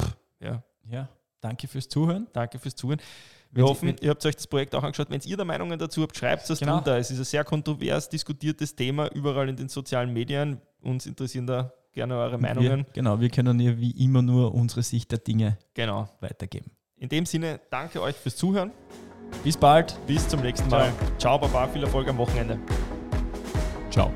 pff, 0.00 0.16
ja, 0.40 0.62
Ja, 0.90 1.08
danke 1.40 1.68
fürs 1.68 1.88
Zuhören. 1.88 2.26
danke 2.32 2.58
fürs 2.58 2.74
Zuhören. 2.74 3.00
Wir 3.54 3.64
hoffen, 3.64 3.94
ihr 4.00 4.10
habt 4.10 4.24
euch 4.26 4.34
das 4.34 4.46
Projekt 4.46 4.74
auch 4.74 4.82
angeschaut. 4.82 5.08
Wenn 5.10 5.20
ihr 5.24 5.36
da 5.36 5.44
Meinungen 5.44 5.78
dazu 5.78 6.02
habt, 6.02 6.16
schreibt 6.16 6.48
es 6.50 6.58
Genau. 6.58 6.74
drunter. 6.74 6.98
Es 6.98 7.10
ist 7.10 7.18
ein 7.18 7.24
sehr 7.24 7.44
kontrovers 7.44 8.08
diskutiertes 8.08 8.74
Thema 8.74 9.06
überall 9.14 9.48
in 9.48 9.56
den 9.56 9.68
sozialen 9.68 10.12
Medien. 10.12 10.60
Uns 10.82 11.06
interessieren 11.06 11.46
da 11.46 11.72
gerne 11.92 12.16
eure 12.16 12.36
Meinungen. 12.38 12.78
Wir, 12.86 12.92
genau, 12.92 13.20
wir 13.20 13.30
können 13.30 13.60
ja 13.60 13.78
wie 13.78 13.92
immer 14.04 14.22
nur 14.22 14.52
unsere 14.54 14.82
Sicht 14.82 15.10
der 15.12 15.18
Dinge 15.20 15.56
Genau. 15.74 16.08
weitergeben. 16.20 16.70
In 16.96 17.08
dem 17.08 17.26
Sinne, 17.26 17.60
danke 17.70 18.02
euch 18.02 18.16
fürs 18.16 18.36
Zuhören. 18.36 18.72
Bis 19.42 19.56
bald. 19.56 19.96
Bis 20.06 20.26
zum 20.28 20.40
nächsten 20.40 20.68
Mal. 20.68 20.92
Ciao, 21.18 21.38
Baba. 21.38 21.68
Viel 21.68 21.82
Erfolg 21.82 22.08
am 22.08 22.18
Wochenende. 22.18 22.58
Ciao. 23.90 24.12